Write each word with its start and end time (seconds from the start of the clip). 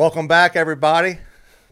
Welcome 0.00 0.28
back, 0.28 0.56
everybody. 0.56 1.18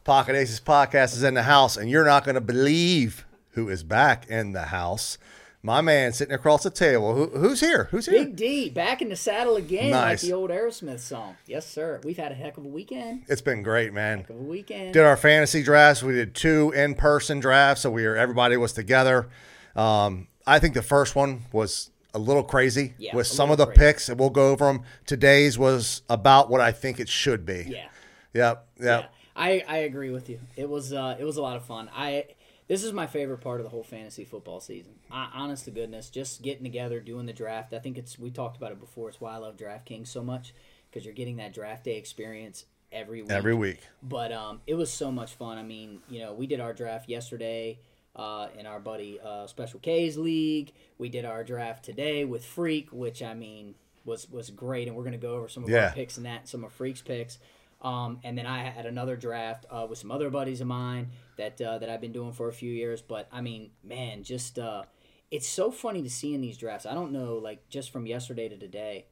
Pocket 0.05 0.37
Aces 0.37 0.61
podcast 0.61 1.15
is 1.15 1.23
in 1.23 1.33
the 1.33 1.45
house, 1.45 1.79
and 1.79 1.89
you're 1.89 2.05
not 2.05 2.25
going 2.27 2.35
to 2.35 2.43
believe 2.43 3.25
who 3.53 3.71
is 3.71 3.83
back 3.83 4.29
in 4.29 4.53
the 4.53 4.65
house. 4.65 5.17
My 5.63 5.81
man 5.81 6.13
sitting 6.13 6.35
across 6.35 6.63
the 6.63 6.69
table. 6.69 7.15
Who, 7.15 7.39
who's 7.39 7.61
here? 7.61 7.85
Who's 7.91 8.05
here? 8.05 8.27
Big 8.27 8.37
D 8.37 8.69
back 8.69 9.01
in 9.01 9.09
the 9.09 9.17
saddle 9.17 9.57
again, 9.57 9.93
like 9.93 10.21
the 10.21 10.35
old 10.35 10.51
Aerosmith 10.51 11.01
song. 11.01 11.37
Yes, 11.47 11.67
sir. 11.67 12.03
We've 12.05 12.19
had 12.19 12.31
a 12.31 12.35
heck 12.35 12.59
of 12.59 12.67
a 12.67 12.69
weekend. 12.69 13.23
It's 13.29 13.41
been 13.41 13.63
great, 13.63 13.95
man. 13.95 14.19
Heck 14.19 14.29
of 14.29 14.37
a 14.37 14.43
weekend. 14.43 14.93
Did 14.93 15.05
our 15.05 15.17
fantasy 15.17 15.63
drafts. 15.63 16.03
We 16.03 16.13
did 16.13 16.35
two 16.35 16.71
in-person 16.73 17.41
drafts, 17.41 17.81
so 17.85 17.91
we 17.91 18.07
were 18.07 18.15
everybody 18.15 18.59
was 18.59 18.75
together. 18.75 19.31
Um, 19.75 20.29
I 20.47 20.59
think 20.59 20.75
the 20.75 20.83
first 20.83 21.17
one 21.17 21.45
was 21.51 21.89
a 22.13 22.19
little 22.19 22.43
crazy 22.43 22.93
Yeah, 22.99 23.17
with 23.17 23.25
a 23.25 23.31
some 23.31 23.51
of 23.51 23.57
the 23.57 23.63
little 23.65 23.75
crazy. 23.75 23.93
picks, 23.93 24.09
and 24.11 24.21
we'll 24.21 24.29
go 24.29 24.51
over 24.51 24.67
them. 24.67 24.83
Today's 25.07 25.59
was 25.59 26.03
about 26.11 26.51
what 26.51 26.61
I 26.61 26.73
think 26.73 27.01
it 27.01 27.09
should 27.09 27.47
be. 27.47 27.65
yeah. 27.71 27.87
Yep. 28.35 28.69
Yep. 28.81 28.87
Yeah, 29.03 29.07
I, 29.37 29.63
I 29.67 29.77
agree 29.79 30.11
with 30.11 30.29
you. 30.29 30.41
It 30.57 30.69
was 30.69 30.93
uh, 30.93 31.17
it 31.19 31.25
was 31.25 31.37
a 31.37 31.43
lot 31.43 31.57
of 31.57 31.65
fun. 31.65 31.91
I 31.95 32.25
this 32.69 32.85
is 32.85 32.93
my 32.93 33.07
favorite 33.07 33.39
part 33.39 33.61
of 33.61 33.65
the 33.65 33.71
whole 33.71 33.83
fantasy 33.83 34.25
football 34.25 34.61
season. 34.61 34.93
I, 35.11 35.29
honest 35.35 35.65
to 35.65 35.71
goodness, 35.71 36.11
just 36.11 36.43
getting 36.43 36.65
together, 36.65 37.01
doing 37.01 37.27
the 37.27 37.33
draft. 37.33 37.73
I 37.73 37.79
think 37.79 37.97
it's 37.97 38.19
we 38.19 38.31
talked 38.31 38.57
about 38.57 38.73
it 38.73 38.81
before. 38.81 39.09
It's 39.09 39.21
why 39.21 39.35
I 39.35 39.39
love 39.39 39.57
DraftKings 39.57 40.09
so 40.09 40.23
much 40.23 40.53
because 40.91 41.05
you're 41.05 41.15
getting 41.15 41.37
that 41.37 41.55
draft 41.55 41.85
day 41.85 41.97
experience 41.97 42.67
every 42.93 43.23
week. 43.23 43.31
Every 43.33 43.55
week. 43.55 43.81
But 44.03 44.33
um, 44.33 44.61
it 44.67 44.75
was 44.75 44.93
so 44.93 45.11
much 45.11 45.35
fun. 45.35 45.57
I 45.59 45.63
mean, 45.63 46.01
you 46.09 46.21
know, 46.21 46.33
we 46.35 46.47
did 46.47 46.61
our 46.61 46.73
draft 46.75 47.09
yesterday 47.09 47.79
uh, 48.17 48.49
in 48.59 48.67
our 48.67 48.81
buddy 48.81 49.19
uh, 49.25 49.47
Special 49.47 49.81
K's 49.81 50.19
league. 50.19 50.73
We 50.99 51.09
did 51.09 51.25
our 51.25 51.45
draft 51.45 51.85
today 51.85 52.25
with 52.25 52.45
Freak, 52.45 52.91
which 52.93 53.23
I 53.23 53.33
mean 53.35 53.77
was 54.05 54.31
was 54.31 54.51
great, 54.51 54.89
and 54.89 54.97
we're 54.97 55.05
gonna 55.05 55.17
go 55.19 55.37
over 55.37 55.49
some 55.49 55.65
of 55.65 55.71
Yeah. 55.71 55.87
our 55.87 55.93
picks 55.93 56.17
and 56.19 56.27
that, 56.27 56.49
some 56.49 56.65
of 56.65 56.73
Freak's 56.73 57.03
picks. 57.03 57.39
Um, 57.81 58.19
and 58.25 58.37
then 58.37 58.45
I 58.47 58.65
had 58.65 58.87
another 58.87 59.17
draft 59.17 59.65
uh, 59.71 59.87
with 59.89 59.99
some 59.99 60.11
other 60.11 60.31
buddies 60.31 60.61
of 60.61 60.67
mine 60.67 61.11
that 61.37 61.61
uh, 61.61 61.79
that 61.79 61.89
I've 61.89 62.01
been 62.01 62.13
doing 62.13 62.33
for 62.33 62.49
a 62.49 62.53
few 62.53 62.73
years. 62.73 63.01
But 63.03 63.29
I 63.31 63.41
mean, 63.41 63.71
man, 63.85 64.25
just 64.25 64.59
uh, 64.59 64.83
it's 65.31 65.47
so 65.47 65.71
funny 65.71 66.03
to 66.03 66.11
see 66.11 66.35
in 66.35 66.41
these 66.41 66.59
drafts. 66.59 66.87
I 66.87 66.95
don't 66.95 67.13
know, 67.13 67.37
like 67.37 67.69
just 67.69 67.91
from 67.93 68.07
yesterday 68.07 68.49
to 68.49 68.57
today, 68.57 69.07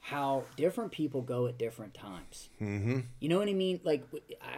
how 0.00 0.44
different 0.56 0.90
people 0.90 1.22
go 1.22 1.46
at 1.46 1.56
different 1.58 1.94
times. 1.94 2.48
Mm-hmm. 2.60 3.00
You 3.20 3.28
know 3.28 3.38
what 3.38 3.48
I 3.48 3.52
mean? 3.54 3.80
Like 3.84 4.04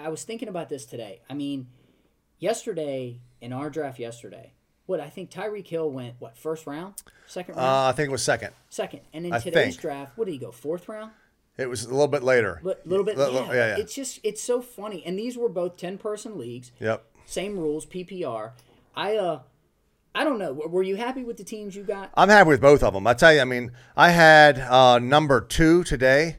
I 0.03 0.09
was 0.09 0.25
thinking 0.25 0.49
about 0.49 0.71
this 0.71 0.87
today. 0.87 1.21
I 1.29 1.35
mean, 1.35 1.67
yesterday 2.39 3.21
in 3.41 3.53
our 3.53 3.69
draft 3.71 3.99
yesterday, 3.99 4.53
what 4.87 5.01
I 5.01 5.09
think 5.09 5.31
Tyreek 5.31 5.67
Hill 5.67 5.91
went 5.91 6.15
what 6.19 6.37
first 6.39 6.67
round, 6.67 6.95
second 7.27 7.57
round, 7.57 7.67
Uh, 7.69 7.89
I 7.89 7.93
think 7.93 8.09
it 8.09 8.13
was 8.13 8.23
second. 8.23 8.53
second, 8.71 9.01
and 9.13 9.27
in 9.27 9.33
I 9.33 9.39
today's 9.39 9.75
think. 9.75 9.81
draft, 9.83 10.17
what 10.17 10.25
did 10.25 10.33
he 10.33 10.39
go 10.39 10.51
fourth 10.53 10.89
round? 10.89 11.13
It 11.61 11.69
was 11.69 11.85
a 11.85 11.91
little 11.91 12.09
bit 12.09 12.23
later. 12.23 12.61
But 12.65 12.83
a 12.85 12.89
little 12.89 13.05
bit, 13.05 13.19
li- 13.19 13.31
yeah, 13.33 13.47
yeah, 13.47 13.55
yeah. 13.55 13.77
It's 13.79 13.95
just 13.95 14.19
it's 14.23 14.43
so 14.43 14.61
funny, 14.63 15.03
and 15.05 15.19
these 15.19 15.37
were 15.37 15.49
both 15.49 15.77
ten 15.77 15.99
person 15.99 16.39
leagues, 16.39 16.73
Yep. 16.81 17.05
same 17.27 17.59
rules, 17.59 17.85
PPR. 17.87 18.53
I 18.97 19.17
uh, 19.17 19.41
I 20.15 20.25
don't 20.25 20.39
know. 20.39 20.53
Were 20.53 20.83
you 20.83 20.97
happy 20.97 21.23
with 21.23 21.37
the 21.37 21.45
teams 21.45 21.77
you 21.77 21.85
got? 21.85 22.11
I'm 22.17 22.29
happy 22.29 22.49
with 22.49 22.61
both 22.61 22.83
of 22.83 22.95
them. 22.95 23.07
I 23.07 23.15
tell 23.15 23.33
you, 23.33 23.41
I 23.41 23.45
mean, 23.45 23.73
I 23.97 24.11
had 24.11 24.59
uh, 24.59 24.99
number 24.99 25.41
two 25.41 25.85
today, 25.85 26.39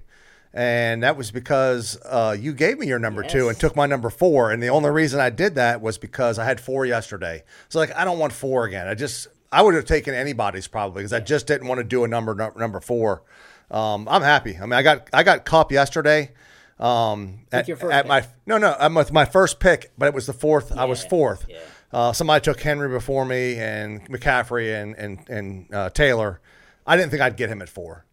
and 0.54 1.04
that 1.04 1.16
was 1.16 1.32
because 1.32 1.98
uh, 2.06 2.36
you 2.38 2.54
gave 2.54 2.80
me 2.80 2.88
your 2.88 3.00
number 3.00 3.24
two 3.24 3.48
and 3.48 3.58
took 3.58 3.76
my 3.76 3.86
number 3.86 4.10
four. 4.10 4.52
And 4.52 4.62
the 4.62 4.68
only 4.70 4.90
reason 4.90 5.20
I 5.22 5.30
did 5.30 5.56
that 5.56 5.82
was 5.82 5.98
because 5.98 6.38
I 6.38 6.46
had 6.46 6.60
four 6.60 6.86
yesterday. 6.86 7.44
So 7.70 7.80
like, 7.80 7.96
I 7.96 8.04
don't 8.04 8.20
want 8.20 8.34
four 8.34 8.66
again. 8.66 8.88
I 8.88 8.96
just 8.96 9.28
I 9.52 9.62
would 9.62 9.76
have 9.76 9.86
taken 9.86 10.14
anybody's 10.14 10.68
probably 10.68 11.02
because 11.02 11.14
I 11.14 11.20
just 11.22 11.48
didn't 11.48 11.68
want 11.68 11.78
to 11.80 11.84
do 11.86 12.04
a 12.04 12.08
number 12.08 12.34
number 12.58 12.80
four. 12.82 13.24
Um, 13.72 14.08
I'm 14.10 14.22
happy. 14.22 14.58
I 14.58 14.62
mean, 14.62 14.74
I 14.74 14.84
got 14.84 15.08
I 15.14 15.24
got 15.24 15.46
Kupp 15.46 15.72
yesterday. 15.72 16.32
Um, 16.80 17.46
at, 17.52 17.68
your 17.68 17.78
first 17.78 17.94
at 17.94 18.08
my 18.08 18.26
no 18.46 18.58
no 18.58 18.76
I'm 18.80 18.94
with 18.94 19.12
my 19.12 19.26
first 19.26 19.60
pick, 19.60 19.92
but 19.98 20.08
it 20.08 20.14
was 20.14 20.28
the 20.28 20.34
fourth. 20.34 20.72
I 20.72 20.86
was 20.86 21.04
fourth. 21.04 21.46
yeah. 21.50 21.60
Uh, 21.94 22.14
somebody 22.14 22.42
took 22.44 22.60
Henry 22.62 22.90
before 22.90 23.26
me 23.26 23.58
and 23.58 24.08
McCaffrey 24.10 24.82
and 24.82 24.96
and 24.96 25.30
and 25.30 25.74
uh, 25.74 25.90
Taylor. 25.90 26.42
I 26.86 26.98
didn't 26.98 27.12
think 27.12 27.22
I'd 27.22 27.38
get 27.38 27.50
him 27.50 27.62
at 27.62 27.70
four. 27.70 28.06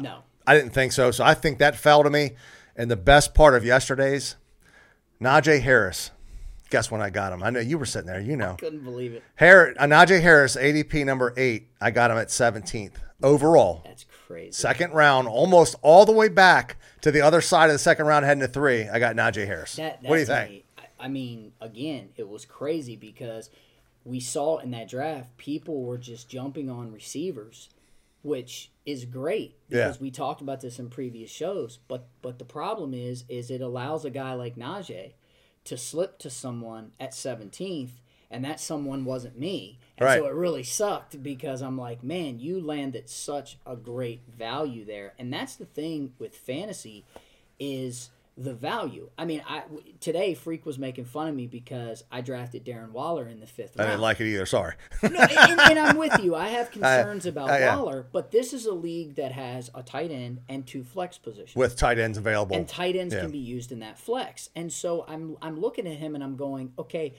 no. 0.00 0.20
I 0.46 0.54
didn't 0.54 0.72
think 0.72 0.92
so. 0.92 1.10
So 1.10 1.24
I 1.24 1.34
think 1.34 1.58
that 1.58 1.76
fell 1.76 2.02
to 2.02 2.10
me. 2.10 2.32
And 2.76 2.90
the 2.90 2.96
best 2.96 3.34
part 3.34 3.54
of 3.54 3.64
yesterday's, 3.64 4.36
Najee 5.20 5.60
Harris. 5.60 6.10
Guess 6.70 6.90
when 6.90 7.00
I 7.00 7.08
got 7.10 7.32
him? 7.32 7.42
I 7.42 7.50
know 7.50 7.60
you 7.60 7.78
were 7.78 7.86
sitting 7.86 8.08
there. 8.08 8.20
You 8.20 8.36
know, 8.36 8.56
Couldn't 8.58 8.82
believe 8.82 9.12
it. 9.12 9.22
Harris, 9.36 9.76
uh, 9.78 9.84
Najee 9.84 10.20
Harris, 10.20 10.56
ADP 10.56 11.04
number 11.06 11.32
eight. 11.36 11.68
I 11.80 11.90
got 11.92 12.10
him 12.10 12.18
at 12.18 12.28
17th 12.28 12.94
overall. 13.22 13.82
That's 13.84 14.04
crazy. 14.04 14.13
Second 14.54 14.92
round, 14.92 15.28
almost 15.28 15.76
all 15.82 16.04
the 16.06 16.12
way 16.12 16.28
back 16.28 16.76
to 17.02 17.10
the 17.10 17.20
other 17.20 17.40
side 17.40 17.66
of 17.70 17.74
the 17.74 17.78
second 17.78 18.06
round, 18.06 18.24
heading 18.24 18.40
to 18.42 18.48
three. 18.48 18.88
I 18.88 18.98
got 18.98 19.16
Najee 19.16 19.46
Harris. 19.46 19.76
That, 19.76 20.02
what 20.02 20.14
do 20.14 20.20
you 20.20 20.26
think? 20.26 20.64
I 20.98 21.08
mean, 21.08 21.52
again, 21.60 22.10
it 22.16 22.28
was 22.28 22.44
crazy 22.44 22.96
because 22.96 23.50
we 24.04 24.20
saw 24.20 24.58
in 24.58 24.70
that 24.70 24.88
draft 24.88 25.36
people 25.36 25.82
were 25.82 25.98
just 25.98 26.28
jumping 26.28 26.70
on 26.70 26.92
receivers, 26.92 27.68
which 28.22 28.70
is 28.86 29.04
great 29.04 29.56
Yeah. 29.68 29.84
because 29.88 30.00
we 30.00 30.10
talked 30.10 30.40
about 30.40 30.60
this 30.60 30.78
in 30.78 30.88
previous 30.88 31.30
shows. 31.30 31.78
But 31.88 32.06
but 32.22 32.38
the 32.38 32.44
problem 32.44 32.94
is 32.94 33.24
is 33.28 33.50
it 33.50 33.60
allows 33.60 34.04
a 34.04 34.10
guy 34.10 34.32
like 34.34 34.56
Najee 34.56 35.12
to 35.64 35.76
slip 35.76 36.18
to 36.20 36.30
someone 36.30 36.92
at 37.00 37.12
17th. 37.12 37.90
And 38.30 38.44
that 38.44 38.58
someone 38.58 39.04
wasn't 39.04 39.38
me. 39.38 39.78
And 39.98 40.08
so 40.22 40.26
it 40.26 40.34
really 40.34 40.62
sucked 40.64 41.22
because 41.22 41.62
I'm 41.62 41.78
like, 41.78 42.02
man, 42.02 42.38
you 42.40 42.60
landed 42.60 43.08
such 43.08 43.58
a 43.66 43.76
great 43.76 44.20
value 44.28 44.84
there. 44.84 45.14
And 45.18 45.32
that's 45.32 45.54
the 45.56 45.66
thing 45.66 46.12
with 46.18 46.34
fantasy 46.36 47.04
is 47.60 48.10
the 48.36 48.52
value. 48.52 49.10
I 49.16 49.24
mean, 49.24 49.42
I 49.48 49.62
today 50.00 50.34
Freak 50.34 50.66
was 50.66 50.76
making 50.76 51.04
fun 51.04 51.28
of 51.28 51.36
me 51.36 51.46
because 51.46 52.02
I 52.10 52.20
drafted 52.20 52.64
Darren 52.64 52.90
Waller 52.90 53.28
in 53.28 53.38
the 53.38 53.46
fifth 53.46 53.78
I 53.78 53.82
round. 53.84 53.92
didn't 53.92 54.00
like 54.02 54.20
it 54.20 54.26
either. 54.26 54.44
Sorry. 54.46 54.74
no, 55.04 55.08
and, 55.20 55.60
and- 55.60 55.78
I'm 55.78 55.96
with 55.96 56.18
you. 56.20 56.34
I 56.34 56.48
have 56.48 56.70
concerns 56.72 57.26
about 57.26 57.48
I- 57.50 57.60
yeah. 57.60 57.76
Waller, 57.76 58.04
but 58.10 58.32
this 58.32 58.52
is 58.52 58.66
a 58.66 58.72
league 58.74 59.14
that 59.14 59.30
has 59.30 59.70
a 59.76 59.84
tight 59.84 60.10
end 60.10 60.40
and 60.48 60.66
two 60.66 60.82
flex 60.82 61.16
positions. 61.16 61.54
With 61.54 61.76
tight 61.76 62.00
ends 62.00 62.18
available. 62.18 62.56
and 62.56 62.66
tight 62.66 62.96
ends 62.96 63.14
Yeah. 63.14 63.20
can 63.20 63.30
be 63.30 63.38
used 63.38 63.70
in 63.70 63.78
that 63.78 64.00
flex. 64.00 64.50
And 64.56 64.72
so 64.72 65.04
I'm 65.06 65.36
I'm 65.40 65.60
looking 65.60 65.86
at 65.86 65.98
him 65.98 66.16
and 66.16 66.24
I'm 66.24 66.34
going, 66.34 66.72
okay, 66.76 67.14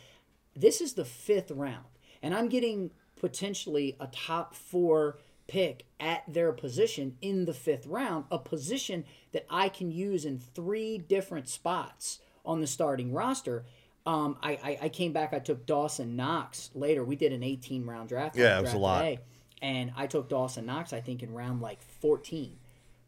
this 0.54 0.82
is 0.82 0.94
the 0.96 1.06
fifth 1.06 1.50
round, 1.50 1.86
and 2.26 2.34
I'm 2.34 2.50
getting 2.50 2.90
potentially 3.18 3.96
a 4.00 4.08
top 4.08 4.56
four 4.56 5.20
pick 5.48 5.86
at 6.00 6.24
their 6.28 6.52
position 6.52 7.18
in 7.22 7.46
the 7.46 7.54
fifth 7.54 7.86
round, 7.86 8.26
a 8.32 8.40
position 8.40 9.06
that 9.32 9.46
I 9.48 9.70
can 9.70 9.92
use 9.92 10.26
in 10.26 10.40
three 10.40 10.98
different 10.98 11.48
spots 11.48 12.18
on 12.44 12.62
the 12.62 12.68
starting 12.68 13.14
roster. 13.14 13.64
Um, 14.08 14.38
I, 14.42 14.52
I, 14.54 14.80
I 14.84 14.90
came 14.90 15.14
back. 15.14 15.34
I 15.34 15.40
took 15.40 15.68
Dawson 15.68 16.16
Knox 16.16 16.72
later. 16.74 17.04
We 17.04 17.16
did 17.16 17.32
an 17.32 17.44
18 17.44 17.86
round 17.86 18.10
draft. 18.10 18.36
Yeah, 18.36 18.54
on 18.54 18.60
it 18.60 18.62
was 18.64 18.74
a 18.74 18.78
lot. 18.80 19.02
Day, 19.02 19.20
and 19.62 19.92
I 19.96 20.08
took 20.08 20.28
Dawson 20.28 20.66
Knox. 20.66 20.94
I 20.94 21.02
think 21.02 21.22
in 21.22 21.32
round 21.32 21.62
like 21.62 21.82
14. 22.02 22.58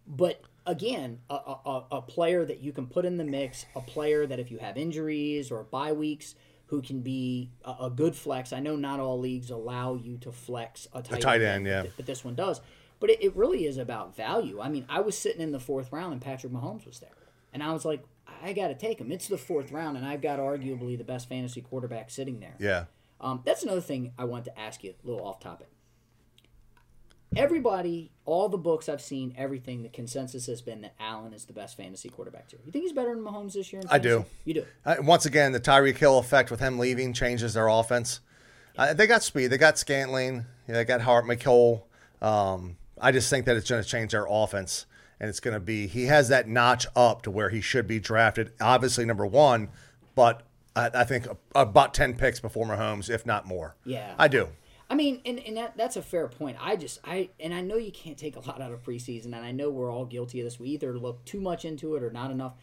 But 0.05 0.41
again, 0.67 1.21
a, 1.27 1.33
a- 1.33 1.85
a 1.91 2.01
player 2.03 2.45
that 2.45 2.59
you 2.59 2.71
can 2.71 2.85
put 2.85 3.03
in 3.03 3.17
the 3.17 3.23
mix, 3.23 3.65
a 3.75 3.81
player 3.81 4.27
that 4.27 4.39
if 4.39 4.51
you 4.51 4.59
have 4.59 4.77
injuries 4.77 5.49
or 5.49 5.63
bye 5.63 5.91
weeks, 5.93 6.35
who 6.67 6.81
can 6.81 7.01
be 7.01 7.51
a, 7.63 7.75
a 7.81 7.89
good 7.89 8.15
flex. 8.15 8.53
I 8.53 8.59
know 8.59 8.75
not 8.75 8.99
all 8.99 9.19
leagues 9.19 9.49
allow 9.49 9.95
you 9.95 10.17
to 10.19 10.31
flex 10.31 10.87
a 10.93 11.01
tight, 11.01 11.21
tight 11.21 11.41
end, 11.41 11.65
yeah. 11.65 11.83
but, 11.83 11.97
but 11.97 12.05
this 12.05 12.23
one 12.23 12.35
does. 12.35 12.61
But 12.99 13.09
it, 13.09 13.23
it 13.23 13.35
really 13.35 13.65
is 13.65 13.77
about 13.77 14.15
value. 14.15 14.59
I 14.59 14.69
mean, 14.69 14.85
I 14.89 15.01
was 15.01 15.17
sitting 15.17 15.41
in 15.41 15.51
the 15.51 15.59
fourth 15.59 15.91
round 15.91 16.13
and 16.13 16.21
Patrick 16.21 16.51
Mahomes 16.51 16.85
was 16.85 16.99
there, 16.99 17.09
and 17.53 17.63
I 17.63 17.73
was 17.73 17.85
like, 17.85 18.03
I 18.43 18.53
got 18.53 18.67
to 18.67 18.75
take 18.75 18.99
him. 18.99 19.11
It's 19.11 19.27
the 19.27 19.37
fourth 19.37 19.71
round, 19.71 19.97
and 19.97 20.05
I've 20.05 20.21
got 20.21 20.39
arguably 20.39 20.97
the 20.97 21.03
best 21.03 21.29
fantasy 21.29 21.61
quarterback 21.61 22.09
sitting 22.09 22.39
there. 22.39 22.55
yeah. 22.59 22.85
Um, 23.19 23.41
that's 23.43 23.63
another 23.63 23.81
thing 23.81 24.13
I 24.17 24.25
want 24.25 24.45
to 24.45 24.59
ask 24.59 24.83
you, 24.83 24.93
a 25.03 25.07
little 25.07 25.25
off 25.25 25.39
topic. 25.39 25.69
Everybody, 27.35 28.11
all 28.25 28.49
the 28.49 28.57
books 28.57 28.89
I've 28.89 29.01
seen, 29.01 29.33
everything, 29.37 29.83
the 29.83 29.89
consensus 29.89 30.47
has 30.47 30.61
been 30.61 30.81
that 30.81 30.93
Allen 30.99 31.33
is 31.33 31.45
the 31.45 31.53
best 31.53 31.77
fantasy 31.77 32.09
quarterback 32.09 32.47
too. 32.47 32.57
You 32.65 32.71
think 32.71 32.83
he's 32.83 32.93
better 32.93 33.13
than 33.13 33.23
Mahomes 33.23 33.53
this 33.53 33.71
year? 33.71 33.81
I 33.89 33.99
do. 33.99 34.25
You 34.45 34.53
do. 34.55 34.65
Uh, 34.85 34.95
once 35.01 35.25
again, 35.25 35.51
the 35.51 35.59
Tyreek 35.59 35.97
Hill 35.97 36.17
effect 36.19 36.49
with 36.49 36.59
him 36.59 36.79
leaving 36.79 37.13
changes 37.13 37.53
their 37.53 37.67
offense. 37.67 38.21
Uh, 38.77 38.93
they 38.93 39.07
got 39.07 39.23
speed. 39.23 39.47
They 39.47 39.57
got 39.57 39.77
Scantling. 39.77 40.45
Yeah, 40.67 40.75
they 40.75 40.85
got 40.85 41.01
Hart 41.01 41.25
McCole. 41.25 41.83
Um, 42.21 42.77
I 42.99 43.11
just 43.11 43.29
think 43.29 43.45
that 43.45 43.57
it's 43.57 43.69
going 43.69 43.83
to 43.83 43.87
change 43.87 44.11
their 44.11 44.25
offense, 44.29 44.85
and 45.19 45.29
it's 45.29 45.39
going 45.39 45.53
to 45.53 45.59
be 45.59 45.87
he 45.87 46.05
has 46.05 46.29
that 46.29 46.47
notch 46.47 46.87
up 46.95 47.23
to 47.23 47.31
where 47.31 47.49
he 47.49 47.61
should 47.61 47.87
be 47.87 47.99
drafted. 47.99 48.51
Obviously, 48.61 49.05
number 49.05 49.25
one, 49.25 49.69
but 50.15 50.43
I, 50.75 50.89
I 50.93 51.03
think 51.03 51.27
about 51.55 51.93
ten 51.93 52.15
picks 52.15 52.39
before 52.39 52.65
Mahomes, 52.65 53.09
if 53.09 53.25
not 53.25 53.45
more. 53.45 53.75
Yeah. 53.83 54.13
I 54.17 54.27
do. 54.27 54.47
I 54.89 54.95
mean, 54.95 55.21
and, 55.25 55.39
and 55.39 55.57
that, 55.57 55.75
that's 55.75 55.97
a 55.97 56.01
fair 56.01 56.27
point. 56.27 56.57
I 56.61 56.75
just 56.77 56.99
I 57.03 57.29
and 57.39 57.53
I 57.53 57.61
know 57.61 57.75
you 57.77 57.91
can't 57.91 58.17
take 58.17 58.35
a 58.35 58.39
lot 58.39 58.61
out 58.61 58.71
of 58.71 58.83
preseason, 58.83 59.25
and 59.25 59.35
I 59.35 59.51
know 59.51 59.69
we're 59.69 59.91
all 59.91 60.05
guilty 60.05 60.39
of 60.39 60.45
this. 60.45 60.59
We 60.59 60.69
either 60.69 60.97
look 60.97 61.25
too 61.25 61.41
much 61.41 61.65
into 61.65 61.95
it 61.95 62.03
or 62.03 62.09
not 62.11 62.31
enough. 62.31 62.53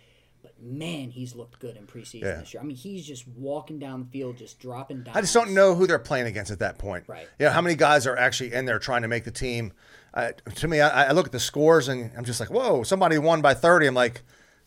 But 0.42 0.62
man, 0.62 1.08
he's 1.10 1.34
looked 1.34 1.58
good 1.58 1.74
in 1.74 1.86
preseason 1.86 2.20
Yeah. 2.22 2.34
this 2.40 2.52
year. 2.52 2.62
I 2.62 2.66
mean, 2.66 2.76
he's 2.76 3.06
just 3.06 3.26
walking 3.26 3.78
down 3.78 4.00
the 4.00 4.06
field, 4.06 4.36
just 4.36 4.60
dropping 4.60 5.02
down. 5.02 5.16
I 5.16 5.22
just 5.22 5.32
don't 5.32 5.54
know 5.54 5.74
who 5.74 5.86
they're 5.86 5.98
playing 5.98 6.26
against 6.26 6.50
at 6.50 6.58
that 6.58 6.76
point. 6.76 7.04
Right. 7.06 7.26
You 7.38 7.46
know, 7.46 7.52
how 7.52 7.62
many 7.62 7.74
guys 7.76 8.06
are 8.06 8.14
actually 8.14 8.52
in 8.52 8.66
there 8.66 8.78
trying 8.78 9.00
to 9.02 9.08
make 9.08 9.24
the 9.24 9.30
team? 9.30 9.72
Uh, 10.12 10.32
to 10.56 10.68
me, 10.68 10.82
I, 10.82 11.04
I 11.08 11.12
look 11.12 11.24
at 11.24 11.32
the 11.32 11.40
scores 11.40 11.88
and 11.88 12.10
I'm 12.14 12.24
just 12.26 12.40
like, 12.40 12.50
whoa, 12.50 12.82
somebody 12.82 13.16
won 13.16 13.40
by 13.40 13.54
30. 13.54 13.86
I'm 13.86 13.94
like, 13.94 14.20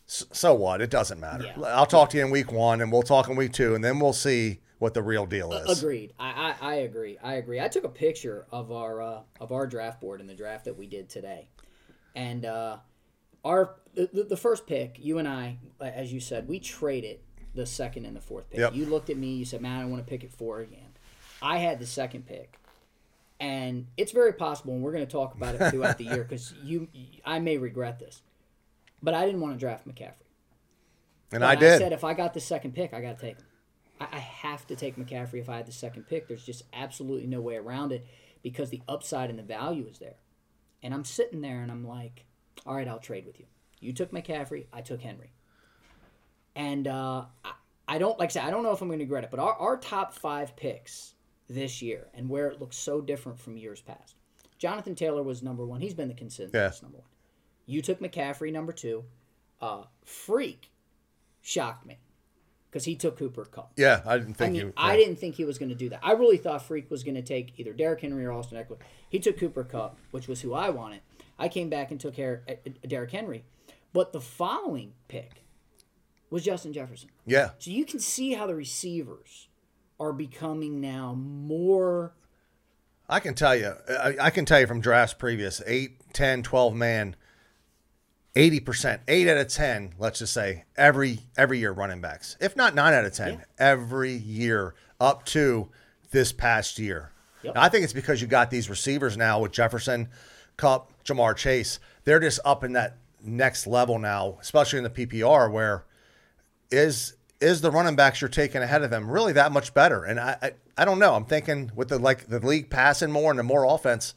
S- 0.08 0.24
So 0.32 0.52
what? 0.52 0.80
It 0.80 0.90
doesn't 0.90 1.20
matter. 1.20 1.44
Yeah. 1.44 1.62
I'll 1.66 1.86
talk 1.86 2.10
to 2.10 2.16
you 2.18 2.24
in 2.24 2.32
week 2.32 2.50
one, 2.50 2.80
and 2.80 2.90
we'll 2.90 3.02
talk 3.02 3.28
in 3.28 3.36
week 3.36 3.52
two, 3.52 3.76
and 3.76 3.84
then 3.84 4.00
we'll 4.00 4.12
see 4.12 4.58
what 4.78 4.94
the 4.94 5.02
real 5.02 5.26
deal 5.26 5.52
is. 5.52 5.78
Agreed. 5.78 6.12
I, 6.18 6.54
I, 6.60 6.70
I 6.70 6.74
agree. 6.76 7.18
I 7.22 7.34
agree. 7.34 7.60
I 7.60 7.68
took 7.68 7.84
a 7.84 7.88
picture 7.88 8.46
of 8.50 8.70
our 8.70 9.02
uh, 9.02 9.20
of 9.40 9.52
our 9.52 9.66
draft 9.66 10.00
board 10.00 10.20
in 10.20 10.26
the 10.26 10.34
draft 10.34 10.64
that 10.66 10.76
we 10.76 10.86
did 10.86 11.08
today, 11.08 11.48
and 12.14 12.44
uh, 12.44 12.76
our 13.44 13.76
the, 13.94 14.26
the 14.28 14.36
first 14.36 14.66
pick. 14.66 14.96
You 14.98 15.18
and 15.18 15.26
I, 15.26 15.58
as 15.80 16.12
you 16.12 16.20
said, 16.20 16.48
we 16.48 16.60
traded 16.60 17.20
the 17.54 17.66
second 17.66 18.04
and 18.04 18.14
the 18.14 18.20
fourth 18.20 18.50
pick. 18.50 18.60
Yep. 18.60 18.74
You 18.74 18.86
looked 18.86 19.10
at 19.10 19.16
me. 19.16 19.34
You 19.34 19.44
said, 19.44 19.60
"Man, 19.60 19.80
I 19.80 19.84
want 19.84 20.04
to 20.04 20.08
pick 20.08 20.22
it 20.22 20.32
four 20.32 20.60
again." 20.60 20.80
I 21.40 21.58
had 21.58 21.78
the 21.78 21.86
second 21.86 22.26
pick, 22.26 22.58
and 23.40 23.86
it's 23.96 24.12
very 24.12 24.32
possible, 24.32 24.74
and 24.74 24.82
we're 24.82 24.92
going 24.92 25.06
to 25.06 25.10
talk 25.10 25.34
about 25.34 25.54
it 25.54 25.70
throughout 25.70 25.98
the 25.98 26.04
year 26.04 26.24
because 26.24 26.52
you, 26.64 26.88
I 27.24 27.38
may 27.38 27.58
regret 27.58 27.98
this, 27.98 28.22
but 29.02 29.14
I 29.14 29.24
didn't 29.24 29.40
want 29.40 29.54
to 29.54 29.58
draft 29.58 29.86
McCaffrey. 29.86 30.26
And 31.30 31.40
But 31.40 31.42
I 31.42 31.54
did. 31.54 31.74
I 31.74 31.78
said 31.78 31.92
if 31.92 32.04
I 32.04 32.14
got 32.14 32.34
the 32.34 32.40
second 32.40 32.74
pick, 32.74 32.92
I 32.92 33.00
got 33.00 33.18
to 33.18 33.26
take 33.26 33.36
him. 33.38 33.44
I, 34.00 34.08
I 34.12 34.18
have 34.18 34.66
to 34.68 34.76
take 34.76 34.96
McCaffrey 34.96 35.40
if 35.40 35.48
I 35.48 35.56
had 35.56 35.66
the 35.66 35.72
second 35.72 36.04
pick. 36.08 36.28
There's 36.28 36.44
just 36.44 36.62
absolutely 36.72 37.26
no 37.26 37.40
way 37.40 37.56
around 37.56 37.92
it 37.92 38.06
because 38.42 38.70
the 38.70 38.82
upside 38.88 39.30
and 39.30 39.38
the 39.38 39.42
value 39.42 39.86
is 39.86 39.98
there. 39.98 40.16
And 40.82 40.94
I'm 40.94 41.04
sitting 41.04 41.40
there 41.40 41.62
and 41.62 41.70
I'm 41.70 41.86
like, 41.86 42.24
all 42.66 42.74
right, 42.74 42.86
I'll 42.88 42.98
trade 42.98 43.26
with 43.26 43.38
you. 43.40 43.46
You 43.80 43.92
took 43.92 44.10
McCaffrey, 44.12 44.66
I 44.72 44.80
took 44.80 45.00
Henry. 45.02 45.32
And 46.54 46.88
uh, 46.88 47.24
I, 47.44 47.52
I 47.86 47.98
don't, 47.98 48.18
like 48.18 48.30
I 48.30 48.32
said, 48.32 48.44
I 48.44 48.50
don't 48.50 48.62
know 48.62 48.72
if 48.72 48.80
I'm 48.82 48.88
going 48.88 48.98
to 48.98 49.04
regret 49.04 49.24
it, 49.24 49.30
but 49.30 49.40
our, 49.40 49.54
our 49.54 49.76
top 49.76 50.12
five 50.12 50.56
picks 50.56 51.14
this 51.48 51.80
year 51.80 52.08
and 52.14 52.28
where 52.28 52.48
it 52.48 52.60
looks 52.60 52.76
so 52.76 53.00
different 53.00 53.38
from 53.38 53.56
years 53.56 53.80
past. 53.80 54.16
Jonathan 54.58 54.94
Taylor 54.94 55.22
was 55.22 55.42
number 55.42 55.64
one. 55.64 55.80
He's 55.80 55.94
been 55.94 56.08
the 56.08 56.14
consensus 56.14 56.52
Yeah. 56.54 56.70
number 56.82 56.98
one. 56.98 57.06
You 57.66 57.80
took 57.82 58.00
McCaffrey 58.00 58.52
number 58.52 58.72
two. 58.72 59.04
Uh, 59.60 59.84
Freak 60.04 60.70
shocked 61.42 61.86
me 61.86 61.98
because 62.70 62.84
he 62.84 62.94
took 62.94 63.18
Cooper 63.18 63.44
Kupp. 63.44 63.72
yeah, 63.76 64.02
I 64.04 64.18
didn't 64.18 64.34
think 64.34 64.48
I 64.48 64.52
mean, 64.52 64.60
you. 64.60 64.72
I 64.76 64.96
didn't 64.96 65.16
think 65.16 65.34
he 65.36 65.44
was 65.44 65.58
going 65.58 65.70
to 65.70 65.74
do 65.74 65.88
that. 65.90 66.00
I 66.02 66.12
really 66.12 66.36
thought 66.36 66.62
Freak 66.62 66.90
was 66.90 67.02
going 67.02 67.14
to 67.14 67.22
take 67.22 67.58
either 67.58 67.72
Derrick 67.72 68.00
Henry 68.00 68.24
or 68.24 68.32
Austin 68.32 68.58
Ekeler. 68.58 68.78
He 69.08 69.18
took 69.18 69.38
Cooper 69.38 69.64
Kupp, 69.64 69.96
which 70.10 70.28
was 70.28 70.42
who 70.42 70.54
I 70.54 70.70
wanted. 70.70 71.00
I 71.38 71.48
came 71.48 71.70
back 71.70 71.90
and 71.90 72.00
took 72.00 72.16
Her- 72.16 72.44
uh, 72.48 72.52
uh, 72.66 72.70
Derrick 72.86 73.10
Henry, 73.10 73.44
but 73.92 74.12
the 74.12 74.20
following 74.20 74.92
pick 75.08 75.44
was 76.30 76.44
Justin 76.44 76.72
Jefferson. 76.72 77.08
Yeah, 77.26 77.50
So 77.58 77.70
you 77.70 77.84
can 77.84 78.00
see 78.00 78.34
how 78.34 78.46
the 78.46 78.54
receivers 78.54 79.48
are 79.98 80.12
becoming 80.12 80.80
now 80.80 81.14
more. 81.14 82.12
I 83.08 83.20
can 83.20 83.34
tell 83.34 83.56
you. 83.56 83.72
I, 83.88 84.16
I 84.20 84.30
can 84.30 84.44
tell 84.44 84.60
you 84.60 84.66
from 84.66 84.80
drafts 84.80 85.14
previous 85.14 85.62
8, 85.66 86.12
10, 86.12 86.42
12 86.42 86.74
man, 86.74 87.16
80%, 88.38 89.00
8 89.08 89.28
out 89.28 89.36
of 89.38 89.48
10, 89.48 89.94
let's 89.98 90.20
just 90.20 90.32
say, 90.32 90.64
every 90.76 91.18
every 91.36 91.58
year 91.58 91.72
running 91.72 92.00
backs. 92.00 92.36
If 92.40 92.54
not 92.54 92.72
9 92.74 92.94
out 92.94 93.04
of 93.04 93.12
10, 93.12 93.32
Yeah. 93.32 93.44
every 93.58 94.12
year 94.12 94.74
up 95.00 95.24
to 95.26 95.68
this 96.12 96.32
past 96.32 96.78
year. 96.78 97.10
Yep. 97.42 97.56
Now, 97.56 97.62
I 97.62 97.68
think 97.68 97.82
it's 97.82 97.92
because 97.92 98.20
you 98.22 98.28
got 98.28 98.50
these 98.50 98.70
receivers 98.70 99.16
now 99.16 99.40
with 99.40 99.50
Jefferson, 99.50 100.08
Kupp, 100.56 100.92
Ja'Marr 101.04 101.34
Chase. 101.36 101.80
They're 102.04 102.20
just 102.20 102.38
up 102.44 102.62
in 102.62 102.72
that 102.74 102.98
next 103.20 103.66
level 103.66 103.98
now, 103.98 104.38
especially 104.40 104.78
in 104.78 104.84
the 104.84 104.90
PPR 104.90 105.50
where 105.50 105.84
is 106.70 107.14
is 107.40 107.60
the 107.60 107.70
running 107.70 107.94
backs 107.96 108.20
you're 108.20 108.28
taking 108.28 108.62
ahead 108.62 108.82
of 108.82 108.90
them 108.90 109.10
really 109.10 109.32
that 109.32 109.50
much 109.52 109.74
better? 109.74 110.04
And 110.04 110.18
I, 110.20 110.36
I 110.42 110.52
I 110.76 110.84
don't 110.84 110.98
know. 111.00 111.14
I'm 111.14 111.24
thinking 111.24 111.72
with 111.74 111.88
the 111.88 111.98
like 111.98 112.28
the 112.28 112.38
league 112.38 112.70
passing 112.70 113.10
more 113.10 113.30
and 113.32 113.38
the 113.38 113.42
more 113.44 113.64
offense, 113.64 114.14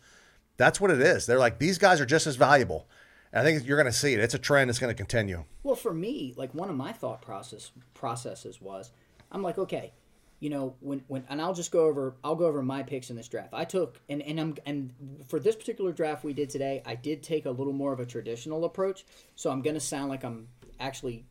that's 0.57 0.79
what 0.79 0.91
it 0.91 1.01
is. 1.01 1.25
They're 1.25 1.39
like 1.39 1.57
these 1.57 1.77
guys 1.79 1.99
are 1.99 2.05
just 2.05 2.27
as 2.27 2.35
valuable. 2.35 2.87
And 3.33 3.41
I 3.41 3.49
think 3.49 3.65
you're 3.65 3.77
going 3.77 3.91
to 3.91 3.97
see 3.97 4.13
it. 4.13 4.19
It's 4.19 4.33
a 4.33 4.39
trend 4.39 4.69
that's 4.69 4.79
going 4.79 4.93
to 4.93 4.97
continue. 4.97 5.45
Well, 5.63 5.75
for 5.75 5.93
me, 5.93 6.33
like 6.35 6.53
one 6.53 6.69
of 6.69 6.75
my 6.75 6.91
thought 6.91 7.21
process 7.21 7.71
processes 7.93 8.61
was, 8.61 8.91
I'm 9.31 9.41
like, 9.41 9.57
okay, 9.57 9.93
you 10.39 10.49
know, 10.49 10.75
when 10.79 11.03
when 11.07 11.23
and 11.29 11.39
I'll 11.41 11.53
just 11.53 11.71
go 11.71 11.85
over 11.85 12.15
I'll 12.23 12.35
go 12.35 12.45
over 12.45 12.61
my 12.63 12.83
picks 12.83 13.09
in 13.09 13.15
this 13.15 13.27
draft. 13.27 13.53
I 13.53 13.63
took 13.63 14.01
and 14.09 14.21
and 14.23 14.39
I'm 14.39 14.55
and 14.65 14.91
for 15.27 15.39
this 15.39 15.55
particular 15.55 15.91
draft 15.91 16.23
we 16.23 16.33
did 16.33 16.49
today, 16.49 16.81
I 16.85 16.95
did 16.95 17.23
take 17.23 17.45
a 17.45 17.51
little 17.51 17.73
more 17.73 17.93
of 17.93 17.99
a 17.99 18.05
traditional 18.05 18.65
approach. 18.65 19.05
So 19.35 19.51
I'm 19.51 19.61
going 19.61 19.75
to 19.75 19.79
sound 19.79 20.09
like 20.09 20.23
I'm 20.23 20.47
actually 20.79 21.25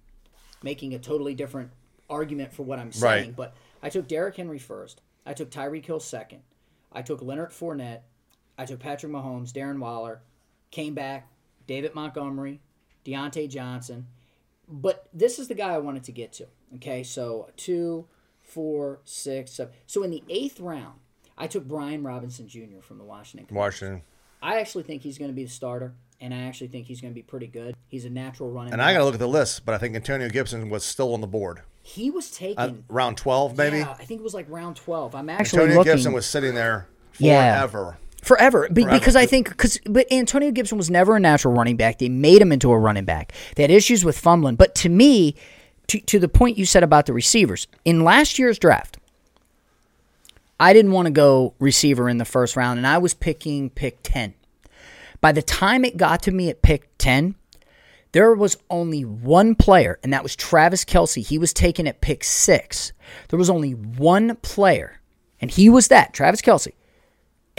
making 0.62 0.94
a 0.94 0.98
totally 0.98 1.34
different 1.34 1.70
argument 2.08 2.52
for 2.52 2.62
what 2.62 2.78
I'm 2.78 2.92
saying. 2.92 3.26
Right. 3.28 3.36
But 3.36 3.54
I 3.82 3.88
took 3.88 4.06
Derrick 4.06 4.36
Henry 4.36 4.58
first. 4.58 5.02
I 5.26 5.32
took 5.32 5.50
Tyreek 5.50 5.84
Hill 5.84 6.00
second. 6.00 6.42
I 6.92 7.02
took 7.02 7.20
Leonard 7.20 7.50
Fournette. 7.50 8.00
I 8.56 8.64
took 8.64 8.78
Patrick 8.78 9.10
Mahomes, 9.10 9.52
Darren 9.52 9.78
Waller, 9.78 10.20
came 10.70 10.94
back, 10.94 11.26
David 11.70 11.94
Montgomery, 11.94 12.60
Diontae 13.06 13.48
Johnson. 13.48 14.08
But 14.68 15.06
this 15.12 15.38
is 15.38 15.46
the 15.46 15.54
guy 15.54 15.72
I 15.72 15.78
wanted 15.78 16.02
to 16.02 16.12
get 16.12 16.32
to. 16.32 16.48
Okay, 16.74 17.04
so 17.04 17.48
two, 17.56 18.06
four, 18.42 18.98
six, 19.04 19.52
seven. 19.52 19.72
So 19.86 20.02
in 20.02 20.10
the 20.10 20.24
eighth 20.28 20.58
round, 20.58 20.98
I 21.38 21.46
took 21.46 21.68
Brian 21.68 22.02
Robinson 22.02 22.48
Jr. 22.48 22.80
from 22.82 22.98
the 22.98 23.04
Washington. 23.04 23.46
Commanders. 23.46 23.82
Washington. 23.82 24.02
I 24.42 24.58
actually 24.58 24.82
think 24.82 25.02
he's 25.02 25.16
going 25.16 25.30
to 25.30 25.34
be 25.34 25.44
the 25.44 25.50
starter, 25.50 25.94
and 26.20 26.34
I 26.34 26.38
actually 26.38 26.68
think 26.68 26.88
he's 26.88 27.00
going 27.00 27.12
to 27.12 27.14
be 27.14 27.22
pretty 27.22 27.46
good. 27.46 27.76
He's 27.86 28.04
a 28.04 28.10
natural 28.10 28.50
running. 28.50 28.72
And 28.72 28.80
back. 28.80 28.88
I 28.88 28.92
got 28.94 28.98
to 28.98 29.04
look 29.04 29.14
at 29.14 29.20
the 29.20 29.28
list, 29.28 29.64
but 29.64 29.72
I 29.72 29.78
think 29.78 29.94
Antonio 29.94 30.28
Gibson 30.28 30.70
was 30.70 30.82
still 30.82 31.14
on 31.14 31.20
the 31.20 31.28
board. 31.28 31.62
He 31.82 32.10
was 32.10 32.32
taken. 32.32 32.82
Round 32.88 33.16
12, 33.16 33.56
maybe? 33.56 33.78
Yeah, 33.78 33.94
I 33.96 34.04
think 34.04 34.20
it 34.20 34.24
was 34.24 34.34
like 34.34 34.46
round 34.48 34.74
twelve. 34.74 35.14
I'm 35.14 35.30
actually 35.30 35.60
Antonio 35.60 35.78
looking 35.78 35.92
Gibson 35.92 36.12
was 36.12 36.26
sitting 36.26 36.56
there 36.56 36.88
forever. 37.12 37.96
Yeah. 38.00 38.09
Forever. 38.22 38.68
forever, 38.68 38.90
because 38.90 39.16
I 39.16 39.26
think 39.26 39.48
because 39.48 39.78
but 39.86 40.10
Antonio 40.12 40.50
Gibson 40.50 40.76
was 40.78 40.90
never 40.90 41.16
a 41.16 41.20
natural 41.20 41.54
running 41.54 41.76
back. 41.76 41.98
They 41.98 42.08
made 42.08 42.42
him 42.42 42.52
into 42.52 42.70
a 42.70 42.78
running 42.78 43.04
back. 43.04 43.32
They 43.56 43.62
had 43.62 43.70
issues 43.70 44.04
with 44.04 44.18
fumbling, 44.18 44.56
but 44.56 44.74
to 44.76 44.88
me, 44.88 45.34
to 45.88 46.00
to 46.00 46.18
the 46.18 46.28
point 46.28 46.58
you 46.58 46.66
said 46.66 46.82
about 46.82 47.06
the 47.06 47.12
receivers 47.12 47.66
in 47.84 48.04
last 48.04 48.38
year's 48.38 48.58
draft, 48.58 48.98
I 50.58 50.72
didn't 50.72 50.92
want 50.92 51.06
to 51.06 51.12
go 51.12 51.54
receiver 51.58 52.08
in 52.08 52.18
the 52.18 52.24
first 52.24 52.56
round, 52.56 52.78
and 52.78 52.86
I 52.86 52.98
was 52.98 53.14
picking 53.14 53.70
pick 53.70 53.98
ten. 54.02 54.34
By 55.20 55.32
the 55.32 55.42
time 55.42 55.84
it 55.84 55.96
got 55.96 56.22
to 56.24 56.30
me 56.30 56.50
at 56.50 56.62
pick 56.62 56.88
ten, 56.98 57.34
there 58.12 58.34
was 58.34 58.58
only 58.68 59.04
one 59.04 59.54
player, 59.54 59.98
and 60.02 60.12
that 60.12 60.22
was 60.22 60.36
Travis 60.36 60.84
Kelce. 60.84 61.26
He 61.26 61.38
was 61.38 61.52
taken 61.52 61.86
at 61.86 62.00
pick 62.00 62.24
six. 62.24 62.92
There 63.28 63.38
was 63.38 63.50
only 63.50 63.72
one 63.72 64.36
player, 64.36 65.00
and 65.40 65.50
he 65.50 65.68
was 65.68 65.88
that, 65.88 66.12
Travis 66.12 66.42
Kelce. 66.42 66.72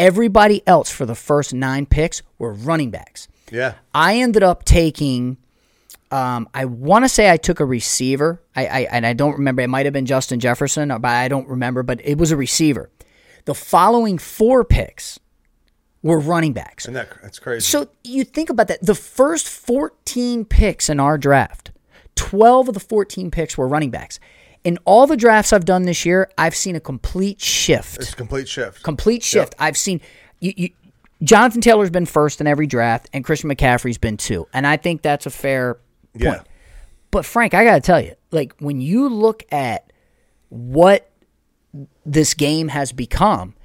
Everybody 0.01 0.63
else 0.65 0.89
for 0.89 1.05
the 1.05 1.13
first 1.13 1.53
nine 1.53 1.85
picks 1.85 2.23
were 2.39 2.53
running 2.53 2.89
backs. 2.89 3.27
Yeah. 3.51 3.75
I 3.93 4.17
ended 4.17 4.41
up 4.41 4.65
taking, 4.65 5.37
um, 6.09 6.49
I 6.55 6.65
want 6.65 7.05
to 7.05 7.09
say 7.09 7.29
I 7.29 7.37
took 7.37 7.59
a 7.59 7.65
receiver. 7.65 8.41
I, 8.55 8.65
I 8.65 8.79
and 8.91 9.05
I 9.05 9.13
don't 9.13 9.33
remember. 9.33 9.61
It 9.61 9.67
might 9.67 9.85
have 9.85 9.93
been 9.93 10.07
Justin 10.07 10.39
Jefferson, 10.39 10.89
but 10.89 11.05
I 11.05 11.27
don't 11.27 11.47
remember. 11.47 11.83
But 11.83 12.01
it 12.03 12.17
was 12.17 12.31
a 12.31 12.37
receiver. 12.37 12.89
The 13.45 13.53
following 13.53 14.17
four 14.17 14.65
picks 14.65 15.19
were 16.01 16.19
running 16.19 16.53
backs. 16.53 16.87
And 16.87 16.95
that, 16.95 17.09
that's 17.21 17.37
crazy. 17.37 17.61
So 17.61 17.89
you 18.03 18.23
think 18.23 18.49
about 18.49 18.69
that. 18.69 18.83
The 18.83 18.95
first 18.95 19.47
14 19.47 20.45
picks 20.45 20.89
in 20.89 20.99
our 20.99 21.17
draft, 21.19 21.71
12 22.15 22.69
of 22.69 22.73
the 22.73 22.79
14 22.79 23.29
picks 23.29 23.55
were 23.55 23.67
running 23.67 23.91
backs. 23.91 24.19
In 24.63 24.77
all 24.85 25.07
the 25.07 25.17
drafts 25.17 25.53
I've 25.53 25.65
done 25.65 25.83
this 25.83 26.05
year, 26.05 26.29
I've 26.37 26.55
seen 26.55 26.75
a 26.75 26.79
complete 26.79 27.41
shift. 27.41 27.97
it's 27.97 28.13
a 28.13 28.15
complete 28.15 28.47
shift. 28.47 28.83
complete 28.83 29.23
shift. 29.23 29.55
I've 29.57 29.77
seen 29.77 30.01
you, 30.39 30.53
you 30.55 30.69
Jonathan 31.23 31.61
Taylor's 31.61 31.89
been 31.89 32.05
first 32.05 32.41
in 32.41 32.47
every 32.47 32.67
draft, 32.67 33.09
and 33.13 33.23
Christian 33.23 33.49
McCaffrey's 33.49 33.97
been 33.97 34.17
two. 34.17 34.47
And 34.53 34.65
I 34.65 34.77
think 34.77 35.01
that's 35.01 35.25
a 35.25 35.29
fair 35.29 35.75
point. 36.13 36.23
Yeah. 36.23 36.43
But 37.11 37.25
Frank, 37.25 37.53
I 37.53 37.63
got 37.63 37.75
to 37.75 37.81
tell 37.81 38.01
you, 38.01 38.15
like 38.31 38.55
when 38.59 38.81
you 38.81 39.09
look 39.09 39.43
at 39.51 39.91
what 40.49 41.11
this 42.05 42.33
game 42.33 42.69
has 42.69 42.91
become, 42.91 43.55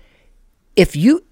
if 0.74 0.96
you 0.96 1.24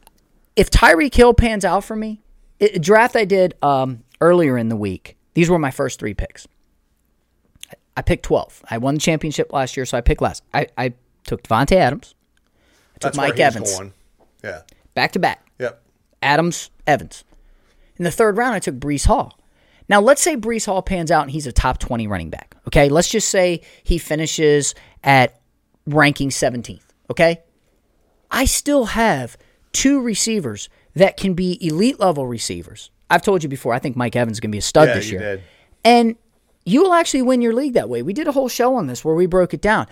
if 0.57 0.71
Tyreek 0.71 1.15
Hill 1.15 1.35
pans 1.35 1.65
out 1.65 1.85
for 1.85 1.97
me, 1.97 2.21
it, 2.59 2.77
a 2.77 2.79
draft 2.79 3.17
I 3.17 3.25
did 3.25 3.55
um, 3.63 4.05
earlier 4.21 4.57
in 4.57 4.69
the 4.69 4.77
week. 4.77 5.17
These 5.35 5.51
were 5.51 5.59
my 5.59 5.71
first 5.71 5.99
three 5.99 6.15
picks. 6.15 6.47
I- 7.97 8.03
picked 8.03 8.25
twelve. 8.25 8.63
I 8.71 8.79
won 8.79 8.95
the 8.95 9.01
championship 9.01 9.53
last 9.53 9.77
year, 9.77 9.87
so 9.87 9.97
I 9.97 10.01
picked 10.01 10.21
last. 10.21 10.43
I, 10.53 10.67
I 10.77 10.95
took 11.27 11.43
Davante 11.43 11.77
Adams. 11.77 12.15
I 12.17 12.93
took 12.95 13.01
That's 13.13 13.17
Mike 13.17 13.39
Evans 13.39 13.77
going. 13.77 13.93
Yeah. 14.43 14.63
back 14.95 15.13
to 15.13 15.19
back. 15.19 15.47
Yep. 15.59 15.81
Adams, 16.23 16.71
Evans. 16.87 17.25
In 17.97 18.05
the 18.05 18.11
third 18.11 18.37
round, 18.37 18.55
I 18.55 18.59
took 18.59 18.77
Breece 18.77 19.07
Hall. 19.07 19.39
Now, 19.89 20.01
let's 20.01 20.23
say 20.23 20.37
Breece 20.37 20.67
Hall 20.67 20.83
pans 20.83 21.11
out 21.11 21.23
and 21.23 21.31
he's 21.31 21.47
a 21.47 21.53
top 21.53 21.79
20 21.79 22.07
running 22.07 22.31
back. 22.31 22.57
Okay. 22.67 22.89
Let's 22.89 23.09
just 23.11 23.29
say 23.29 23.61
he 23.85 23.99
finishes 23.99 24.75
at 25.05 25.39
ranking 25.87 26.31
17th. 26.31 26.81
Okay. 27.11 27.43
I 28.31 28.47
still 28.47 28.87
have 28.87 29.37
two 29.73 30.01
receivers 30.01 30.69
that 30.95 31.17
can 31.17 31.35
be 31.35 31.59
elite 31.65 32.01
level 32.01 32.27
receivers. 32.27 32.91
I've 33.11 33.23
told 33.23 33.43
you 33.43 33.49
before, 33.49 33.75
I 33.75 33.79
think 33.79 33.95
Mike 33.97 34.17
Evans 34.17 34.37
is 34.37 34.41
going 34.41 34.51
to 34.51 34.55
be 34.55 34.59
a 34.59 34.63
stud 34.63 34.89
Yeah, 34.89 34.95
this 34.95 35.07
you 35.11 35.19
year. 35.19 35.37
did. 35.37 35.43
And 35.85 36.17
you 36.65 36.83
will 36.83 36.95
actually 36.95 37.23
win 37.23 37.43
your 37.43 37.53
league 37.53 37.75
that 37.75 37.89
way. 37.89 38.03
We 38.03 38.13
did 38.13 38.27
a 38.29 38.33
whole 38.33 38.49
show 38.49 38.75
on 38.77 38.87
this 38.87 39.05
where 39.05 39.15
we 39.15 39.27
broke 39.27 39.53
it 39.55 39.61
down. 39.61 39.87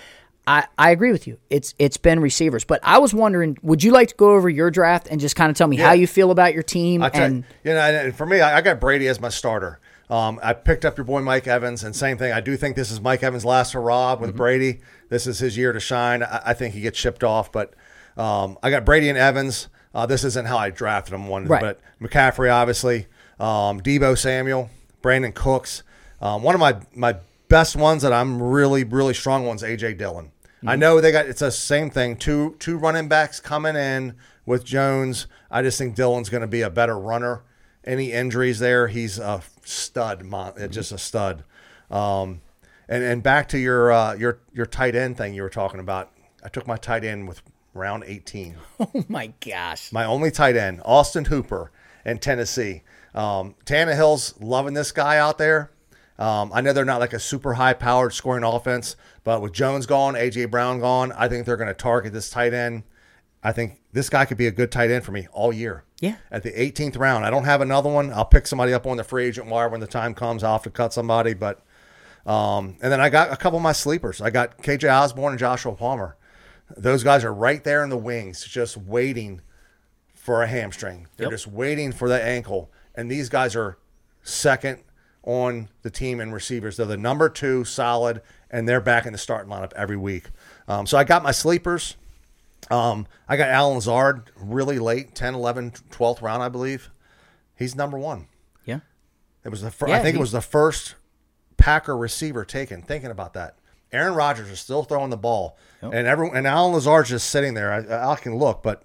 I, 0.47 0.67
I 0.77 0.91
agree 0.91 1.13
with 1.13 1.27
you. 1.29 1.39
It's 1.51 1.73
it's 1.79 1.97
been 1.97 2.19
receivers, 2.19 2.65
but 2.65 2.81
I 2.83 2.99
was 2.99 3.15
wondering, 3.15 3.59
would 3.63 3.85
you 3.85 3.93
like 3.93 4.09
to 4.09 4.15
go 4.17 4.33
over 4.35 4.49
your 4.49 4.71
draft 4.73 5.07
and 5.09 5.21
just 5.21 5.37
kind 5.37 5.51
of 5.51 5.57
tell 5.57 5.69
me 5.69 5.77
how 5.77 5.93
you 5.93 6.07
feel 6.09 6.33
about 6.33 6.53
your 6.53 6.65
team? 6.65 7.03
I 7.03 7.11
and 7.15 7.45
you, 7.63 7.71
you 7.71 7.75
know, 7.75 7.81
and 7.81 8.17
for 8.17 8.27
me, 8.27 8.41
I, 8.41 8.59
I 8.59 8.61
got 8.61 8.81
Brady 8.81 9.07
as 9.07 9.21
my 9.21 9.29
starter. 9.29 9.79
Um, 10.11 10.41
I 10.43 10.53
picked 10.53 10.85
up 10.85 10.99
your 10.99 11.05
boy 11.05 11.21
Mike 11.21 11.47
Evans, 11.47 11.85
and 11.85 11.95
same 11.95 12.19
thing. 12.19 12.33
I 12.33 12.41
do 12.41 12.57
think 12.57 12.75
this 12.75 12.91
is 12.91 13.01
Mike 13.01 13.23
Evans' 13.23 13.45
last 13.45 13.73
hurrah 13.73 14.17
with 14.17 14.37
Brady. 14.37 14.81
This 15.11 15.27
is 15.29 15.39
his 15.39 15.57
year 15.57 15.73
to 15.73 15.79
shine. 15.81 16.23
I, 16.25 16.41
I 16.47 16.55
think 16.55 16.75
he 16.75 16.81
gets 16.81 16.99
shipped 16.99 17.23
off, 17.23 17.53
but 17.53 17.75
um, 18.17 18.59
I 18.65 18.71
got 18.71 18.85
Brady 18.85 19.09
and 19.09 19.17
Evans. 19.17 19.69
Uh, 19.95 20.07
this 20.07 20.25
isn't 20.25 20.47
how 20.49 20.59
I 20.59 20.71
drafted 20.71 21.15
them, 21.15 21.29
one, 21.29 21.47
Right. 21.47 21.61
but 21.61 21.81
McCaffrey, 22.01 22.53
obviously, 22.53 23.07
um, 23.39 23.81
Deebo 23.81 24.19
Samuel, 24.19 24.71
Brandin 25.03 25.33
Cooks. 25.35 25.83
Um, 26.23 26.43
one 26.43 26.55
of 26.55 26.61
my 26.61 26.77
my 26.95 27.17
best 27.49 27.77
ones 27.77 28.03
that 28.03 28.13
I'm 28.13 28.41
really 28.43 28.85
really 28.85 29.13
strong 29.13 29.45
ones, 29.45 29.63
AJ 29.63 29.99
Dillon. 29.99 30.33
I 30.65 30.77
know 30.77 31.01
they 31.01 31.11
got 31.11 31.27
it's 31.27 31.41
the 31.41 31.51
same 31.51 31.91
thing. 31.91 32.17
Two 32.17 32.55
two 32.61 32.79
running 32.79 33.09
backs 33.09 33.41
coming 33.41 33.75
in 33.75 34.15
with 34.47 34.65
Jones. 34.65 35.27
I 35.51 35.61
just 35.63 35.77
think 35.77 35.97
Dillon's 35.97 36.29
going 36.29 36.43
to 36.43 36.47
be 36.47 36.63
a 36.63 36.71
better 36.71 36.97
runner. 36.97 37.43
Any 37.85 38.13
injuries 38.13 38.61
there, 38.61 38.87
he's 38.87 39.19
a 39.19 39.43
stud, 39.65 40.23
mon- 40.25 40.53
uh, 40.57 40.69
just 40.69 40.93
a 40.93 40.99
stud. 40.99 41.43
Um, 41.91 42.43
and 42.89 43.03
and 43.03 43.23
back 43.25 43.49
to 43.49 43.59
your 43.59 43.91
uh, 43.91 44.15
your 44.15 44.39
your 44.55 44.67
tight 44.67 44.95
end 44.95 45.17
thing 45.17 45.35
you 45.35 45.43
were 45.43 45.51
talking 45.51 45.81
about. 45.81 46.13
I 46.45 46.49
took 46.49 46.69
my 46.69 46.77
tight 46.77 47.05
end 47.05 47.27
with 47.27 47.43
round 47.75 48.05
18 48.07 48.55
Oh 48.81 49.05
my 49.09 49.33
gosh. 49.45 49.91
my 49.93 50.05
only 50.05 50.31
tight 50.31 50.57
end, 50.57 50.81
Austin 50.85 51.25
Hooper 51.25 51.73
in 52.05 52.19
Tennessee. 52.19 52.83
Um, 53.15 53.57
Tannehill's 53.65 54.41
loving 54.41 54.75
this 54.75 54.93
guy 54.93 55.19
out 55.19 55.39
there. 55.39 55.72
Um, 56.19 56.51
I 56.55 56.61
know 56.61 56.73
they're 56.73 56.85
not 56.85 57.01
like 57.01 57.13
a 57.15 57.19
super 57.19 57.55
high 57.55 57.73
powered 57.73 58.13
scoring 58.13 58.45
offense, 58.45 58.97
but 59.25 59.41
with 59.43 59.53
Jones 59.53 59.87
gone, 59.87 60.15
AJ 60.15 60.51
Brown 60.51 60.79
gone, 60.81 61.11
I 61.13 61.29
think 61.29 61.47
they're 61.47 61.57
going 61.57 61.69
to 61.69 61.75
target 61.75 62.13
this 62.13 62.31
tight 62.31 62.53
end. 62.55 62.85
I 63.43 63.51
think 63.53 63.81
this 63.93 64.09
guy 64.09 64.25
could 64.25 64.37
be 64.39 64.47
a 64.47 64.53
good 64.53 64.71
tight 64.71 64.91
end 64.91 65.05
for 65.05 65.11
me 65.11 65.27
all 65.33 65.53
year. 65.53 65.85
Yeah. 66.01 66.17
At 66.31 66.43
the 66.45 66.53
18th 66.53 66.97
round, 66.99 67.25
I 67.25 67.31
don't 67.31 67.45
have 67.45 67.61
another 67.61 67.91
one. 67.91 68.13
I'll 68.13 68.25
pick 68.25 68.47
somebody 68.47 68.73
up 68.73 68.87
on 68.87 68.99
the 68.99 69.05
free 69.05 69.25
agent 69.27 69.49
wire 69.49 69.69
when 69.69 69.81
the 69.81 69.87
time 69.87 70.15
comes. 70.15 70.45
I'll 70.45 70.53
have 70.53 70.63
to 70.63 70.71
cut 70.71 70.93
somebody, 70.93 71.35
but 71.35 71.61
um, 72.25 72.77
and 72.81 72.93
then 72.93 73.01
I 73.01 73.09
got 73.09 73.33
a 73.33 73.37
couple 73.37 73.57
of 73.57 73.63
my 73.65 73.73
sleepers. 73.73 74.21
I 74.21 74.31
got 74.31 74.59
KJ 74.59 74.89
Osborn 74.93 75.33
and 75.33 75.39
Joshua 75.41 75.75
Palmer. 75.75 76.17
Those 76.77 77.03
guys 77.03 77.25
are 77.25 77.35
right 77.35 77.65
there 77.65 77.83
in 77.83 77.91
the 77.91 77.97
wings, 77.97 78.45
just 78.45 78.77
waiting 78.77 79.41
for 80.15 80.43
a 80.43 80.47
hamstring. 80.47 81.09
They're 81.17 81.25
Yep. 81.27 81.33
just 81.33 81.47
waiting 81.49 81.91
for 81.91 82.09
that 82.09 82.23
ankle. 82.23 82.71
And 82.95 83.11
these 83.11 83.29
guys 83.29 83.57
are 83.57 83.79
second 84.23 84.85
on 85.25 85.69
the 85.83 85.91
team 85.91 86.21
and 86.21 86.33
receivers. 86.33 86.77
They're 86.77 86.87
the 86.87 86.97
number 86.97 87.29
two 87.29 87.65
solid, 87.65 88.23
and 88.51 88.69
they're 88.69 88.81
back 88.81 89.07
in 89.07 89.13
the 89.13 89.19
starting 89.19 89.51
lineup 89.53 89.73
every 89.75 89.97
week. 89.97 90.25
Um, 90.69 90.87
so 90.87 90.99
I 90.99 91.05
got 91.05 91.23
my 91.23 91.31
sleepers. 91.33 91.97
Um, 92.71 93.07
I 93.29 93.37
got 93.37 93.49
Allen 93.49 93.75
Lazard 93.77 94.31
really 94.37 94.79
late, 94.79 95.15
10, 95.15 95.35
11, 95.35 95.73
12th 95.91 96.23
round, 96.23 96.43
I 96.43 96.49
believe. 96.49 96.91
He's 97.57 97.75
number 97.75 97.99
one. 97.99 98.27
Yeah. 98.65 98.81
It 99.45 99.49
was 99.51 99.63
the 99.63 99.71
fir- 99.71 99.89
Yeah, 99.89 99.97
I 99.97 100.03
think 100.03 100.15
he- 100.15 100.19
it 100.19 100.21
was 100.21 100.33
the 100.33 100.41
first 100.41 100.95
Packer 101.57 101.97
receiver 101.97 102.45
taken. 102.45 102.83
Thinking 102.83 103.11
about 103.11 103.35
that, 103.35 103.57
Aaron 103.93 104.15
Rodgers 104.15 104.49
is 104.49 104.59
still 104.61 104.83
throwing 104.85 105.11
the 105.11 105.17
ball, 105.17 105.57
and 105.93 106.07
everyone 106.07 106.37
and 106.37 106.47
Allen 106.47 106.73
Lazard's 106.73 107.11
just 107.11 107.29
sitting 107.31 107.55
there. 107.55 107.73
I, 107.73 108.13
I 108.13 108.17
can 108.17 108.37
look, 108.37 108.63
but 108.63 108.83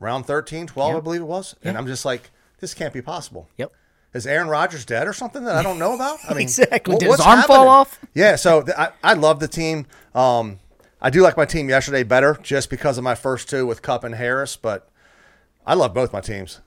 around 0.00 0.24
13, 0.24 0.66
12, 0.66 0.94
I 0.96 1.00
believe 1.00 1.20
it 1.22 1.24
was, 1.26 1.54
and 1.64 1.76
I'm 1.76 1.86
just 1.86 2.04
like, 2.04 2.30
this 2.60 2.72
can't 2.74 2.92
be 2.94 3.02
possible. 3.02 3.48
Yep. 3.58 3.72
Is 4.14 4.26
Aaron 4.26 4.48
Rodgers 4.48 4.84
dead 4.84 5.08
or 5.08 5.12
something 5.12 5.44
that 5.44 5.56
I 5.56 5.62
don't 5.62 5.78
know 5.78 5.94
about? 5.94 6.18
I 6.28 6.34
mean, 6.34 6.42
Exactly. 6.42 6.94
wh- 6.94 6.98
Did 6.98 7.10
his 7.10 7.20
arm 7.20 7.42
fall 7.42 7.68
off? 7.68 7.98
Yeah. 8.14 8.36
So 8.36 8.62
th- 8.62 8.76
I, 8.78 8.90
I 9.02 9.14
love 9.14 9.40
the 9.40 9.48
team. 9.48 9.86
Um, 10.14 10.60
I 11.02 11.10
do 11.10 11.20
like 11.20 11.36
my 11.36 11.44
team 11.44 11.68
yesterday 11.68 12.02
better 12.04 12.38
just 12.42 12.70
because 12.70 12.96
of 12.96 13.04
my 13.04 13.14
first 13.14 13.50
two 13.50 13.66
with 13.66 13.82
Kupp 13.82 14.04
and 14.04 14.14
Harris, 14.14 14.56
but 14.56 14.88
I 15.66 15.74
love 15.74 15.92
both 15.94 16.12
my 16.12 16.20
teams 16.20 16.60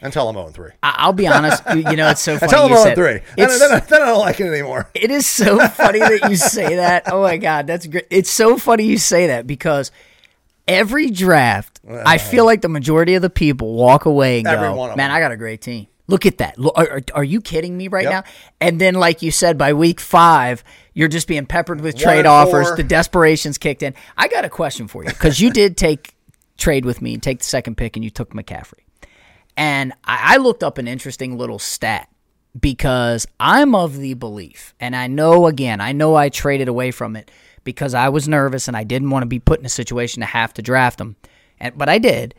until 0.00 0.28
I'm 0.28 0.34
0 0.34 0.48
3. 0.48 0.70
I- 0.82 0.94
I'll 0.98 1.12
be 1.12 1.26
honest. 1.28 1.62
you 1.74 1.96
know, 1.96 2.08
it's 2.10 2.20
so 2.20 2.36
funny. 2.38 2.50
Until 2.52 2.64
I'm 2.64 2.70
you 2.70 2.76
0 2.76 2.88
said, 2.88 2.94
3. 2.96 3.34
Then, 3.46 3.58
then, 3.60 3.72
I- 3.72 3.80
then 3.80 4.02
I 4.02 4.06
don't 4.06 4.18
like 4.18 4.40
it 4.40 4.46
anymore. 4.46 4.90
it 4.94 5.10
is 5.12 5.26
so 5.26 5.58
funny 5.68 6.00
that 6.00 6.28
you 6.28 6.34
say 6.36 6.76
that. 6.76 7.04
Oh 7.12 7.22
my 7.22 7.36
god, 7.36 7.66
that's 7.68 7.86
great. 7.86 8.06
It's 8.10 8.30
so 8.30 8.58
funny 8.58 8.84
you 8.84 8.98
say 8.98 9.28
that 9.28 9.46
because 9.46 9.90
every 10.66 11.10
draft, 11.10 11.80
I 11.88 12.18
feel 12.18 12.44
like 12.44 12.60
the 12.62 12.68
majority 12.68 13.14
of 13.14 13.22
the 13.22 13.30
people 13.30 13.74
walk 13.74 14.04
away 14.04 14.38
and 14.38 14.46
go, 14.46 14.94
"Man. 14.96 15.10
I 15.12 15.20
got 15.20 15.30
a 15.32 15.36
great 15.36 15.60
team. 15.62 15.86
Look 16.08 16.26
at 16.26 16.38
that. 16.38 16.56
Are, 16.74 16.90
are, 16.90 17.02
are 17.14 17.24
you 17.24 17.40
kidding 17.40 17.76
me 17.76 17.86
right 17.88 18.04
Yep. 18.04 18.12
now?" 18.12 18.24
And 18.60 18.80
then, 18.80 18.94
like 18.94 19.22
you 19.22 19.30
said, 19.30 19.56
by 19.56 19.74
week 19.74 20.00
five, 20.00 20.64
you're 20.94 21.08
just 21.08 21.28
being 21.28 21.46
peppered 21.46 21.80
with 21.80 21.96
trade 21.96 22.26
offers. 22.26 22.72
The 22.74 22.82
desperation's 22.82 23.58
kicked 23.58 23.82
in. 23.82 23.94
I 24.16 24.28
got 24.28 24.44
a 24.44 24.48
question 24.48 24.88
for 24.88 25.04
you 25.04 25.10
because 25.10 25.38
you 25.40 25.50
did 25.52 25.76
take 25.76 26.14
trade 26.56 26.84
with 26.84 27.00
me 27.00 27.14
and 27.14 27.22
take 27.22 27.38
the 27.38 27.44
second 27.44 27.76
pick, 27.76 27.96
and 27.96 28.02
you 28.02 28.10
took 28.10 28.32
McCaffrey. 28.32 28.80
And 29.56 29.92
I, 30.04 30.34
I 30.34 30.36
looked 30.38 30.62
up 30.64 30.78
an 30.78 30.88
interesting 30.88 31.36
little 31.36 31.58
stat 31.58 32.08
because 32.58 33.26
I'm 33.38 33.74
of 33.74 33.98
the 33.98 34.14
belief, 34.14 34.74
and 34.80 34.96
I 34.96 35.06
know 35.08 35.46
again, 35.46 35.80
I 35.80 35.92
know 35.92 36.14
I 36.14 36.30
traded 36.30 36.68
away 36.68 36.90
from 36.90 37.16
it 37.16 37.30
because 37.64 37.92
I 37.92 38.08
was 38.08 38.26
nervous 38.26 38.66
and 38.66 38.76
I 38.76 38.84
didn't 38.84 39.10
want 39.10 39.24
to 39.24 39.28
be 39.28 39.40
put 39.40 39.60
in 39.60 39.66
a 39.66 39.68
situation 39.68 40.20
to 40.20 40.26
have 40.26 40.54
to 40.54 40.62
draft 40.62 40.98
him. 41.00 41.16
And 41.60 41.76
but 41.76 41.88
I 41.90 41.98
did, 41.98 42.34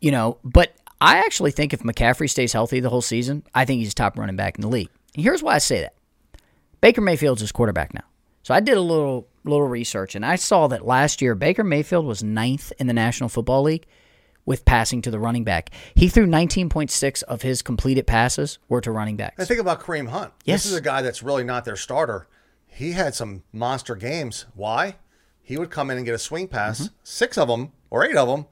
you 0.00 0.10
know. 0.10 0.38
But 0.44 0.72
I 1.00 1.18
actually 1.18 1.50
think 1.50 1.72
if 1.74 1.80
McCaffrey 1.82 2.28
stays 2.30 2.52
healthy 2.52 2.80
the 2.80 2.88
whole 2.90 3.02
season, 3.02 3.42
I 3.54 3.64
think 3.64 3.80
he's 3.80 3.94
top 3.94 4.18
running 4.18 4.36
back 4.36 4.56
in 4.56 4.62
the 4.62 4.68
league. 4.68 4.88
And 5.14 5.22
here's 5.24 5.42
why 5.42 5.54
I 5.54 5.58
say 5.58 5.80
that: 5.82 5.94
Baker 6.80 7.00
Mayfield's 7.00 7.40
his 7.42 7.52
quarterback 7.52 7.92
now. 7.94 8.04
So 8.42 8.54
I 8.54 8.60
did 8.60 8.76
a 8.76 8.80
little 8.80 9.28
little 9.44 9.66
research, 9.66 10.14
and 10.14 10.24
I 10.24 10.36
saw 10.36 10.66
that 10.68 10.86
last 10.86 11.20
year 11.20 11.34
Baker 11.34 11.64
Mayfield 11.64 12.04
was 12.06 12.22
ninth 12.22 12.72
in 12.78 12.86
the 12.86 12.92
National 12.94 13.28
Football 13.28 13.62
League 13.62 13.86
with 14.44 14.64
passing 14.64 15.02
to 15.02 15.10
the 15.10 15.18
running 15.18 15.42
back. 15.44 15.70
He 15.96 16.08
threw 16.08 16.24
19.6 16.26 17.22
of 17.24 17.42
his 17.42 17.62
completed 17.62 18.06
passes 18.06 18.58
were 18.68 18.80
to 18.80 18.92
running 18.92 19.16
backs. 19.16 19.34
And 19.38 19.48
think 19.48 19.60
about 19.60 19.80
Kareem 19.80 20.08
Hunt. 20.08 20.32
Yes. 20.44 20.62
This 20.62 20.72
is 20.72 20.78
a 20.78 20.82
guy 20.82 21.02
that's 21.02 21.20
really 21.22 21.42
not 21.42 21.64
their 21.64 21.74
starter. 21.76 22.28
He 22.68 22.92
had 22.92 23.14
some 23.14 23.42
monster 23.52 23.96
games. 23.96 24.46
Why? 24.54 24.96
He 25.42 25.56
would 25.58 25.70
come 25.70 25.90
in 25.90 25.96
and 25.96 26.06
get 26.06 26.14
a 26.14 26.18
swing 26.18 26.46
pass, 26.46 26.78
Mm-hmm. 26.82 26.94
six 27.02 27.36
of 27.36 27.48
them 27.48 27.72
or 27.90 28.04
eight 28.04 28.16
of 28.16 28.28
them, 28.28 28.46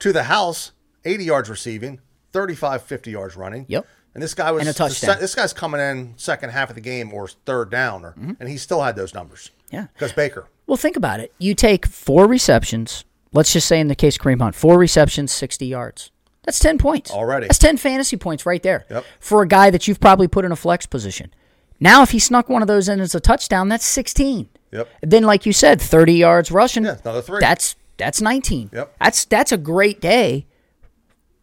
to 0.00 0.12
the 0.12 0.24
house, 0.24 0.72
80 1.06 1.24
yards 1.24 1.48
receiving, 1.50 2.00
35, 2.32 2.82
50 2.82 3.10
yards 3.10 3.36
running. 3.36 3.64
Yep. 3.68 3.86
And 4.14 4.22
this 4.22 4.34
guy 4.34 4.50
was 4.50 4.60
And 4.60 4.70
a 4.70 4.72
touchdown. 4.72 5.10
Mm-hmm. 5.12 5.20
This 5.20 5.34
guy's 5.34 5.52
coming 5.52 5.80
in 5.80 6.14
second 6.16 6.50
half 6.50 6.70
of 6.70 6.74
the 6.74 6.80
game 6.80 7.12
or 7.12 7.28
third 7.28 7.70
down, 7.70 8.04
or, 8.04 8.14
and 8.16 8.48
he 8.48 8.56
still 8.56 8.82
had 8.82 8.96
those 8.96 9.12
numbers. 9.14 9.50
Yeah. 9.70 9.88
Because 9.92 10.12
Baker. 10.12 10.48
Well, 10.66 10.76
think 10.78 10.96
about 10.96 11.20
it. 11.20 11.32
You 11.38 11.54
take 11.54 11.86
four 11.86 12.26
receptions. 12.26 13.04
Let's 13.32 13.52
just 13.52 13.68
say 13.68 13.78
in 13.78 13.88
the 13.88 13.94
case 13.94 14.16
of 14.16 14.22
Kareem 14.22 14.40
Hunt, 14.40 14.54
four 14.54 14.78
receptions, 14.78 15.32
60 15.32 15.66
yards. 15.66 16.10
That's 16.44 16.58
10 16.58 16.78
points. 16.78 17.10
Already. 17.10 17.46
That's 17.46 17.58
10 17.58 17.76
fantasy 17.76 18.16
points 18.16 18.46
right 18.46 18.62
there 18.62 18.86
Yep. 18.88 19.04
for 19.20 19.42
a 19.42 19.48
guy 19.48 19.68
that 19.70 19.86
you've 19.86 20.00
probably 20.00 20.28
put 20.28 20.44
in 20.44 20.52
a 20.52 20.56
flex 20.56 20.86
position. 20.86 21.34
Now, 21.78 22.02
if 22.02 22.12
he 22.12 22.18
snuck 22.18 22.48
one 22.48 22.62
of 22.62 22.68
those 22.68 22.88
in 22.88 23.00
as 23.00 23.14
a 23.14 23.20
touchdown, 23.20 23.68
that's 23.68 23.84
16. 23.84 24.48
Yep. 24.72 24.88
Then, 25.02 25.24
like 25.24 25.44
you 25.44 25.52
said, 25.52 25.80
30 25.80 26.14
yards 26.14 26.50
rushing. 26.50 26.84
Yeah, 26.84 26.96
another 27.04 27.20
three. 27.20 27.40
That's 27.40 27.76
that's 27.98 28.20
19. 28.20 28.70
Yep. 28.72 28.96
That's 29.00 29.24
that's 29.26 29.52
a 29.52 29.56
great 29.58 30.00
day 30.00 30.46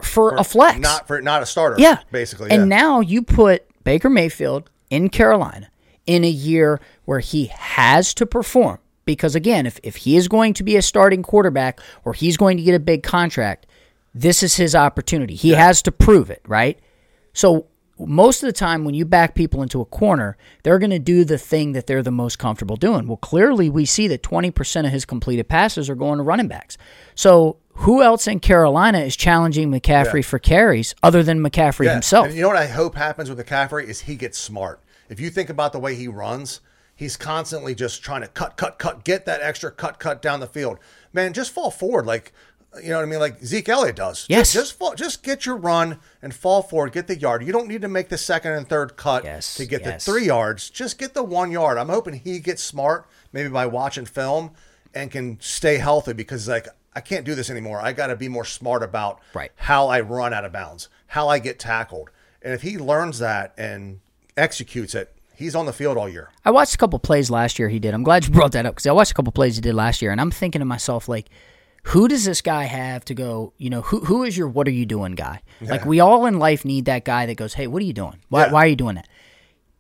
for, 0.06 0.36
a 0.36 0.44
flex. 0.44 0.80
Not 0.80 1.08
for 1.08 1.22
not 1.22 1.44
a 1.44 1.46
starter. 1.46 1.76
Yeah. 1.80 2.00
Basically. 2.12 2.50
And 2.50 2.64
yeah. 2.64 2.78
now 2.78 3.00
you 3.00 3.22
put 3.22 3.66
Baker 3.84 4.10
Mayfield 4.10 4.70
in 4.90 5.10
Carolina 5.10 5.70
in 6.06 6.24
a 6.24 6.30
year 6.30 6.80
where 7.06 7.20
he 7.20 7.46
has 7.48 8.14
to 8.16 8.26
perform. 8.26 8.80
Because 9.06 9.36
again, 9.36 9.66
if, 9.66 9.80
if 9.84 9.98
he 9.98 10.16
is 10.16 10.28
going 10.28 10.54
to 10.54 10.64
be 10.64 10.78
a 10.78 10.82
starting 10.82 11.24
quarterback 11.24 11.80
or 12.06 12.14
he's 12.14 12.38
going 12.38 12.58
to 12.58 12.64
get 12.64 12.74
a 12.74 12.80
big 12.80 13.04
contract, 13.04 13.66
this 14.16 14.44
is 14.44 14.56
his 14.56 14.76
opportunity. 14.76 15.36
He 15.36 15.50
has 15.50 15.82
to 15.84 15.92
prove 15.92 16.30
it, 16.30 16.42
right? 16.48 16.80
So 17.34 17.68
most 18.00 18.42
of 18.44 18.48
the 18.48 18.54
time 18.54 18.84
when 18.86 18.96
you 18.96 19.06
back 19.06 19.36
people 19.36 19.62
into 19.62 19.80
a 19.82 19.86
corner, 19.86 20.36
they're 20.64 20.80
going 20.80 20.90
to 20.90 21.00
do 21.00 21.24
the 21.24 21.38
thing 21.38 21.74
that 21.74 21.88
they're 21.88 22.02
the 22.02 22.12
most 22.12 22.40
comfortable 22.40 22.76
doing. 22.76 23.08
Well, 23.08 23.18
clearly 23.18 23.70
we 23.70 23.86
see 23.86 24.08
that 24.08 24.24
20% 24.24 24.86
of 24.86 24.92
his 24.92 25.06
completed 25.06 25.48
passes 25.48 25.90
are 25.90 25.96
going 25.96 26.18
to 26.18 26.24
running 26.24 26.48
backs. 26.48 26.78
So 27.16 27.58
who 27.76 28.02
else 28.02 28.28
in 28.28 28.40
Carolina 28.40 29.00
is 29.00 29.16
challenging 29.16 29.70
McCaffrey 29.72 30.24
for 30.26 30.40
carries 30.40 30.96
other 31.04 31.24
than 31.24 31.40
McCaffrey 31.40 31.86
Yeah. 31.86 31.94
himself? 31.94 32.28
And 32.28 32.36
you 32.36 32.42
know 32.42 32.48
what 32.50 32.58
I 32.58 32.68
hope 32.68 32.96
happens 32.96 33.30
with 33.30 33.40
McCaffrey 33.40 33.86
is 33.86 34.02
he 34.02 34.16
gets 34.16 34.38
smart. 34.38 34.82
If 35.10 35.20
you 35.20 35.30
think 35.30 35.50
about 35.50 35.74
the 35.74 35.80
way 35.80 35.96
he 35.96 36.08
runs, 36.08 36.62
he's 36.96 37.18
constantly 37.18 37.76
just 37.76 38.04
trying 38.04 38.22
to 38.22 38.28
cut, 38.28 38.58
cut, 38.58 38.80
cut, 38.80 39.04
get 39.04 39.26
that 39.26 39.42
extra 39.42 39.72
cut, 39.72 40.00
cut 40.00 40.22
down 40.22 40.40
the 40.40 40.48
field. 40.48 40.80
Man, 41.12 41.34
just 41.34 41.52
fall 41.52 41.70
forward 41.72 42.06
like 42.06 42.32
you 42.82 42.90
know 42.90 42.98
what 42.98 43.04
I 43.04 43.06
mean, 43.06 43.20
like 43.20 43.44
Zeke 43.44 43.70
Elliott 43.70 43.96
does. 43.96 44.26
Yes. 44.30 44.54
Just, 44.54 44.70
just 44.70 44.78
fall, 44.80 44.96
just 44.96 45.24
get 45.24 45.46
your 45.46 45.58
run 45.58 46.00
and 46.22 46.34
fall 46.34 46.62
forward, 46.64 46.92
get 46.94 47.08
the 47.08 47.18
yard. 47.18 47.46
You 47.46 47.52
don't 47.54 47.68
need 47.68 47.82
to 47.82 47.88
make 47.88 48.10
the 48.10 48.18
second 48.18 48.54
and 48.54 48.68
third 48.68 48.96
cut 48.98 49.24
Yes, 49.24 49.56
to 49.56 49.66
get 49.66 49.82
yes. 49.86 50.06
the 50.06 50.12
three 50.12 50.26
yards. 50.26 50.70
Just 50.70 50.98
get 50.98 51.14
the 51.14 51.24
one 51.24 51.52
yard. 51.52 51.78
I'm 51.78 51.90
hoping 51.90 52.14
he 52.16 52.40
gets 52.40 52.64
smart, 52.64 53.08
maybe 53.32 53.50
by 53.50 53.66
watching 53.66 54.06
film, 54.06 54.52
and 54.94 55.12
can 55.12 55.40
stay 55.40 55.78
healthy 55.78 56.14
because 56.14 56.48
like 56.48 56.68
I 56.96 57.02
can't 57.02 57.26
do 57.26 57.36
this 57.36 57.50
anymore. 57.50 57.80
I 57.82 57.92
got 57.94 58.08
to 58.08 58.16
be 58.16 58.28
more 58.28 58.46
smart 58.46 58.84
about 58.84 59.20
Right. 59.34 59.52
how 59.56 59.88
I 59.88 60.02
run 60.02 60.34
out 60.34 60.46
of 60.46 60.52
bounds, 60.52 60.90
how 61.08 61.28
I 61.28 61.40
get 61.40 61.60
tackled. 61.60 62.10
And 62.42 62.54
if 62.54 62.62
he 62.62 62.78
learns 62.78 63.20
that 63.20 63.54
and 63.58 64.00
executes 64.38 64.94
it, 64.96 65.16
he's 65.36 65.56
on 65.56 65.66
the 65.66 65.74
field 65.74 65.98
all 65.98 66.10
year. 66.10 66.30
I 66.46 66.52
watched 66.52 66.76
a 66.76 66.78
couple 66.78 67.00
plays 67.00 67.30
last 67.32 67.58
year 67.58 67.70
he 67.70 67.80
did. 67.80 67.94
I'm 67.94 68.04
glad 68.04 68.26
you 68.26 68.32
brought 68.32 68.52
that 68.52 68.66
up 68.66 68.76
because 68.76 68.86
I 68.88 68.92
watched 68.92 69.12
a 69.12 69.14
couple 69.16 69.32
plays 69.32 69.56
he 69.56 69.62
did 69.62 69.74
last 69.76 70.02
year, 70.02 70.12
and 70.12 70.20
I'm 70.22 70.32
thinking 70.32 70.60
to 70.60 70.66
myself 70.66 71.08
like, 71.08 71.30
who 71.88 72.08
does 72.08 72.26
this 72.26 72.42
guy 72.42 72.64
have 72.64 73.04
to 73.06 73.14
go? 73.14 73.54
You 73.58 73.70
know, 73.70 73.82
who 73.82 74.00
who 74.06 74.24
is 74.24 74.38
your 74.38 74.48
what 74.48 74.68
are 74.68 74.72
you 74.72 74.86
doing 74.86 75.14
guy? 75.14 75.42
Like 75.62 75.86
we 75.86 76.00
all 76.00 76.26
in 76.26 76.40
life 76.40 76.66
need 76.66 76.86
that 76.86 77.06
guy 77.06 77.26
that 77.26 77.36
goes, 77.36 77.54
hey, 77.54 77.68
what 77.68 77.82
are 77.82 77.86
you 77.86 77.94
doing? 77.94 78.20
Why 78.30 78.46
Yeah. 78.46 78.52
why 78.52 78.64
are 78.66 78.68
you 78.68 78.76
doing 78.76 78.96
that? 78.96 79.08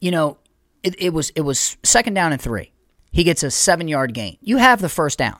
you 0.01 0.11
know, 0.11 0.37
it, 0.83 0.95
it 1.01 1.13
was 1.13 1.29
it 1.31 1.41
was 1.41 1.77
second 1.83 2.13
down 2.13 2.33
and 2.33 2.41
three. 2.41 2.71
He 3.11 3.23
gets 3.23 3.41
a 3.43 3.49
seven 3.51 3.87
yard 3.87 4.13
gain. 4.13 4.37
You 4.41 4.57
have 4.57 4.81
the 4.81 4.89
first 4.89 5.17
down. 5.17 5.39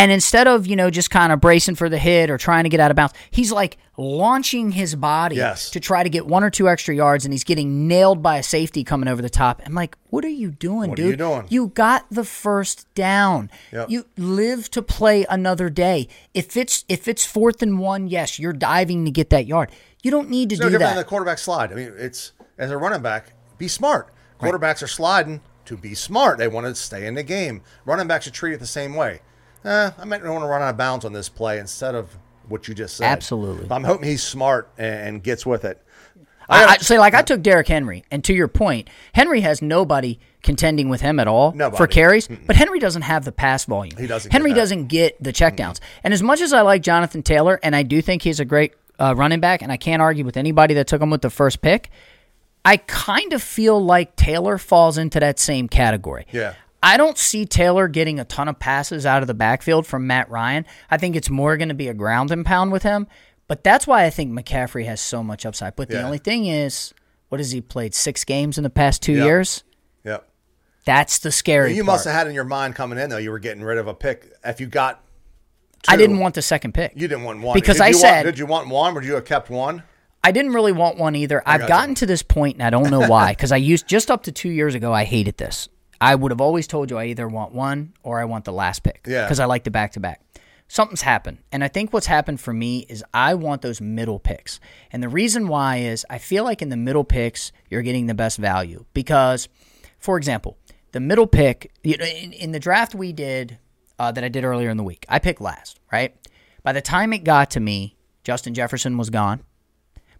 And 0.00 0.10
instead 0.10 0.48
of, 0.48 0.66
you 0.66 0.76
know, 0.76 0.88
just 0.88 1.10
kind 1.10 1.30
of 1.30 1.40
bracing 1.42 1.74
for 1.74 1.90
the 1.90 1.98
hit 1.98 2.30
or 2.30 2.38
trying 2.38 2.64
to 2.64 2.70
get 2.70 2.80
out 2.80 2.90
of 2.90 2.96
bounds, 2.96 3.12
he's 3.30 3.52
like 3.52 3.76
launching 3.98 4.72
his 4.72 4.94
body 4.94 5.36
Yes. 5.36 5.68
to 5.70 5.78
try 5.80 6.02
to 6.02 6.08
get 6.08 6.26
one 6.26 6.42
or 6.42 6.48
two 6.48 6.70
extra 6.70 6.94
yards 6.94 7.26
and 7.26 7.34
he's 7.34 7.44
getting 7.44 7.86
nailed 7.86 8.22
by 8.22 8.38
a 8.38 8.42
safety 8.42 8.82
coming 8.82 9.08
over 9.08 9.20
the 9.20 9.28
top. 9.28 9.60
I'm 9.66 9.74
like, 9.74 9.98
what 10.08 10.24
are 10.24 10.28
you 10.28 10.52
doing, 10.52 10.88
What 10.88 10.98
are 10.98 11.02
dude? 11.02 11.10
you 11.10 11.16
doing? 11.16 11.46
You 11.50 11.68
got 11.68 12.06
the 12.10 12.24
first 12.24 12.86
down. 12.94 13.50
Yep. 13.72 13.90
You 13.90 14.06
live 14.16 14.70
to 14.70 14.80
play 14.80 15.26
another 15.28 15.68
day. 15.68 16.08
If 16.32 16.56
it's 16.56 16.86
if 16.88 17.06
it's 17.06 17.26
fourth 17.26 17.60
and 17.60 17.78
one, 17.78 18.08
yes, 18.08 18.38
you're 18.38 18.54
diving 18.54 19.04
to 19.04 19.10
get 19.10 19.28
that 19.30 19.46
yard. 19.46 19.70
You 20.02 20.10
don't 20.10 20.30
need 20.30 20.48
to 20.48 20.54
It's 20.54 20.60
do 20.64 20.70
different 20.70 20.94
that. 20.94 20.96
the 20.96 21.04
quarterback 21.04 21.36
slide. 21.36 21.72
I 21.72 21.74
mean, 21.74 21.92
it's 21.98 22.32
as 22.56 22.70
a 22.70 22.78
running 22.78 23.02
back, 23.02 23.34
be 23.58 23.68
smart. 23.68 24.08
Quarterbacks 24.40 24.82
are 24.82 24.86
sliding 24.86 25.42
to 25.66 25.76
be 25.76 25.94
smart. 25.94 26.38
They 26.38 26.48
want 26.48 26.66
to 26.66 26.74
stay 26.74 27.06
in 27.06 27.16
the 27.16 27.22
game. 27.22 27.60
Running 27.84 28.06
backs 28.08 28.26
are 28.26 28.30
treated 28.30 28.60
the 28.60 28.66
same 28.66 28.94
way. 28.94 29.20
Eh, 29.64 29.90
I 29.98 30.04
might 30.04 30.22
want 30.24 30.42
to 30.42 30.48
run 30.48 30.62
out 30.62 30.70
of 30.70 30.76
bounds 30.76 31.04
on 31.04 31.12
this 31.12 31.28
play 31.28 31.58
instead 31.58 31.94
of 31.94 32.16
what 32.48 32.66
you 32.68 32.74
just 32.74 32.96
said. 32.96 33.06
Absolutely. 33.06 33.66
But 33.66 33.74
I'm 33.74 33.84
hoping 33.84 34.08
he's 34.08 34.22
smart 34.22 34.70
and, 34.78 35.22
gets 35.22 35.44
with 35.46 35.64
it. 35.64 35.82
I, 36.48 36.64
I 36.64 36.76
say 36.78 36.98
like 36.98 37.14
I 37.14 37.22
took 37.22 37.42
Derrick 37.42 37.68
Henry, 37.68 38.04
and 38.10 38.24
to 38.24 38.34
your 38.34 38.48
point, 38.48 38.90
Henry 39.12 39.40
has 39.42 39.62
nobody 39.62 40.18
contending 40.42 40.88
with 40.88 41.00
him 41.00 41.20
at 41.20 41.28
all 41.28 41.52
for 41.52 41.56
Nobody. 41.56 41.92
carries. 41.92 42.26
But 42.26 42.56
Henry 42.56 42.80
doesn't 42.80 43.02
have 43.02 43.24
the 43.24 43.30
pass 43.30 43.66
volume. 43.66 43.96
He 43.96 44.08
doesn't 44.08 44.32
Henry 44.32 44.50
that. 44.50 44.56
doesn't 44.56 44.86
get 44.86 45.22
the 45.22 45.32
checkdowns. 45.32 45.78
And 46.02 46.12
as 46.12 46.22
much 46.24 46.40
as 46.40 46.52
I 46.52 46.62
like 46.62 46.82
Jonathan 46.82 47.22
Taylor, 47.22 47.60
and 47.62 47.76
I 47.76 47.84
do 47.84 48.02
think 48.02 48.22
he's 48.22 48.40
a 48.40 48.44
great 48.44 48.74
uh, 48.98 49.14
running 49.16 49.38
back, 49.38 49.62
and 49.62 49.70
I 49.70 49.76
can't 49.76 50.02
argue 50.02 50.24
with 50.24 50.36
anybody 50.36 50.74
that 50.74 50.88
took 50.88 51.00
him 51.00 51.10
with 51.10 51.22
the 51.22 51.30
first 51.30 51.62
pick, 51.62 51.88
I 52.64 52.78
kind 52.78 53.32
of 53.32 53.42
feel 53.42 53.82
like 53.82 54.16
Taylor 54.16 54.58
falls 54.58 54.98
into 54.98 55.20
that 55.20 55.38
same 55.38 55.68
category. 55.68 56.26
Yeah. 56.32 56.54
I 56.82 56.96
don't 56.96 57.18
see 57.18 57.44
Taylor 57.44 57.88
getting 57.88 58.18
a 58.18 58.24
ton 58.24 58.48
of 58.48 58.58
passes 58.58 59.04
out 59.04 59.22
of 59.22 59.26
the 59.26 59.34
backfield 59.34 59.86
from 59.86 60.06
Matt 60.06 60.30
Ryan. 60.30 60.64
I 60.90 60.96
think 60.96 61.14
it's 61.14 61.28
more 61.28 61.56
going 61.56 61.68
to 61.68 61.74
be 61.74 61.88
a 61.88 61.94
ground 61.94 62.30
and 62.30 62.44
pound 62.44 62.72
with 62.72 62.82
him. 62.82 63.06
But 63.48 63.64
that's 63.64 63.86
why 63.86 64.04
I 64.04 64.10
think 64.10 64.30
McCaffrey 64.32 64.84
has 64.86 65.00
so 65.00 65.22
much 65.22 65.44
upside. 65.44 65.76
But 65.76 65.88
the 65.88 66.02
only 66.02 66.18
thing 66.18 66.46
is, 66.46 66.94
what 67.28 67.38
has 67.38 67.50
he 67.50 67.60
played? 67.60 67.94
Six 67.94 68.24
games 68.24 68.56
in 68.56 68.64
the 68.64 68.70
past 68.70 69.02
two 69.02 69.12
Yep. 69.14 69.24
years? 69.24 69.64
Yep. 70.04 70.28
That's 70.84 71.18
the 71.18 71.32
scary 71.32 71.74
You 71.74 71.82
part. 71.82 71.94
must 71.94 72.04
have 72.06 72.14
had 72.14 72.26
in 72.28 72.34
your 72.34 72.44
mind 72.44 72.76
coming 72.76 72.98
in 72.98 73.10
though. 73.10 73.18
You 73.18 73.30
were 73.32 73.38
getting 73.40 73.62
rid 73.62 73.76
of 73.78 73.86
a 73.88 73.94
pick. 73.94 74.32
If 74.44 74.60
you 74.60 74.66
got, 74.66 75.02
I 75.88 75.96
didn't 75.96 76.18
want 76.20 76.34
the 76.36 76.42
second 76.42 76.72
pick. 76.74 76.92
You 76.94 77.08
didn't 77.08 77.24
want 77.24 77.40
one 77.40 77.54
Because 77.54 77.76
Did 77.76 77.82
I 77.82 77.88
you 77.88 77.94
want- 77.96 78.00
said- 78.00 78.22
did 78.22 78.38
you 78.38 78.46
want 78.46 78.68
one? 78.68 78.94
Would 78.94 79.04
you 79.04 79.14
have 79.14 79.24
kept 79.24 79.50
one? 79.50 79.82
I 80.22 80.30
didn't 80.32 80.52
really 80.52 80.72
want 80.72 80.96
one 80.98 81.16
either. 81.16 81.42
I've 81.46 81.66
gotten 81.66 81.94
to 81.96 82.06
this 82.06 82.22
point, 82.22 82.56
and 82.56 82.62
I 82.62 82.70
don't 82.70 82.90
know 82.90 83.00
why. 83.08 83.32
Because 83.32 83.52
I 83.52 83.56
used 83.56 83.86
just 83.88 84.10
up 84.10 84.22
to 84.24 84.32
two 84.32 84.50
years 84.50 84.74
ago, 84.74 84.92
I 84.92 85.04
hated 85.04 85.38
this. 85.38 85.68
I 86.00 86.14
would 86.14 86.32
have 86.32 86.40
always 86.40 86.66
told 86.66 86.90
you 86.90 86.98
I 86.98 87.06
either 87.06 87.28
want 87.28 87.52
one 87.52 87.92
or 88.02 88.20
I 88.20 88.24
want 88.24 88.44
the 88.44 88.52
last 88.52 88.82
pick. 88.82 89.04
Yeah. 89.06 89.24
Because 89.24 89.40
I 89.40 89.44
like 89.44 89.64
the 89.64 89.70
back 89.70 89.92
to 89.92 90.00
back. 90.00 90.20
Something's 90.68 91.02
happened, 91.02 91.38
and 91.50 91.64
I 91.64 91.68
think 91.68 91.92
what's 91.92 92.06
happened 92.06 92.40
for 92.40 92.52
me 92.52 92.86
is 92.88 93.02
I 93.12 93.34
want 93.34 93.60
those 93.60 93.80
middle 93.80 94.20
picks, 94.20 94.60
and 94.92 95.02
the 95.02 95.08
reason 95.08 95.48
why 95.48 95.78
is 95.78 96.06
I 96.08 96.18
feel 96.18 96.44
like 96.44 96.62
in 96.62 96.68
the 96.68 96.76
middle 96.76 97.02
picks 97.02 97.50
you're 97.68 97.82
getting 97.82 98.06
the 98.06 98.14
best 98.14 98.38
value 98.38 98.84
because, 98.94 99.48
for 99.98 100.16
example, 100.16 100.58
the 100.92 101.00
middle 101.00 101.26
pick 101.26 101.72
you 101.82 101.96
know, 101.96 102.04
in, 102.04 102.32
in 102.32 102.52
the 102.52 102.60
draft 102.60 102.94
we 102.94 103.12
did 103.12 103.58
uh, 103.98 104.12
that 104.12 104.22
I 104.22 104.28
did 104.28 104.44
earlier 104.44 104.70
in 104.70 104.76
the 104.76 104.84
week, 104.84 105.04
I 105.08 105.18
picked 105.18 105.40
last. 105.40 105.80
Right. 105.92 106.14
By 106.62 106.72
the 106.72 106.80
time 106.80 107.12
it 107.12 107.24
got 107.24 107.50
to 107.52 107.60
me, 107.60 107.96
Justin 108.22 108.54
Jefferson 108.54 108.96
was 108.96 109.10
gone. 109.10 109.42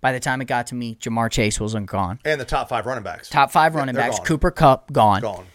By 0.01 0.11
the 0.13 0.21
time 0.21 0.41
it 0.41 0.47
got 0.47 0.67
to 0.69 0.75
me, 0.75 0.97
Ja'Marr 0.97 1.31
Chase 1.31 1.61
wasn't 1.61 1.87
gone. 1.87 2.19
And 2.25 2.41
the 2.41 2.45
top 2.45 2.69
five 2.69 2.87
running 2.87 3.05
backs. 3.05 3.29
Top 3.29 3.51
five 3.53 3.75
Yeah, 3.75 3.79
running 3.81 3.95
backs, 3.95 4.17
gone. 4.19 4.27
Cooper 4.27 4.51
Kupp 4.51 4.93
gone. 4.93 5.21
Gone. 5.21 5.47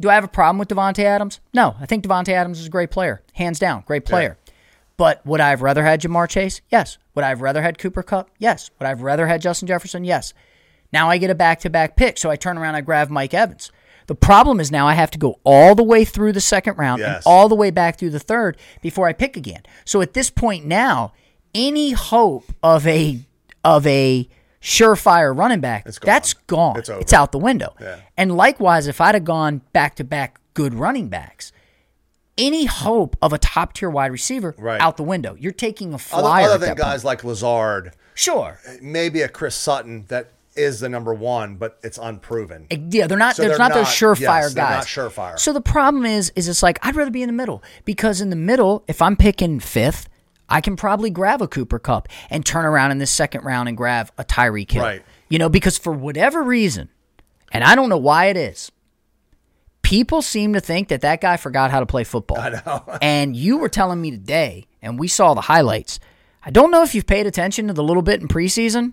Do 0.00 0.10
I 0.10 0.14
have 0.14 0.24
a 0.24 0.28
problem 0.28 0.58
with 0.58 0.68
Davante 0.68 1.04
Adams? 1.04 1.40
No, 1.54 1.74
I 1.80 1.86
think 1.86 2.04
Davante 2.04 2.28
Adams 2.28 2.60
is 2.60 2.66
a 2.66 2.70
great 2.70 2.90
player, 2.90 3.22
hands 3.32 3.58
down, 3.58 3.82
great 3.86 4.04
player. 4.04 4.38
But 4.96 5.24
would 5.26 5.40
I 5.40 5.50
have 5.50 5.62
rather 5.62 5.84
had 5.84 6.00
Ja'Marr 6.00 6.28
Chase? 6.28 6.60
Yes. 6.70 6.98
Would 7.14 7.24
I 7.24 7.28
have 7.28 7.42
rather 7.42 7.62
had 7.62 7.78
Cooper 7.78 8.02
Kupp? 8.02 8.30
Yes. 8.38 8.70
Would 8.78 8.86
I 8.86 8.90
have 8.90 9.02
rather 9.02 9.26
had 9.26 9.42
Justin 9.42 9.68
Jefferson? 9.68 10.04
Yes. 10.04 10.32
Now 10.92 11.10
I 11.10 11.18
get 11.18 11.30
a 11.30 11.34
back-to-back 11.34 11.96
pick, 11.96 12.16
so 12.16 12.30
I 12.30 12.36
turn 12.36 12.56
around, 12.56 12.76
I 12.76 12.80
grab 12.80 13.10
Mike 13.10 13.34
Evans. 13.34 13.70
The 14.06 14.14
problem 14.14 14.60
is 14.60 14.70
now 14.70 14.86
I 14.86 14.94
have 14.94 15.10
to 15.10 15.18
go 15.18 15.40
all 15.44 15.74
the 15.74 15.82
way 15.82 16.04
through 16.04 16.32
the 16.32 16.40
second 16.40 16.78
round 16.78 17.02
and 17.02 17.22
all 17.26 17.48
the 17.48 17.56
way 17.56 17.70
back 17.70 17.98
through 17.98 18.10
the 18.10 18.20
third 18.20 18.56
before 18.80 19.08
I 19.08 19.12
pick 19.12 19.36
again. 19.36 19.62
So 19.84 20.00
at 20.00 20.14
this 20.14 20.30
point 20.30 20.64
now, 20.64 21.12
any 21.54 21.90
hope 21.90 22.44
of 22.62 22.86
a 22.86 23.20
of 23.64 23.86
a 23.86 24.28
surefire 24.66 25.36
running 25.36 25.60
back, 25.60 25.84
gone. 25.84 25.94
that's 26.02 26.34
gone. 26.34 26.76
It's. 26.78 26.88
It's 26.88 27.12
out 27.12 27.30
the 27.30 27.38
window. 27.38 27.74
Yeah. 27.80 28.00
And 28.16 28.36
likewise, 28.36 28.88
if 28.88 29.00
I'd 29.00 29.14
have 29.14 29.24
gone 29.24 29.62
back 29.72 29.94
to 29.96 30.04
back 30.04 30.40
good 30.54 30.74
running 30.74 31.08
backs, 31.08 31.52
any 32.36 32.64
hope 32.64 33.16
of 33.22 33.32
a 33.32 33.38
top 33.38 33.74
tier 33.74 33.88
wide 33.88 34.10
receiver 34.10 34.54
Right. 34.58 34.80
out 34.80 34.96
the 34.96 35.04
window. 35.04 35.36
You're 35.38 35.52
taking 35.52 35.94
a 35.94 35.98
flyer. 35.98 36.46
other 36.46 36.54
at 36.54 36.60
than 36.60 36.68
that 36.70 36.76
point. 36.76 36.78
guys 36.78 37.04
like 37.04 37.22
Lazard, 37.22 37.92
Sure. 38.14 38.58
maybe 38.82 39.22
a 39.22 39.28
Chris 39.28 39.54
Sutton 39.54 40.04
that 40.08 40.32
is 40.56 40.80
the 40.80 40.88
number 40.88 41.14
one, 41.14 41.54
but 41.56 41.78
it's 41.84 41.98
unproven. 41.98 42.66
Yeah, 42.90 43.06
they're 43.06 43.16
not. 43.18 43.36
So 43.36 43.42
they're, 43.42 43.50
they're 43.50 43.58
not, 43.58 43.72
those 43.74 43.86
surefire 43.86 44.20
yes, 44.20 44.54
they're 44.54 44.64
guys. 44.64 44.78
not 44.78 44.86
surefire. 44.86 45.38
So 45.38 45.52
the 45.52 45.60
problem 45.60 46.04
is, 46.04 46.32
is 46.34 46.48
it's 46.48 46.62
like 46.62 46.78
I'd 46.82 46.96
rather 46.96 47.10
be 47.10 47.22
in 47.22 47.28
the 47.28 47.32
middle 47.34 47.62
because 47.84 48.20
in 48.20 48.30
the 48.30 48.36
middle, 48.36 48.82
if 48.88 49.00
I'm 49.02 49.16
picking 49.16 49.60
fifth, 49.60 50.08
I 50.48 50.60
can 50.60 50.76
probably 50.76 51.10
grab 51.10 51.42
a 51.42 51.48
Cooper 51.48 51.78
Kupp 51.78 52.08
and 52.30 52.44
turn 52.44 52.64
around 52.64 52.92
in 52.92 52.98
this 52.98 53.10
second 53.10 53.44
round 53.44 53.68
and 53.68 53.76
grab 53.76 54.10
a 54.16 54.24
Tyreek 54.24 54.70
Hill. 54.70 54.82
Right. 54.84 55.02
You 55.28 55.38
know, 55.38 55.48
because 55.48 55.76
for 55.76 55.92
whatever 55.92 56.42
reason, 56.42 56.88
and 57.50 57.64
I 57.64 57.74
don't 57.74 57.88
know 57.88 57.98
why 57.98 58.26
it 58.26 58.36
is, 58.36 58.70
people 59.82 60.22
seem 60.22 60.52
to 60.52 60.60
think 60.60 60.88
that 60.88 61.00
that 61.00 61.20
guy 61.20 61.36
forgot 61.36 61.70
how 61.70 61.80
to 61.80 61.86
play 61.86 62.04
football. 62.04 62.38
I 62.38 62.50
know. 62.64 62.98
and 63.02 63.36
you 63.36 63.58
were 63.58 63.68
telling 63.68 64.00
me 64.00 64.10
today, 64.10 64.66
and 64.82 64.98
we 64.98 65.08
saw 65.08 65.34
the 65.34 65.40
highlights. 65.42 65.98
I 66.44 66.50
don't 66.50 66.70
know 66.70 66.82
if 66.82 66.94
you've 66.94 67.06
paid 67.06 67.26
attention 67.26 67.66
to 67.68 67.72
the 67.72 67.82
little 67.82 68.02
bit 68.02 68.20
in 68.20 68.28
preseason. 68.28 68.92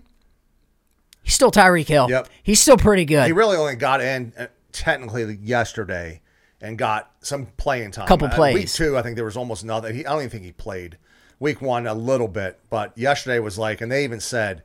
He's 1.22 1.34
still 1.34 1.50
Tyreek 1.52 1.86
Hill. 1.86 2.10
Yep. 2.10 2.28
He's 2.42 2.60
still 2.60 2.76
pretty 2.76 3.04
good. 3.04 3.26
He 3.26 3.32
really 3.32 3.56
only 3.56 3.76
got 3.76 4.00
in 4.00 4.32
uh, 4.38 4.46
technically 4.72 5.38
yesterday 5.40 6.20
and 6.60 6.76
got 6.76 7.10
some 7.20 7.46
playing 7.56 7.92
time. 7.92 8.06
Couple 8.06 8.26
Uh, 8.26 8.30
Week 8.30 8.36
plays. 8.36 8.74
two, 8.74 8.98
I 8.98 9.02
think 9.02 9.16
there 9.16 9.24
was 9.24 9.36
almost 9.36 9.64
nothing. 9.64 9.94
He, 9.94 10.04
I 10.04 10.10
don't 10.10 10.20
even 10.20 10.30
think 10.30 10.44
he 10.44 10.52
played. 10.52 10.98
Week 11.44 11.60
one, 11.60 11.86
a 11.86 11.92
little 11.92 12.26
bit, 12.26 12.58
but 12.70 12.96
yesterday 12.96 13.38
was 13.38 13.58
like, 13.58 13.82
and 13.82 13.92
they 13.92 14.02
even 14.04 14.18
said 14.18 14.62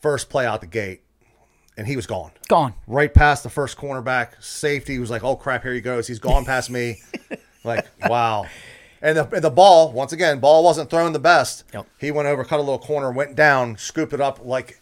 first 0.00 0.30
play 0.30 0.46
out 0.46 0.62
the 0.62 0.66
gate, 0.66 1.02
and 1.76 1.86
he 1.86 1.96
was 1.96 2.06
gone. 2.06 2.30
Gone. 2.48 2.72
Right 2.86 3.12
past 3.12 3.42
the 3.42 3.50
first 3.50 3.76
cornerback, 3.76 4.42
safety 4.42 4.98
was 4.98 5.10
like, 5.10 5.22
"Oh 5.22 5.36
crap, 5.36 5.62
here 5.62 5.74
he 5.74 5.82
goes. 5.82 6.06
He's 6.06 6.18
gone 6.18 6.46
past 6.46 6.70
me." 6.70 7.00
like, 7.64 7.86
wow. 8.08 8.46
And 9.02 9.18
the, 9.18 9.28
and 9.34 9.44
the 9.44 9.50
ball, 9.50 9.92
once 9.92 10.12
again, 10.12 10.38
ball 10.38 10.64
wasn't 10.64 10.88
thrown 10.88 11.12
the 11.12 11.18
best. 11.18 11.64
Yep. 11.74 11.86
He 11.98 12.10
went 12.10 12.26
over, 12.26 12.42
cut 12.44 12.56
a 12.58 12.62
little 12.62 12.78
corner, 12.78 13.10
went 13.12 13.34
down, 13.34 13.76
scooped 13.76 14.14
it 14.14 14.20
up 14.20 14.44
like, 14.44 14.80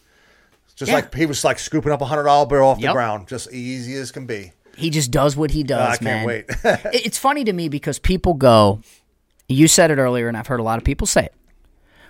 just 0.77 0.89
Yeah. 0.89 0.95
like 0.95 1.13
he 1.13 1.25
was 1.25 1.43
like 1.43 1.59
scooping 1.59 1.91
up 1.91 1.99
a 2.01 2.05
hundred 2.05 2.23
dollar 2.23 2.45
bill 2.45 2.63
off 2.63 2.79
Yep. 2.79 2.89
the 2.89 2.93
ground, 2.93 3.27
just 3.27 3.51
easy 3.51 3.95
as 3.95 4.11
can 4.13 4.25
be. 4.25 4.53
He 4.77 4.89
just 4.89 5.11
does 5.11 5.35
what 5.35 5.51
he 5.51 5.63
does, 5.63 5.95
I 5.95 5.97
can't 5.97 6.01
man. 6.01 6.25
wait. 6.25 6.45
It's 6.93 7.17
funny 7.17 7.43
to 7.43 7.51
me 7.51 7.67
because 7.67 7.99
people 7.99 8.33
go, 8.33 8.79
you 9.55 9.67
said 9.67 9.91
it 9.91 9.97
earlier, 9.97 10.27
and 10.27 10.37
I've 10.37 10.47
heard 10.47 10.59
a 10.59 10.63
lot 10.63 10.77
of 10.77 10.83
people 10.83 11.07
say 11.07 11.25
it. 11.25 11.33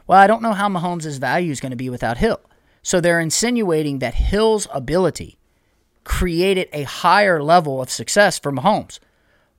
Well, 0.08 0.20
I 0.20 0.28
don't 0.28 0.42
know 0.42 0.54
how 0.54 0.68
Mahomes' 0.68 1.20
value 1.20 1.52
is 1.52 1.60
going 1.60 1.72
to 1.72 1.76
be 1.78 1.90
without 1.90 2.18
Hill. 2.18 2.40
So 2.84 3.00
they're 3.00 3.20
insinuating 3.20 4.00
that 4.00 4.16
Hill's 4.16 4.68
ability 4.74 5.38
created 6.04 6.68
a 6.74 6.84
higher 6.84 7.42
level 7.42 7.82
of 7.82 7.90
success 7.90 8.40
for 8.40 8.52
Mahomes. 8.52 9.00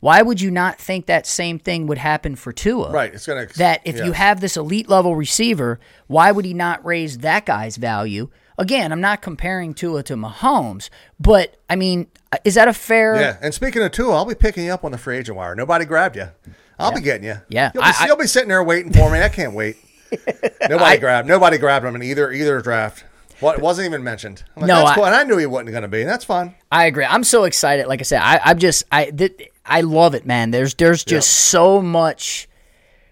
Why 0.01 0.21
would 0.21 0.41
you 0.41 0.51
not 0.51 0.81
think 0.81 1.07
that 1.07 1.29
same 1.29 1.61
thing 1.61 1.87
would 1.87 1.99
happen 1.99 2.35
for 2.35 2.53
Tua? 2.53 2.91
Right, 2.91 3.15
it's 3.15 3.25
gonna 3.25 3.47
that 3.57 3.83
if 3.85 4.05
you 4.05 4.11
have 4.11 4.41
this 4.41 4.57
elite 4.57 4.89
level 4.89 5.15
receiver, 5.15 5.79
why 6.09 6.33
would 6.33 6.45
he 6.45 6.55
not 6.55 6.85
raise 6.85 7.19
that 7.19 7.47
guy's 7.47 7.77
value? 7.77 8.29
Again, 8.59 8.91
I'm 8.91 9.01
not 9.01 9.23
comparing 9.23 9.75
Tua 9.75 10.03
to 10.03 10.17
Mahomes, 10.17 10.91
but 11.21 11.57
I 11.71 11.77
mean, 11.77 12.09
uh, 12.33 12.39
is 12.45 12.57
that 12.57 12.67
a 12.67 12.73
fair? 12.73 13.15
Yeah, 13.15 13.37
and 13.41 13.55
speaking 13.55 13.81
of 13.81 13.93
Tua, 13.93 14.17
I'll 14.17 14.25
be 14.25 14.35
picking 14.35 14.65
you 14.65 14.73
up 14.73 14.85
on 14.85 14.91
the 14.91 14.99
free 14.99 15.19
agent 15.19 15.37
wire. 15.37 15.55
Nobody 15.55 15.85
grabbed 15.85 16.17
you. 16.17 16.31
I'll 16.79 16.95
be 16.95 17.01
getting 17.01 17.25
you. 17.25 17.37
Yeah, 17.49 17.71
you'll 17.75 17.83
be, 17.83 17.89
I- 17.89 17.95
I- 18.01 18.07
you'll 18.07 18.17
be 18.17 18.27
sitting 18.27 18.49
there 18.49 18.63
waiting 18.63 18.93
for 18.93 19.11
me. 19.11 19.21
I 19.21 19.29
can't 19.29 19.55
wait. 19.55 19.77
Nobody 20.69 20.99
grabbed. 20.99 21.29
Nobody 21.29 21.59
grabbed 21.59 21.87
him 21.87 21.95
in 21.97 22.03
either 22.03 22.31
either 22.33 22.61
draft. 22.61 23.05
What 23.41 23.61
wasn't 23.61 23.87
even 23.87 24.05
mentioned. 24.05 24.45
I'm 24.57 24.63
like, 24.63 24.69
No, 24.69 24.77
that's 24.79 24.91
I- 24.91 24.95
cool. 24.95 25.05
and 25.07 25.15
I 25.15 25.25
knew 25.25 25.37
he 25.37 25.47
wasn't 25.47 25.71
going 25.71 25.83
to 25.83 25.89
be. 25.89 26.03
And 26.03 26.11
that's 26.11 26.25
fine. 26.25 26.55
I 26.71 26.87
agree. 26.87 27.05
I'm 27.05 27.25
so 27.25 27.45
excited. 27.45 27.87
Like 27.89 28.01
I 28.01 28.05
said, 28.05 28.21
I, 28.21 28.41
I'm 28.45 28.59
just 28.59 28.85
I 28.93 29.07
th- 29.07 29.51
I 29.67 29.81
love 29.81 30.15
it, 30.15 30.25
man. 30.27 30.51
There's 30.51 30.75
there's 30.75 31.05
just 31.05 31.31
so 31.31 31.81
much 31.83 32.49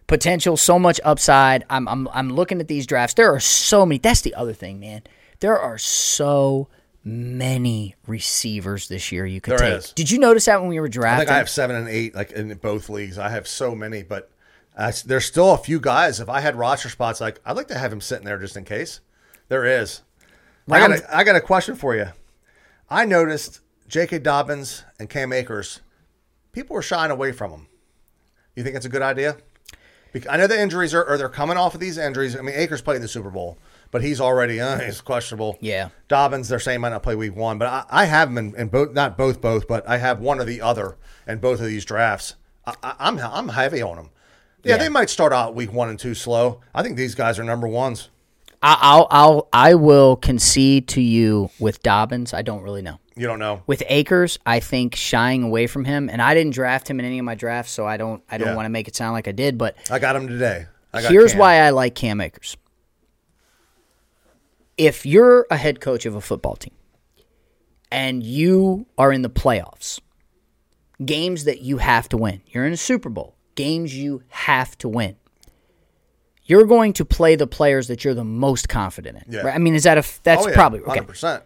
potential, 0.07 0.57
so 0.57 0.79
much 0.79 1.01
upside. 1.05 1.65
I'm 1.71 1.89
I'm 1.89 2.09
I'm 2.13 2.31
looking 2.31 2.61
at 2.61 2.69
these 2.69 2.87
drafts. 2.87 3.15
There 3.15 3.33
are 3.35 3.41
so 3.41 3.85
many. 3.87 3.99
That's 3.99 4.21
the 4.21 4.35
other 4.35 4.53
thing, 4.53 4.79
man. 4.81 5.03
There 5.41 5.59
are 5.59 5.79
so 5.79 6.69
many 7.05 7.95
receivers 8.07 8.89
this 8.89 9.11
year 9.11 9.25
you 9.27 9.41
could 9.41 9.53
There 9.59 9.71
take. 9.71 9.79
is. 9.79 9.93
Did 9.93 10.11
you 10.11 10.19
notice 10.19 10.45
that 10.45 10.61
when 10.61 10.69
we 10.69 10.79
were 10.81 10.87
I 10.87 10.91
drafting? 10.91 11.27
think 11.27 11.35
I 11.35 11.39
have 11.39 11.49
seven 11.49 11.77
and 11.77 11.89
eight, 11.89 12.15
like 12.15 12.33
in 12.33 12.53
both 12.55 12.89
leagues. 12.89 13.19
I 13.19 13.31
have 13.31 13.47
so 13.49 13.75
many, 13.75 14.03
but 14.03 14.31
uh, 14.77 14.93
there's 15.07 15.25
still 15.25 15.53
a 15.53 15.59
few 15.59 15.81
guys. 15.81 16.21
If 16.21 16.29
I 16.29 16.41
had 16.41 16.57
roster 16.57 16.89
spots, 16.89 17.21
like 17.21 17.41
I'd 17.45 17.57
like 17.57 17.69
to 17.69 17.79
have 17.79 17.93
him 17.93 18.01
sitting 18.01 18.25
there 18.27 18.39
just 18.39 18.57
in 18.57 18.65
case. 18.65 19.01
There 19.49 19.65
is. 19.65 20.03
I 20.71 20.79
got 20.79 20.93
a, 20.93 21.17
I 21.17 21.25
got 21.25 21.37
a 21.37 21.41
question 21.41 21.75
for 21.75 21.97
you. 21.97 22.07
I 22.89 23.05
noticed 23.05 23.61
J.K. 23.89 24.21
Dobbins 24.21 24.85
and 24.99 25.09
Cam 25.11 25.33
Akers, 25.33 25.81
people 26.53 26.75
were 26.75 26.83
shying 26.83 27.11
away 27.11 27.33
from 27.33 27.51
them. 27.51 27.67
You 28.55 28.63
think 28.63 28.77
it's 28.77 28.87
a 28.87 28.91
good 28.91 29.03
idea? 29.03 29.37
Bec- 30.13 30.29
I 30.29 30.37
know 30.37 30.47
the 30.47 30.61
injuries 30.61 30.95
are, 30.95 31.05
or 31.05 31.17
they're 31.19 31.29
coming 31.29 31.57
off 31.57 31.75
of 31.75 31.81
these 31.81 31.99
injuries. 31.99 32.37
I 32.37 32.41
mean, 32.43 32.55
Akers 32.57 32.83
played 32.83 32.97
in 32.97 33.03
the 33.03 33.09
Super 33.09 33.31
Bowl, 33.31 33.59
but 33.91 34.03
he's 34.03 34.21
already 34.21 34.61
uh, 34.61 34.79
he's 34.79 35.01
questionable. 35.01 35.57
Yeah. 35.61 35.89
Dobbins, 36.09 36.49
they're 36.49 36.59
saying 36.61 36.81
might 36.81 36.91
not 36.91 37.03
play 37.03 37.15
week 37.15 37.35
one, 37.37 37.59
but 37.59 37.69
I, 37.69 37.85
I 38.03 38.05
have 38.07 38.29
him 38.29 38.39
in, 38.39 38.55
in 38.57 38.69
both, 38.69 38.93
not 38.93 39.17
both, 39.19 39.41
both, 39.41 39.67
but 39.69 39.89
I 39.89 39.99
have 39.99 40.21
one 40.21 40.41
or 40.41 40.45
the 40.45 40.61
other 40.61 40.97
in 41.27 41.39
both 41.39 41.61
of 41.61 41.67
these 41.67 41.85
drafts. 41.85 42.37
I, 42.67 42.75
I, 42.83 42.95
I'm 43.01 43.19
I'm 43.19 43.49
heavy 43.49 43.83
on 43.83 43.97
them. 43.97 44.11
Yeah, 44.63 44.75
Yeah. 44.75 44.79
they 44.79 44.89
might 44.89 45.11
start 45.11 45.33
out 45.33 45.55
week 45.55 45.73
one 45.73 45.89
and 45.89 45.99
two 45.99 46.15
slow. 46.15 46.61
I 46.75 46.83
think 46.83 46.97
these 46.97 47.15
guys 47.15 47.39
are 47.39 47.45
number 47.45 47.67
ones. 47.67 48.11
I- 48.63 48.79
I'll 48.81 49.07
I'll 49.11 49.49
I 49.53 49.75
will 49.75 50.17
concede 50.17 50.87
to 50.89 51.01
you 51.01 51.51
with 51.59 51.83
Dobbins. 51.83 52.35
I 52.35 52.43
don't 52.43 52.63
really 52.63 52.83
know. 52.83 52.99
You 53.17 53.27
don't 53.27 53.39
know. 53.39 53.63
With 53.67 53.83
Akers, 53.89 54.39
I 54.47 54.61
think 54.61 54.95
shying 54.95 55.43
away 55.43 55.67
from 55.67 55.85
him, 55.85 56.09
and 56.09 56.23
I 56.23 56.33
didn't 56.35 56.53
draft 56.55 56.89
him 56.89 57.01
in 57.01 57.07
any 57.07 57.19
of 57.19 57.25
my 57.25 57.35
drafts, 57.35 57.73
so 57.73 57.87
I 57.87 57.97
don't 57.97 58.23
I 58.31 58.37
don't 58.39 58.49
Yeah. 58.49 58.55
want 58.57 58.67
to 58.67 58.71
make 58.71 58.87
it 58.89 58.95
sound 58.97 59.15
like 59.15 59.29
I 59.29 59.33
did. 59.33 59.57
But 59.59 59.77
I 59.91 59.99
got 59.99 60.15
him 60.17 60.29
today. 60.29 60.67
I 60.93 61.03
got 61.03 61.11
here's 61.11 61.33
Cam. 61.33 61.39
why 61.41 61.55
I 61.61 61.71
like 61.71 61.95
Cam 61.95 62.21
Akers. 62.21 62.57
If 64.81 65.05
you're 65.05 65.47
a 65.51 65.57
head 65.59 65.81
coach 65.81 66.07
of 66.07 66.15
a 66.15 66.21
football 66.23 66.57
team 66.57 66.73
and 67.93 68.23
you 68.23 68.87
are 68.97 69.13
in 69.13 69.21
the 69.23 69.29
playoffs, 69.29 70.01
games 71.05 71.45
that 71.45 71.61
you 71.61 71.79
have 71.79 72.09
to 72.09 72.17
win, 72.17 72.41
you're 72.47 72.65
in 72.67 72.73
a 72.73 72.77
Super 72.79 73.11
Bowl, 73.11 73.35
games 73.57 73.95
you 73.95 74.23
have 74.29 74.79
to 74.79 74.89
win. 74.89 75.17
You're 76.45 76.65
going 76.65 76.95
to 76.95 77.05
play 77.05 77.37
the 77.37 77.47
players 77.47 77.89
that 77.89 78.05
you're 78.05 78.15
the 78.15 78.25
most 78.25 78.69
confident 78.69 79.19
in. 79.27 79.35
Yeah. 79.35 79.41
Right? 79.43 79.55
I 79.55 79.59
mean, 79.59 79.75
is 79.75 79.83
that 79.85 79.99
a 79.99 80.05
that's 80.23 80.45
Oh, 80.45 80.49
yeah, 80.49 80.55
probably 80.55 80.81
okay. 80.81 81.01
100%. 81.01 81.43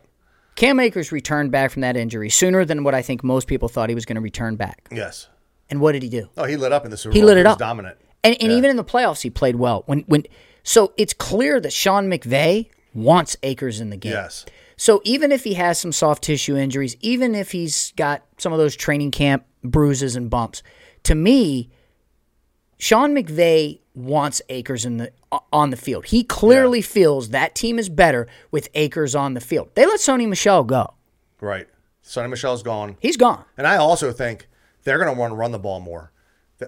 Cam 0.54 0.78
Akers 0.78 1.10
returned 1.10 1.50
back 1.50 1.72
from 1.72 1.82
that 1.82 1.96
injury 1.96 2.30
sooner 2.30 2.64
than 2.64 2.84
what 2.84 2.94
I 2.94 3.02
think 3.02 3.24
most 3.24 3.48
people 3.48 3.68
thought 3.68 3.88
he 3.88 3.94
was 3.96 4.04
going 4.04 4.14
to 4.14 4.20
return 4.22 4.54
back. 4.54 4.88
Yes. 4.92 5.28
And 5.68 5.80
what 5.80 5.92
did 5.92 6.04
he 6.04 6.08
do? 6.08 6.28
Oh, 6.36 6.44
he 6.44 6.56
lit 6.56 6.70
up 6.72 6.84
in 6.84 6.92
the 6.92 6.96
Super 6.96 7.12
He 7.12 7.20
Bowl. 7.20 7.30
He 7.30 7.34
lit 7.34 7.38
it 7.38 7.48
was 7.48 7.54
up. 7.54 7.58
dominant. 7.58 7.96
And, 8.22 8.36
and 8.40 8.52
Yeah. 8.52 8.58
even 8.58 8.70
in 8.70 8.76
the 8.76 8.84
playoffs, 8.84 9.22
he 9.22 9.30
played 9.30 9.56
well. 9.56 9.82
When 9.86 10.00
when 10.06 10.22
so 10.62 10.92
it's 10.96 11.12
clear 11.12 11.58
that 11.60 11.72
Sean 11.72 12.08
McVay 12.08 12.70
wants 12.94 13.36
Akers 13.42 13.80
in 13.80 13.90
the 13.90 13.96
game. 13.96 14.12
Yes. 14.12 14.46
So 14.76 15.00
even 15.04 15.30
if 15.30 15.44
he 15.44 15.54
has 15.54 15.78
some 15.78 15.92
soft 15.92 16.24
tissue 16.24 16.56
injuries, 16.56 16.96
even 17.00 17.34
if 17.34 17.52
he's 17.52 17.92
got 17.96 18.24
some 18.38 18.52
of 18.52 18.58
those 18.58 18.74
training 18.74 19.10
camp 19.10 19.44
bruises 19.62 20.16
and 20.16 20.30
bumps, 20.30 20.62
to 21.04 21.14
me, 21.14 21.70
Sean 22.78 23.14
McVay 23.14 23.80
wants 23.94 24.42
Akers 24.48 24.84
in 24.84 24.96
the 24.96 25.12
on 25.52 25.70
the 25.70 25.76
field. 25.76 26.06
He 26.06 26.22
clearly 26.24 26.80
feels 26.80 27.30
that 27.30 27.54
team 27.54 27.78
is 27.78 27.88
better 27.88 28.26
with 28.50 28.68
Akers 28.74 29.14
on 29.14 29.34
the 29.34 29.40
field. 29.40 29.70
They 29.74 29.86
let 29.86 30.00
Sony 30.00 30.28
Michel 30.28 30.64
go. 30.64 30.94
Right. 31.40 31.68
Sony 32.04 32.30
Michel's 32.30 32.62
gone. 32.62 32.96
He's 33.00 33.16
gone. 33.16 33.44
And 33.56 33.66
I 33.66 33.76
also 33.76 34.12
think 34.12 34.48
they're 34.84 34.98
going 34.98 35.12
to 35.12 35.18
want 35.18 35.32
to 35.32 35.36
run 35.36 35.52
the 35.52 35.58
ball 35.58 35.80
more. 35.80 36.12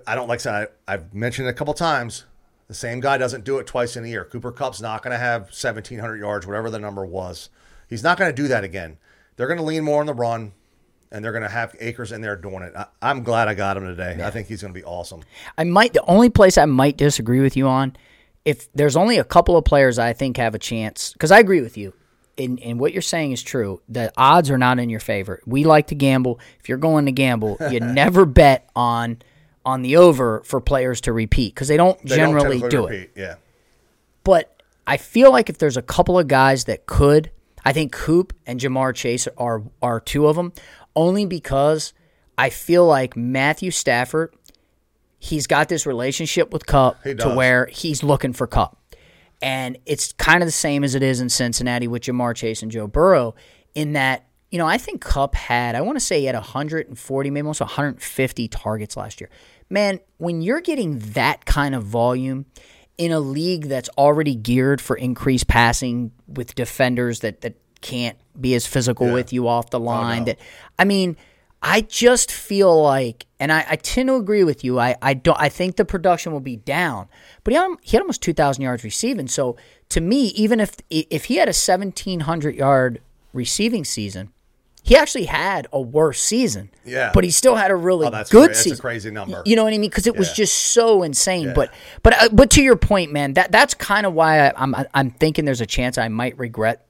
I 0.07 0.15
don't 0.15 0.29
like 0.29 0.45
I, 0.47 0.67
I've 0.89 1.15
mentioned 1.15 1.47
it 1.49 1.51
a 1.51 1.55
couple 1.55 1.75
times. 1.75 2.25
The 2.69 2.75
same 2.75 3.01
guy 3.01 3.17
doesn't 3.19 3.45
do 3.45 3.59
it 3.59 3.67
twice 3.67 3.97
in 3.97 4.05
a 4.05 4.09
year. 4.09 4.25
Cooper 4.25 4.53
Kupp's 4.53 4.81
not 4.81 5.03
going 5.03 5.13
to 5.13 5.19
have 5.19 5.43
1,700 5.43 6.17
yards, 6.17 6.47
whatever 6.47 6.71
the 6.71 6.79
number 6.79 7.07
was. 7.07 7.49
He's 7.89 8.03
not 8.03 8.19
going 8.19 8.35
to 8.35 8.43
do 8.43 8.49
that 8.49 8.65
again. 8.65 8.99
They're 9.37 9.47
going 9.47 9.59
to 9.59 9.65
lean 9.65 9.85
more 9.85 10.01
on 10.01 10.07
the 10.07 10.15
run, 10.15 10.53
and 11.13 11.25
they're 11.25 11.33
going 11.33 11.43
to 11.43 11.49
have 11.49 11.77
Akers 11.79 12.11
in 12.11 12.23
there 12.23 12.35
doing 12.35 12.63
it. 12.63 12.75
I, 12.75 12.87
I'm 13.01 13.23
glad 13.23 13.47
I 13.47 13.55
got 13.55 13.77
him 13.77 13.85
today. 13.85 14.21
I 14.23 14.31
think 14.31 14.49
he's 14.49 14.63
going 14.63 14.75
to 14.75 14.79
be 14.79 14.85
awesome. 14.85 15.23
I 15.57 15.65
might 15.65 15.93
the 15.93 16.05
only 16.07 16.31
place 16.31 16.59
I 16.59 16.65
might 16.65 16.97
disagree 16.97 17.41
with 17.41 17.57
you 17.57 17.69
on 17.69 17.97
if 18.45 18.73
there's 18.73 18.97
only 18.97 19.19
a 19.19 19.25
couple 19.25 19.57
of 19.57 19.65
players 19.65 19.99
I 19.99 20.13
think 20.13 20.37
have 20.37 20.55
a 20.55 20.59
chance 20.59 21.13
because 21.13 21.31
I 21.31 21.41
agree 21.41 21.61
with 21.61 21.77
you. 21.77 21.93
And, 22.39 22.61
and 22.61 22.79
what 22.79 22.93
you're 22.93 23.03
saying 23.03 23.33
is 23.33 23.43
true. 23.43 23.81
The 23.89 24.13
odds 24.17 24.51
are 24.51 24.59
not 24.59 24.79
in 24.79 24.91
your 24.91 25.01
favor. 25.01 25.41
We 25.47 25.65
like 25.65 25.87
to 25.89 25.95
gamble. 25.95 26.39
If 26.61 26.69
you're 26.69 26.79
going 26.79 27.07
to 27.07 27.13
gamble, 27.13 27.57
you 27.71 27.81
never 27.81 28.25
bet 28.25 28.69
on 28.77 29.23
on 29.67 29.83
the 29.83 29.97
over 29.97 30.43
for 30.45 30.61
players 30.61 31.03
to 31.03 31.13
repeat 31.13 31.53
because 31.53 31.69
they 31.69 31.77
don't 31.77 32.01
They 32.03 32.17
generally 32.17 32.61
don't 32.61 32.71
do 32.71 32.77
typically 32.83 32.99
it. 32.99 33.11
Yeah. 33.17 33.35
But 34.23 34.63
I 34.87 34.97
feel 34.97 35.33
like 35.33 35.51
if 35.51 35.59
there's 35.59 35.77
a 35.77 35.83
couple 35.83 36.19
of 36.19 36.29
guys 36.29 36.65
that 36.65 36.87
could, 36.87 37.33
I 37.65 37.73
think 37.73 37.93
Coop 37.93 38.33
and 38.47 38.61
Ja'Marr 38.61 38.95
Chase 38.95 39.29
are 39.37 39.65
are 39.83 40.01
two 40.01 40.29
of 40.29 40.37
them. 40.37 40.53
Only 40.95 41.27
because 41.27 41.93
I 42.39 42.49
feel 42.49 42.87
like 42.87 43.17
Matthew 43.17 43.73
Stafford, 43.73 44.35
he's 45.19 45.47
got 45.47 45.69
this 45.69 45.85
relationship 45.85 46.53
with 46.53 46.67
Kupp 46.67 47.03
to 47.03 47.35
where 47.35 47.67
he's 47.67 48.03
looking 48.05 48.33
for 48.33 48.47
Kupp, 48.47 48.79
and 49.43 49.77
it's 49.85 50.13
kind 50.13 50.43
of 50.43 50.47
the 50.47 50.53
same 50.53 50.85
as 50.85 50.95
it 50.95 51.03
is 51.03 51.21
in 51.21 51.29
Cincinnati 51.29 51.89
with 51.89 52.03
Jamar 52.03 52.35
Chase 52.37 52.63
and 52.63 52.71
Joe 52.71 52.87
Burrow. 52.87 53.35
In 53.75 53.93
that, 53.93 54.27
you 54.51 54.59
know, 54.59 54.67
I 54.67 54.79
think 54.79 55.03
Kupp 55.03 55.35
had, 55.35 55.75
I 55.75 55.83
want 55.83 55.97
to 55.97 56.05
say 56.05 56.21
he 56.21 56.27
had 56.27 56.35
140, 56.35 57.31
maybe 57.31 57.45
almost 57.45 57.61
150 57.61 58.49
targets 58.49 58.97
last 58.97 59.21
year. 59.21 59.29
Man, 59.69 60.01
when 60.19 60.43
you're 60.43 60.61
getting 60.61 60.99
that 61.01 61.45
kind 61.45 61.75
of 61.75 61.83
volume 61.83 62.47
in 62.99 63.13
a 63.13 63.21
league 63.21 63.67
that's 63.67 63.89
already 63.99 64.35
geared 64.35 64.81
for 64.81 64.97
increased 64.97 65.49
passing 65.49 66.13
with 66.27 66.55
defenders 66.55 67.21
that 67.21 67.41
that 67.43 67.55
can't 67.83 68.17
be 68.41 68.55
as 68.55 68.67
physical 68.67 69.13
with 69.13 69.33
you 69.33 69.47
off 69.49 69.71
the 69.71 69.81
line, 69.81 70.25
that 70.25 70.39
I 70.79 70.85
mean, 70.85 71.17
I 71.63 71.81
just 71.81 72.31
feel 72.31 72.81
like, 72.83 73.27
and 73.41 73.51
I, 73.53 73.65
I 73.69 73.77
tend 73.77 74.09
to 74.09 74.15
agree 74.17 74.45
with 74.45 74.63
you. 74.63 74.79
I, 74.79 74.95
I 75.03 75.15
don't. 75.15 75.39
I 75.41 75.49
think 75.49 75.77
the 75.77 75.85
production 75.85 76.33
will 76.33 76.41
be 76.41 76.57
down, 76.57 77.09
but 77.43 77.53
he 77.53 77.57
had, 77.57 77.77
he 77.83 77.97
had 77.97 78.03
almost 78.03 78.23
two 78.23 78.33
thousand 78.33 78.63
yards 78.63 78.85
receiving. 78.85 79.27
So 79.27 79.57
to 79.89 80.01
me, 80.01 80.27
even 80.29 80.61
if 80.61 80.77
if 80.91 81.25
he 81.27 81.37
had 81.37 81.49
a 81.49 81.53
seventeen 81.53 82.21
hundred 82.21 82.55
yard 82.55 83.01
receiving 83.33 83.85
season, 83.85 84.33
he 84.87 84.95
actually 84.97 85.25
had 85.25 85.67
a 85.73 85.81
worse 85.81 86.21
season. 86.21 86.71
Yeah. 86.85 87.11
but 87.13 87.25
he 87.25 87.31
still 87.33 87.57
had 87.57 87.73
a 87.73 87.75
really 87.77 88.07
Oh, 88.07 88.11
good 88.11 88.29
cra- 88.31 88.41
that's 88.47 88.61
a 88.61 88.63
season. 88.63 88.79
crazy 88.79 89.11
number. 89.11 89.43
You 89.45 89.57
know 89.57 89.65
what 89.65 89.75
I 89.75 89.79
mean? 89.79 89.91
Because 89.91 90.07
it 90.07 90.17
was 90.17 90.33
just 90.33 90.55
so 90.73 91.03
insane. 91.03 91.53
But 91.55 91.73
but 92.05 92.23
uh, 92.23 92.29
but 92.33 92.51
to 92.51 92.63
your 92.63 92.77
point, 92.77 93.13
man, 93.13 93.35
that 93.35 93.51
that's 93.51 93.75
kind 93.75 94.07
of 94.07 94.15
why 94.15 94.47
I, 94.49 94.53
I'm 94.57 94.75
I'm 94.95 95.11
thinking 95.11 95.45
there's 95.45 95.61
a 95.61 95.67
chance 95.67 95.99
I 95.99 96.07
might 96.09 96.39
regret 96.39 96.87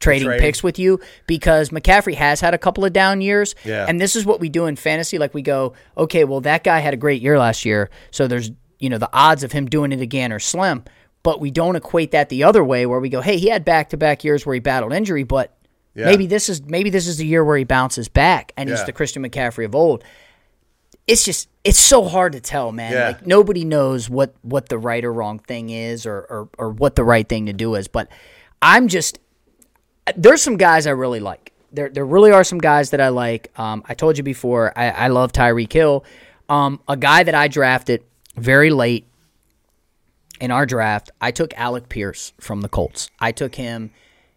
trading 0.00 0.28
trade. 0.28 0.40
picks 0.40 0.62
with 0.62 0.78
you 0.78 1.00
because 1.26 1.70
McCaffrey 1.70 2.14
has 2.14 2.40
had 2.40 2.54
a 2.54 2.58
couple 2.58 2.84
of 2.84 2.92
down 2.92 3.20
years. 3.20 3.56
Yeah. 3.64 3.84
And 3.88 4.00
this 4.00 4.14
is 4.14 4.24
what 4.24 4.38
we 4.38 4.48
do 4.48 4.66
in 4.66 4.76
fantasy. 4.76 5.18
Like 5.18 5.34
we 5.34 5.42
go, 5.42 5.74
okay, 5.96 6.22
well 6.22 6.40
that 6.42 6.62
guy 6.62 6.78
had 6.78 6.94
a 6.94 6.96
great 6.96 7.20
year 7.20 7.36
last 7.38 7.64
year, 7.64 7.90
so 8.12 8.28
there's 8.28 8.52
you 8.78 8.88
know 8.88 8.98
the 8.98 9.10
odds 9.12 9.42
of 9.42 9.50
him 9.50 9.66
doing 9.66 9.90
it 9.90 10.00
again 10.00 10.32
are 10.32 10.38
slim. 10.38 10.84
But 11.24 11.40
we 11.40 11.50
don't 11.50 11.74
equate 11.74 12.12
that 12.12 12.28
the 12.28 12.44
other 12.44 12.62
way 12.62 12.86
where 12.86 13.00
we 13.00 13.08
go, 13.08 13.20
hey, 13.20 13.38
he 13.38 13.48
had 13.48 13.64
back 13.64 13.88
to 13.90 13.96
back 13.96 14.22
years 14.22 14.46
where 14.46 14.54
he 14.54 14.60
battled 14.60 14.92
injury, 14.92 15.24
but 15.24 15.57
Yeah. 15.98 16.06
maybe 16.06 16.26
this 16.28 16.48
is 16.48 16.62
maybe 16.64 16.90
this 16.90 17.08
is 17.08 17.16
the 17.16 17.26
year 17.26 17.44
where 17.44 17.56
he 17.56 17.64
bounces 17.64 18.08
back 18.08 18.52
and 18.56 18.68
he's 18.68 18.84
the 18.84 18.92
Christian 18.92 19.24
McCaffrey 19.24 19.64
of 19.64 19.74
old. 19.74 20.04
It's 21.08 21.24
just 21.24 21.48
it's 21.64 21.78
so 21.78 22.04
hard 22.04 22.34
to 22.34 22.40
tell, 22.40 22.70
man. 22.70 22.92
Yeah. 22.92 23.06
Like 23.08 23.26
nobody 23.26 23.64
knows 23.64 24.08
what 24.08 24.34
what 24.42 24.68
the 24.68 24.78
right 24.78 25.04
or 25.04 25.12
wrong 25.12 25.40
thing 25.40 25.70
is 25.70 26.06
or, 26.06 26.18
or 26.30 26.48
or 26.56 26.70
what 26.70 26.94
the 26.94 27.02
right 27.02 27.28
thing 27.28 27.46
to 27.46 27.52
do 27.52 27.74
is. 27.74 27.88
But 27.88 28.08
I'm 28.62 28.86
just 28.86 29.18
there's 30.16 30.42
some 30.42 30.56
guys 30.56 30.86
I 30.86 30.90
really 30.92 31.20
like. 31.20 31.52
There, 31.72 31.88
there 31.88 32.06
really 32.06 32.30
are 32.30 32.44
some 32.44 32.58
guys 32.58 32.90
that 32.90 33.00
I 33.00 33.08
like. 33.08 33.50
Um, 33.58 33.82
I 33.86 33.94
told 33.94 34.16
you 34.16 34.24
before, 34.24 34.72
I, 34.74 34.90
I 34.90 35.08
love 35.08 35.32
Tyreek 35.32 35.72
Hill. 35.72 36.04
Um, 36.48 36.80
a 36.88 36.96
guy 36.96 37.24
that 37.24 37.34
I 37.34 37.48
drafted 37.48 38.04
very 38.36 38.70
late 38.70 39.06
in 40.40 40.50
our 40.50 40.64
draft, 40.64 41.10
I 41.20 41.30
took 41.30 41.52
Alec 41.58 41.88
Pierce 41.88 42.32
from 42.40 42.62
the 42.62 42.68
Colts. 42.68 43.10
I 43.20 43.32
took 43.32 43.54
him 43.56 43.90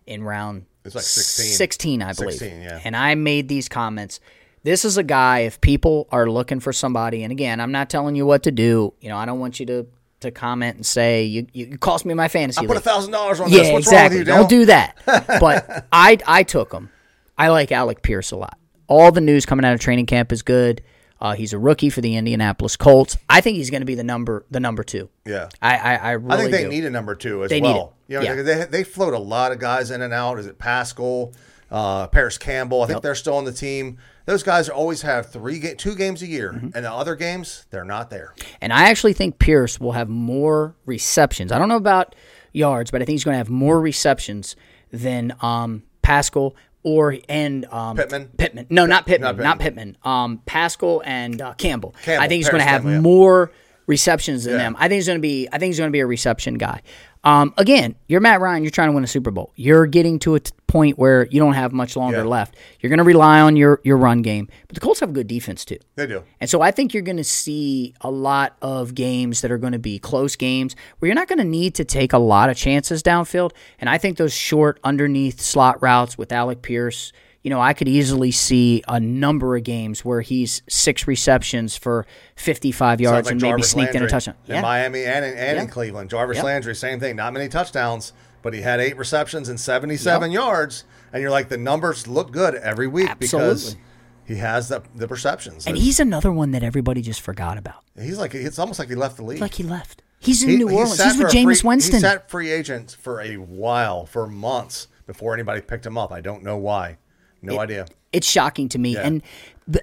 in 0.06 0.24
round 0.24 0.66
It's 0.84 0.96
like 0.96 1.04
16. 1.04 1.46
16, 1.54 2.02
I 2.02 2.14
believe. 2.14 2.34
16, 2.34 2.62
yeah. 2.62 2.82
And 2.84 2.96
I 2.96 3.16
made 3.16 3.48
these 3.48 3.70
comments. 3.70 4.20
This 4.64 4.86
is 4.86 4.98
a 4.98 5.04
guy, 5.04 5.40
if 5.40 5.60
people 5.62 6.08
are 6.12 6.30
looking 6.30 6.60
for 6.60 6.72
somebody, 6.74 7.24
and 7.24 7.32
again, 7.32 7.60
I'm 7.60 7.72
not 7.72 7.90
telling 7.90 8.16
you 8.16 8.26
what 8.26 8.44
to 8.44 8.52
do. 8.52 8.94
You 9.02 9.10
know, 9.10 9.18
I 9.18 9.26
don't 9.26 9.40
want 9.40 9.60
you 9.60 9.66
to, 9.68 9.88
to 10.22 10.32
comment 10.32 10.76
and 10.78 10.86
say, 10.86 11.24
you, 11.24 11.48
you, 11.54 11.78
cost 11.80 12.06
me 12.06 12.14
my 12.14 12.28
fantasy 12.28 12.66
Put 12.68 12.78
a 12.78 12.80
thousand 12.80 13.12
dollars 13.12 13.40
on 13.40 13.50
Yeah, 13.50 13.64
this. 13.64 13.72
What's 13.72 13.88
exactly. 13.88 14.18
wrong 14.20 14.20
with 14.20 14.28
you, 14.28 14.34
Don't 14.34 14.50
do 14.50 14.66
that. 14.68 14.98
But 15.40 15.88
I 15.92 16.18
I 16.28 16.44
took 16.44 16.72
him. 16.72 16.90
I 17.38 17.48
like 17.50 17.72
Alec 17.72 18.04
Pierce 18.04 18.30
a 18.32 18.36
lot. 18.38 18.58
All 18.88 19.12
the 19.12 19.22
news 19.22 19.46
coming 19.48 19.66
out 19.66 19.74
of 19.74 19.80
training 19.80 20.06
camp 20.06 20.32
is 20.32 20.44
good. 20.44 20.84
Uh, 21.20 21.34
he's 21.34 21.54
a 21.54 21.58
rookie 21.60 21.90
for 21.90 22.02
the 22.02 22.16
Indianapolis 22.16 22.76
Colts. 22.76 23.18
I 23.30 23.42
think 23.42 23.58
he's 23.58 23.70
going 23.70 23.82
to 23.82 23.86
be 23.86 23.96
the 23.96 24.04
number 24.04 24.46
the 24.52 24.60
number 24.60 24.84
two. 24.84 25.10
Yeah. 25.26 25.50
I 25.62 25.78
I, 25.78 25.96
I 25.96 26.12
really 26.12 26.34
I 26.34 26.38
think 26.38 26.52
they 26.52 26.64
do. 26.64 26.70
need 26.70 26.86
a 26.86 26.90
number 26.92 27.16
two 27.16 27.44
as 27.44 27.50
They 27.50 27.62
need 27.62 27.74
well. 27.74 27.94
You 28.12 28.20
know, 28.20 28.24
Yeah. 28.36 28.42
they, 28.44 28.66
they, 28.66 28.84
float 28.84 29.14
a 29.14 29.20
lot 29.20 29.52
of 29.52 29.60
guys 29.60 29.90
in 29.92 30.02
and 30.02 30.14
out. 30.14 30.38
Is 30.40 30.46
it 30.46 30.58
Pascal, 30.60 31.34
uh, 31.72 32.08
Parris 32.08 32.38
Campbell? 32.38 32.82
I 32.84 32.88
think 32.88 33.02
they're 33.02 33.16
still 33.16 33.36
on 33.38 33.46
the 33.46 33.54
team. 33.54 33.98
Those 34.26 34.44
guys 34.44 34.70
always 34.70 35.02
have 35.02 35.32
three, 35.32 35.60
ga- 35.60 35.76
two 35.76 35.96
games 35.96 36.22
a 36.22 36.28
year, 36.28 36.52
Mm-hmm. 36.54 36.70
and 36.76 36.86
the 36.86 36.92
other 36.92 37.16
games 37.16 37.66
they're 37.72 37.86
not 37.86 38.10
there. 38.10 38.34
And 38.60 38.72
I 38.74 38.90
actually 38.90 39.14
think 39.14 39.40
Pierce 39.40 39.80
will 39.80 39.94
have 39.94 40.10
more 40.10 40.76
receptions. 40.86 41.52
I 41.52 41.58
don't 41.58 41.70
know 41.70 41.76
about 41.78 42.16
yards, 42.54 42.92
but 42.92 43.02
I 43.02 43.06
think 43.06 43.14
he's 43.16 43.24
going 43.24 43.34
to 43.34 43.40
have 43.40 43.50
more 43.50 43.80
receptions 43.80 44.56
than 44.92 45.34
um, 45.42 45.84
Pascal 46.02 46.56
or 46.84 47.16
and 47.30 47.66
um, 47.66 47.96
Pittman? 47.96 48.30
Pittman. 48.38 48.66
No, 48.70 48.86
not 48.86 49.06
Pittman. 49.06 49.38
Not 49.38 49.44
Not 49.44 49.60
Pittman. 49.60 49.94
Pittman. 49.94 50.12
Um, 50.12 50.42
Pascal 50.46 51.02
and 51.06 51.42
uh, 51.42 51.54
Campbell. 51.54 51.96
Campbell, 52.04 52.24
I 52.24 52.28
think 52.28 52.40
he's 52.40 52.50
going 52.50 52.62
to 52.62 52.68
have 52.68 52.82
Campbell, 52.82 52.92
yeah. 52.96 53.00
more 53.02 53.52
receptions 53.88 54.44
than 54.46 54.58
them. 54.58 54.76
I 54.78 54.88
think 54.88 54.98
he's 55.00 55.08
going 55.08 55.18
to 55.20 55.22
be. 55.22 55.48
I 55.52 55.58
think 55.58 55.70
he's 55.70 55.78
going 55.78 55.90
to 55.90 55.92
be 55.92 56.00
a 56.00 56.08
reception 56.08 56.56
guy. 56.56 56.82
Um, 57.24 57.54
again, 57.58 57.94
you're 58.08 58.20
Matt 58.20 58.42
Ryan. 58.42 58.64
You're 58.64 58.72
trying 58.72 58.90
to 58.90 58.94
win 58.94 59.04
a 59.04 59.08
Super 59.08 59.30
Bowl. 59.30 59.52
You're 59.56 59.86
getting 59.86 60.18
to 60.20 60.34
a 60.34 60.40
t- 60.40 60.52
point 60.66 60.98
where 60.98 61.28
you 61.28 61.40
don't 61.40 61.54
have 61.54 61.72
much 61.72 61.96
longer 61.96 62.18
Yeah. 62.20 62.24
left. 62.24 62.56
You're 62.80 62.90
going 62.90 62.98
to 62.98 63.04
rely 63.04 63.40
on 63.42 63.56
your 63.56 63.80
your 63.84 63.98
run 63.98 64.24
game, 64.24 64.48
but 64.68 64.74
the 64.74 64.80
Colts 64.82 65.02
have 65.02 65.10
a 65.10 65.14
good 65.14 65.28
defense 65.28 65.64
too. 65.64 65.78
They 65.96 66.08
do. 66.08 66.24
And 66.40 66.50
so 66.50 66.62
I 66.62 66.72
think 66.72 66.94
you're 66.96 67.04
going 67.04 67.18
to 67.18 67.24
see 67.24 67.94
a 68.02 68.10
lot 68.10 68.56
of 68.62 68.96
games 68.96 69.42
that 69.42 69.52
are 69.52 69.60
going 69.60 69.74
to 69.74 69.80
be 69.80 70.00
close 70.00 70.36
games 70.36 70.76
where 70.98 71.08
you're 71.08 71.16
not 71.16 71.28
going 71.28 71.38
to 71.40 71.44
need 71.46 71.76
to 71.76 71.86
take 71.86 72.12
a 72.12 72.18
lot 72.18 72.50
of 72.50 72.58
chances 72.58 73.04
downfield. 73.04 73.52
And 73.80 73.88
I 73.88 74.00
think 74.00 74.18
those 74.18 74.34
short 74.34 74.80
underneath 74.84 75.42
slot 75.42 75.80
routes 75.82 76.18
with 76.18 76.32
Alec 76.32 76.64
Pierce, 76.64 77.14
you 77.44 77.50
know, 77.50 77.60
I 77.60 77.74
could 77.74 77.88
easily 77.88 78.32
see 78.32 78.84
a 78.88 79.00
number 79.00 79.56
of 79.56 79.64
games 79.64 80.06
where 80.06 80.22
he's 80.22 80.62
six 80.70 81.08
receptions 81.08 81.76
for 81.76 82.06
55 82.36 83.02
yards 83.02 83.26
like 83.26 83.32
and 83.34 83.42
maybe 83.42 83.52
Jarvis 83.52 83.72
sneaked 83.72 83.96
in 83.96 84.04
a 84.04 84.08
touchdown. 84.10 84.36
in 84.48 84.62
Miami 84.62 85.04
and 85.06 85.26
in, 85.26 85.38
and 85.38 85.60
in 85.60 85.68
Cleveland. 85.68 86.10
Jarvis 86.10 86.36
Yep. 86.38 86.46
Landry, 86.46 86.76
same 86.76 87.00
thing. 87.00 87.16
Not 87.16 87.34
many 87.34 87.48
touchdowns, 87.50 88.14
but 88.42 88.54
he 88.54 88.62
had 88.62 88.80
eight 88.80 88.98
receptions 88.98 89.50
and 89.50 89.60
77 89.60 90.32
yards. 90.32 90.84
And 91.14 91.22
you're 91.22 91.32
like, 91.32 91.50
the 91.50 91.58
numbers 91.58 92.08
look 92.08 92.32
good 92.32 92.56
every 92.56 92.88
week 92.88 93.10
because 93.20 93.76
he 94.24 94.36
has 94.36 94.70
the, 94.70 94.84
the 94.96 95.08
receptions. 95.08 95.66
And 95.68 95.78
he's 95.78 96.00
another 96.00 96.32
one 96.32 96.52
that 96.52 96.64
everybody 96.64 97.02
just 97.02 97.22
forgot 97.22 97.58
about. 97.58 97.84
he's 98.00 98.18
like, 98.18 98.34
it's 98.36 98.60
almost 98.60 98.80
like 98.80 98.88
he 98.90 98.96
left 98.96 99.18
the 99.18 99.24
league. 99.24 99.42
Like 99.42 99.56
he 99.56 99.64
left. 99.64 100.04
He's 100.20 100.44
in 100.44 100.50
He- 100.50 100.58
New 100.58 100.70
Orleans. 100.70 101.02
He's 101.02 101.18
with 101.18 101.34
Jameis 101.34 101.64
Winston. 101.64 101.96
He 101.96 102.00
sat 102.02 102.30
free 102.30 102.52
agent 102.52 102.96
for 103.02 103.20
a 103.22 103.36
while, 103.38 104.06
for 104.06 104.28
months 104.28 104.88
before 105.08 105.34
anybody 105.34 105.62
picked 105.62 105.86
him 105.86 105.98
up. 105.98 106.12
I 106.12 106.22
don't 106.22 106.44
know 106.44 106.58
why. 106.58 106.98
No 107.42 107.60
idea. 107.60 107.86
it's 108.14 108.28
shocking 108.30 108.70
to 108.70 108.78
me 108.80 108.94
Yeah. 108.94 109.08
and 109.08 109.22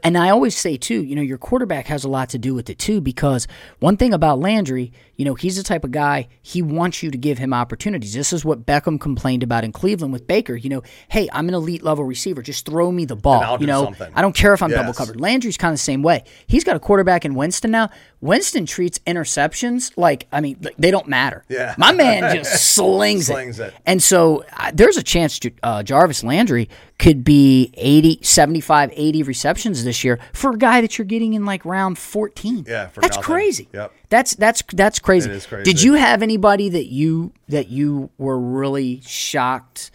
and 0.02 0.18
I 0.18 0.28
always 0.28 0.54
say 0.56 0.76
too, 0.76 1.02
you 1.02 1.14
know, 1.16 1.22
your 1.22 1.38
quarterback 1.38 1.86
has 1.86 2.04
a 2.04 2.08
lot 2.08 2.28
to 2.30 2.38
do 2.38 2.54
with 2.54 2.68
it 2.68 2.78
too 2.78 3.00
because 3.00 3.46
one 3.78 3.96
thing 3.96 4.12
about 4.12 4.38
Landry, 4.38 4.92
you 5.18 5.24
know, 5.24 5.34
he's 5.34 5.56
the 5.56 5.64
type 5.64 5.82
of 5.84 5.90
guy 5.90 6.28
he 6.40 6.62
wants 6.62 7.02
you 7.02 7.10
to 7.10 7.18
give 7.18 7.38
him 7.38 7.52
opportunities. 7.52 8.14
This 8.14 8.32
is 8.32 8.44
what 8.44 8.64
Beckham 8.64 9.00
complained 9.00 9.42
about 9.42 9.64
in 9.64 9.72
Cleveland 9.72 10.12
with 10.12 10.28
Baker, 10.28 10.54
you 10.54 10.70
know, 10.70 10.82
hey, 11.08 11.28
I'm 11.32 11.48
an 11.48 11.54
elite 11.54 11.82
level 11.82 12.04
receiver, 12.04 12.40
just 12.40 12.64
throw 12.64 12.92
me 12.92 13.04
the 13.04 13.16
ball, 13.16 13.60
you 13.60 13.66
know. 13.66 13.84
something. 13.84 14.12
I 14.14 14.22
don't 14.22 14.34
care 14.34 14.54
if 14.54 14.62
I'm 14.62 14.70
double 14.70 14.92
covered. 14.94 15.20
Landry's 15.20 15.56
kind 15.56 15.72
of 15.72 15.74
the 15.74 15.82
same 15.82 16.02
way. 16.04 16.22
He's 16.46 16.62
got 16.62 16.76
a 16.76 16.80
quarterback 16.80 17.24
in 17.24 17.34
Winston 17.34 17.72
now. 17.72 17.90
Winston 18.20 18.64
treats 18.64 18.98
interceptions 19.00 19.92
like 19.96 20.28
I 20.32 20.40
mean, 20.40 20.64
they 20.78 20.90
don't 20.92 21.08
matter. 21.08 21.44
Yeah. 21.48 21.74
My 21.76 21.92
man 21.92 22.34
just 22.42 22.74
slings, 22.74 23.26
Slings 23.26 23.58
it. 23.58 23.74
and 23.86 24.00
so 24.02 24.44
uh, 24.56 24.70
there's 24.72 24.96
a 24.96 25.02
chance 25.02 25.40
uh, 25.64 25.82
Jarvis 25.82 26.22
Landry 26.22 26.68
could 26.98 27.22
be 27.22 27.72
80, 27.76 28.20
75, 28.22 28.92
80 28.92 29.22
receptions 29.22 29.84
this 29.84 30.02
year 30.02 30.18
for 30.32 30.50
a 30.52 30.58
guy 30.58 30.80
that 30.80 30.98
you're 30.98 31.04
getting 31.04 31.34
in 31.34 31.44
like 31.44 31.64
round 31.64 31.96
14. 31.98 32.64
Yeah, 32.66 32.88
for 32.88 33.00
that's 33.00 33.16
nothing. 33.16 33.22
crazy. 33.22 33.68
Yep. 33.72 33.92
That's 34.10 34.34
that's 34.36 34.62
that's 34.72 34.98
crazy. 34.98 35.28
Crazy. 35.28 35.64
Did 35.64 35.82
you 35.82 35.94
have 35.94 36.22
anybody 36.22 36.70
that 36.70 36.86
you 36.86 37.32
that 37.48 37.68
you 37.68 38.10
were 38.16 38.38
really 38.38 39.02
shocked 39.02 39.90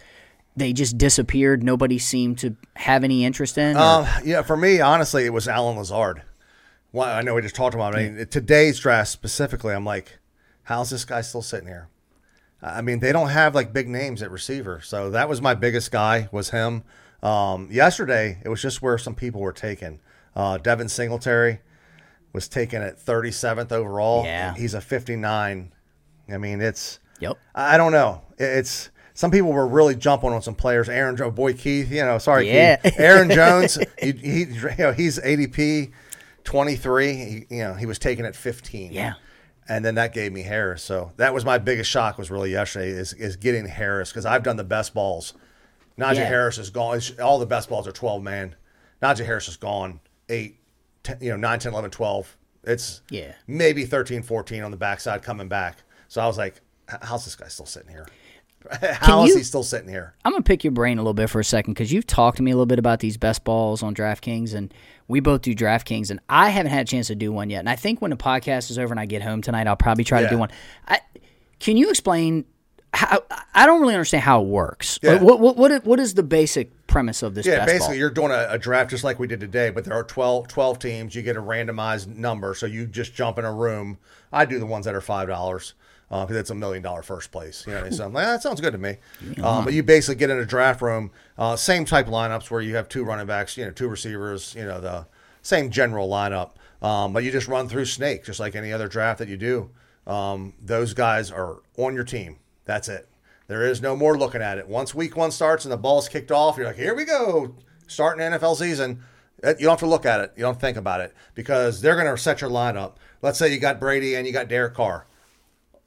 they 0.56 0.72
just 0.72 0.96
disappeared? 0.96 1.64
Nobody 1.64 1.98
seemed 1.98 2.38
to 2.38 2.56
have 2.76 3.02
any 3.02 3.24
interest 3.24 3.58
in. 3.58 3.76
Um, 3.76 4.06
yeah, 4.24 4.42
for 4.42 4.56
me, 4.56 4.80
honestly, 4.80 5.26
it 5.26 5.32
was 5.32 5.48
Allen 5.48 5.76
Lazard. 5.76 6.22
Well, 6.92 7.08
I 7.08 7.22
know 7.22 7.34
we 7.34 7.42
just 7.42 7.56
talked 7.56 7.74
about. 7.74 7.94
It. 7.94 7.98
I 7.98 8.10
mean, 8.10 8.26
today's 8.28 8.78
draft 8.78 9.08
specifically, 9.08 9.74
I'm 9.74 9.84
like, 9.84 10.18
how's 10.62 10.90
this 10.90 11.04
guy 11.04 11.22
still 11.22 11.42
sitting 11.42 11.66
here? 11.66 11.88
I 12.62 12.82
mean, 12.82 13.00
they 13.00 13.12
don't 13.12 13.30
have 13.30 13.54
like 13.54 13.72
big 13.72 13.88
names 13.88 14.22
at 14.22 14.30
receiver, 14.30 14.80
so 14.80 15.10
that 15.10 15.28
was 15.28 15.42
my 15.42 15.54
biggest 15.54 15.90
guy 15.90 16.28
was 16.30 16.50
him. 16.50 16.84
Um, 17.20 17.68
yesterday, 17.70 18.38
it 18.44 18.48
was 18.48 18.62
just 18.62 18.80
where 18.80 18.96
some 18.96 19.14
people 19.14 19.40
were 19.40 19.52
taken. 19.52 19.98
Uh, 20.36 20.58
Devin 20.58 20.88
Singletary 20.88 21.60
was 22.34 22.48
taken 22.48 22.82
at 22.82 22.98
37th 22.98 23.72
overall. 23.72 24.24
Yeah. 24.24 24.54
he's 24.54 24.74
a 24.74 24.80
59. 24.82 25.72
I 26.30 26.36
mean, 26.38 26.60
it's 26.60 26.98
yep. 27.20 27.38
I 27.54 27.78
don't 27.78 27.92
know. 27.92 28.20
It's 28.36 28.90
some 29.14 29.30
people 29.30 29.52
were 29.52 29.66
really 29.66 29.94
jumping 29.94 30.30
on 30.30 30.42
some 30.42 30.54
players. 30.56 30.88
Aaron 30.88 31.16
Joe, 31.16 31.30
boy 31.30 31.54
Keith, 31.54 31.90
you 31.90 32.02
know, 32.04 32.18
sorry 32.18 32.52
Yeah. 32.52 32.76
Keith. 32.76 32.94
Aaron 32.98 33.30
Jones, 33.30 33.78
he, 33.98 34.12
he 34.12 34.38
you 34.40 34.74
know, 34.78 34.92
he's 34.92 35.18
ADP 35.20 35.92
23. 36.42 37.14
He, 37.14 37.46
you 37.50 37.62
know, 37.62 37.74
he 37.74 37.86
was 37.86 37.98
taken 37.98 38.24
at 38.24 38.34
15. 38.36 38.92
Yeah. 38.92 39.14
And 39.68 39.84
then 39.84 39.94
that 39.94 40.12
gave 40.12 40.32
me 40.32 40.42
Harris. 40.42 40.82
So 40.82 41.12
that 41.16 41.32
was 41.32 41.44
my 41.44 41.58
biggest 41.58 41.90
shock 41.90 42.18
was 42.18 42.30
really 42.30 42.50
yesterday 42.50 42.88
is, 42.90 43.12
is 43.14 43.36
getting 43.36 43.66
Harris 43.66 44.10
because 44.10 44.26
I've 44.26 44.42
done 44.42 44.56
the 44.56 44.64
best 44.64 44.92
balls. 44.92 45.32
Najee 45.98 46.16
Yeah. 46.16 46.24
Harris 46.24 46.58
is 46.58 46.70
gone. 46.70 47.00
All 47.22 47.38
the 47.38 47.46
best 47.46 47.68
balls 47.68 47.86
are 47.86 47.92
12 47.92 48.22
man. 48.22 48.56
Najee 49.00 49.24
Harris 49.24 49.48
is 49.48 49.56
gone. 49.56 50.00
8, 50.28 50.58
10, 51.04 51.18
you 51.20 51.30
know, 51.30 51.36
9, 51.36 51.58
10, 51.60 51.72
11, 51.72 51.90
12. 51.90 52.36
It's 52.64 53.02
Yeah. 53.10 53.32
maybe 53.46 53.84
13, 53.84 54.22
14 54.22 54.62
on 54.62 54.70
the 54.70 54.76
backside 54.76 55.22
coming 55.22 55.48
back. 55.48 55.78
So 56.08 56.20
I 56.20 56.26
was 56.26 56.36
like, 56.38 56.60
how's 57.02 57.24
this 57.24 57.36
guy 57.36 57.48
still 57.48 57.66
sitting 57.66 57.90
here? 57.90 58.06
How 58.94 59.24
is 59.24 59.30
you- 59.30 59.36
he 59.36 59.42
still 59.42 59.62
sitting 59.62 59.90
here? 59.90 60.14
I'm 60.24 60.32
gonna 60.32 60.42
pick 60.42 60.64
your 60.64 60.70
brain 60.70 60.96
a 60.96 61.02
little 61.02 61.12
bit 61.12 61.28
for 61.28 61.38
a 61.38 61.44
second 61.44 61.74
because 61.74 61.92
you've 61.92 62.06
talked 62.06 62.38
to 62.38 62.42
me 62.42 62.50
a 62.50 62.54
little 62.54 62.64
bit 62.64 62.78
about 62.78 63.00
these 63.00 63.18
best 63.18 63.44
balls 63.44 63.82
on 63.82 63.94
DraftKings, 63.94 64.54
and 64.54 64.72
we 65.06 65.20
both 65.20 65.42
do 65.42 65.54
DraftKings, 65.54 66.10
and 66.10 66.18
I 66.30 66.48
haven't 66.48 66.72
had 66.72 66.86
a 66.86 66.90
chance 66.90 67.08
to 67.08 67.14
do 67.14 67.30
one 67.30 67.50
yet. 67.50 67.58
And 67.58 67.68
I 67.68 67.76
think 67.76 68.00
when 68.00 68.10
the 68.10 68.16
podcast 68.16 68.70
is 68.70 68.78
over 68.78 68.90
and 68.90 68.98
I 68.98 69.04
get 69.04 69.20
home 69.20 69.42
tonight, 69.42 69.66
I'll 69.66 69.76
probably 69.76 70.04
try 70.04 70.22
to 70.22 70.28
do 70.30 70.38
one. 70.38 70.48
I, 70.88 71.00
can 71.60 71.76
you 71.76 71.90
explain 71.90 72.46
how? 72.94 73.22
I 73.54 73.66
don't 73.66 73.80
really 73.80 73.94
understand 73.94 74.22
how 74.24 74.40
it 74.42 74.46
works. 74.46 74.98
Yeah. 75.02 75.22
What, 75.22 75.40
what 75.40 75.56
what 75.56 75.84
what 75.84 76.00
is 76.00 76.14
the 76.14 76.22
basic 76.22 76.86
premise 76.86 77.22
of 77.22 77.34
this? 77.34 77.46
Yeah, 77.46 77.58
best 77.58 77.72
basically, 77.72 77.98
you're 77.98 78.10
doing 78.10 78.30
a, 78.30 78.46
a 78.50 78.58
draft 78.58 78.90
just 78.90 79.04
like 79.04 79.18
we 79.18 79.26
did 79.26 79.40
today, 79.40 79.70
but 79.70 79.84
there 79.84 79.94
are 79.94 80.04
12, 80.04 80.48
12 80.48 80.78
teams. 80.78 81.14
You 81.14 81.22
get 81.22 81.36
a 81.36 81.42
randomized 81.42 82.08
number, 82.08 82.54
so 82.54 82.66
you 82.66 82.86
just 82.86 83.14
jump 83.14 83.38
in 83.38 83.44
a 83.44 83.52
room. 83.52 83.98
I 84.32 84.44
do 84.44 84.58
the 84.58 84.66
ones 84.66 84.84
that 84.86 84.94
are 84.94 85.00
five 85.00 85.28
dollars 85.28 85.74
because 86.10 86.36
it's 86.36 86.50
a 86.50 86.54
million 86.54 86.82
dollar 86.82 87.02
first 87.02 87.32
place. 87.32 87.64
You 87.66 87.72
know, 87.74 87.90
so 87.90 88.04
I'm 88.04 88.12
like, 88.12 88.26
"Ah, 88.26 88.32
that 88.32 88.42
sounds 88.42 88.60
good 88.60 88.72
to 88.72 88.78
me. 88.78 88.96
Um, 89.42 89.64
but 89.64 89.72
you 89.72 89.82
basically 89.82 90.16
get 90.16 90.30
in 90.30 90.38
a 90.38 90.44
draft 90.46 90.80
room, 90.80 91.10
uh, 91.38 91.56
same 91.56 91.84
type 91.84 92.06
lineups 92.06 92.50
where 92.50 92.60
you 92.60 92.76
have 92.76 92.88
two 92.88 93.04
running 93.04 93.26
backs, 93.26 93.56
you 93.56 93.64
know, 93.64 93.70
two 93.72 93.88
receivers, 93.88 94.54
you 94.56 94.64
know, 94.64 94.80
the 94.80 95.06
same 95.42 95.70
general 95.70 96.08
lineup. 96.08 96.50
Um, 96.82 97.12
but 97.12 97.24
you 97.24 97.32
just 97.32 97.48
run 97.48 97.68
through 97.68 97.86
snake 97.86 98.24
just 98.24 98.38
like 98.38 98.54
any 98.54 98.72
other 98.72 98.86
draft 98.88 99.18
that 99.18 99.28
you 99.28 99.36
do. 99.36 99.70
Um, 100.06 100.52
those 100.60 100.92
guys 100.94 101.30
are 101.30 101.56
on 101.78 101.94
your 101.94 102.04
team. 102.04 102.36
That's 102.64 102.88
it. 102.88 103.08
There 103.46 103.66
is 103.66 103.82
no 103.82 103.94
more 103.94 104.16
looking 104.16 104.40
at 104.42 104.58
it. 104.58 104.68
Once 104.68 104.94
week 104.94 105.16
one 105.16 105.30
starts 105.30 105.64
and 105.64 105.72
the 105.72 105.76
ball's 105.76 106.08
kicked 106.08 106.32
off, 106.32 106.56
you're 106.56 106.66
like, 106.66 106.76
here 106.76 106.94
we 106.94 107.04
go, 107.04 107.54
starting 107.86 108.24
NFL 108.24 108.56
season. 108.56 109.02
Uh, 109.42 109.50
You 109.50 109.64
don't 109.64 109.72
have 109.72 109.80
to 109.80 109.86
look 109.86 110.06
at 110.06 110.20
it. 110.20 110.32
You 110.36 110.42
don't 110.42 110.60
think 110.60 110.76
about 110.78 111.00
it 111.00 111.14
because 111.34 111.80
they're 111.82 111.94
going 111.96 112.06
to 112.06 112.16
set 112.20 112.40
your 112.40 112.50
lineup. 112.50 112.94
Let's 113.20 113.38
say 113.38 113.52
you 113.52 113.58
got 113.58 113.80
Brady 113.80 114.14
and 114.14 114.26
you 114.26 114.32
got 114.32 114.48
Derek 114.48 114.74
Carr, 114.74 115.06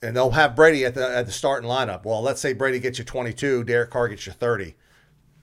and 0.02 0.16
they'll 0.16 0.32
have 0.32 0.56
Brady 0.56 0.86
at 0.86 0.94
the 0.94 1.08
at 1.08 1.26
the 1.26 1.32
starting 1.32 1.70
lineup. 1.70 2.06
Well, 2.06 2.22
let's 2.22 2.42
say 2.42 2.54
Brady 2.54 2.80
gets 2.80 3.00
you 3.00 3.06
22, 3.06 3.64
Derek 3.64 3.90
Carr 3.90 4.08
gets 4.10 4.28
you 4.28 4.34
30. 4.34 4.76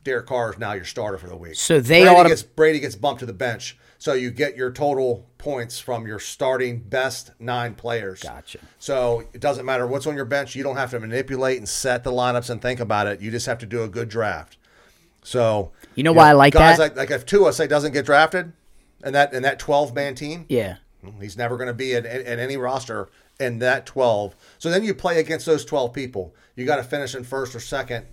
Derek 0.05 0.27
Carr 0.27 0.53
is 0.53 0.59
now 0.59 0.75
your 0.75 0.85
starter 0.85 1.19
for 1.19 1.29
the 1.29 1.37
week. 1.37 1.57
So 1.57 1.81
they 1.81 2.05
Brady 2.05 2.29
gets 2.29 2.43
Brady 2.43 2.81
gets 2.81 2.95
bumped 2.95 3.21
to 3.21 3.27
the 3.27 3.33
bench, 3.33 3.77
so 3.99 4.13
you 4.13 4.31
get 4.31 4.55
your 4.55 4.71
total 4.71 5.27
points 5.39 5.81
from 5.81 6.07
your 6.07 6.19
starting 6.19 6.81
best 6.81 7.33
nine 7.41 7.75
players. 7.75 8.23
Gotcha. 8.23 8.59
So 8.79 9.25
it 9.33 9.41
doesn't 9.41 9.65
matter 9.65 9.87
what's 9.87 10.07
on 10.07 10.15
your 10.15 10.27
bench. 10.27 10.55
You 10.55 10.63
don't 10.63 10.77
have 10.77 10.91
to 10.91 11.01
manipulate 11.01 11.59
and 11.59 11.69
set 11.69 12.05
the 12.05 12.13
lineups 12.13 12.51
and 12.51 12.61
think 12.61 12.81
about 12.81 13.07
it. 13.07 13.21
You 13.21 13.31
just 13.31 13.47
have 13.47 13.59
to 13.59 13.67
do 13.67 13.83
a 13.83 13.89
good 13.89 14.09
draft. 14.09 14.59
So 15.23 15.73
You 15.95 16.05
know 16.05 16.13
why 16.13 16.29
I 16.29 16.33
like 16.33 16.53
guys 16.53 16.77
that? 16.77 16.97
Like, 16.97 16.97
like 16.97 17.11
if 17.11 17.25
Tua 17.25 17.53
say 17.55 17.67
doesn't 17.67 17.93
get 17.93 18.05
drafted, 18.05 18.53
and 19.03 19.15
that 19.15 19.33
and 19.33 19.45
that 19.45 19.59
twelve 19.59 19.95
man 19.95 20.15
team, 20.15 20.45
yeah. 20.49 20.77
he's 21.21 21.37
never 21.37 21.57
going 21.57 21.69
to 21.69 21.75
be 21.75 21.95
in 21.95 22.05
at 22.05 22.39
any 22.39 22.59
roster 22.59 23.09
in 23.41 23.59
that 23.61 23.87
twelve. 23.87 24.37
So 24.59 24.71
then 24.71 24.85
you 24.85 24.95
play 24.95 25.19
against 25.19 25.47
those 25.47 25.65
twelve 25.65 25.95
people. 25.95 26.35
You 26.57 26.67
got 26.67 26.77
to 26.77 26.85
finish 26.85 27.15
in 27.15 27.25
first 27.25 27.55
or 27.55 27.61
second 27.61 28.07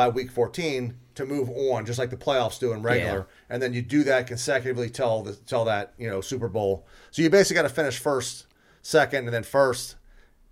by 0.00 0.08
week 0.08 0.30
fourteen 0.30 0.94
to 1.14 1.26
move 1.26 1.50
on, 1.50 1.84
just 1.84 1.98
like 1.98 2.08
the 2.08 2.16
playoffs 2.16 2.58
do 2.58 2.72
in 2.72 2.80
regular. 2.80 3.26
And 3.50 3.62
then 3.62 3.74
you 3.74 3.82
do 3.82 4.02
that 4.04 4.26
consecutively 4.26 4.88
till 4.88 5.22
the 5.22 5.34
till 5.34 5.66
that 5.66 5.92
you 5.98 6.08
know 6.08 6.22
Super 6.22 6.48
Bowl. 6.48 6.86
So 7.10 7.20
you 7.20 7.28
basically 7.28 7.56
got 7.56 7.68
to 7.68 7.74
finish 7.74 7.98
first, 7.98 8.46
second, 8.80 9.26
and 9.26 9.34
then 9.34 9.42
first 9.42 9.96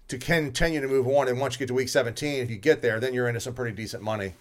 to 0.09 0.19
continue 0.19 0.83
to 0.83 0.87
move 0.87 1.09
on. 1.09 1.29
And 1.29 1.41
once 1.41 1.55
you 1.55 1.61
get 1.61 1.69
to 1.69 1.75
week 1.75 1.89
seventeen, 1.89 2.43
if 2.43 2.51
you 2.51 2.59
get 2.59 2.83
there, 2.83 3.01
then 3.01 3.15
you're 3.15 3.27
into 3.27 3.41
some 3.41 3.55
pretty 3.55 3.75
decent 3.75 4.03
money. 4.03 4.35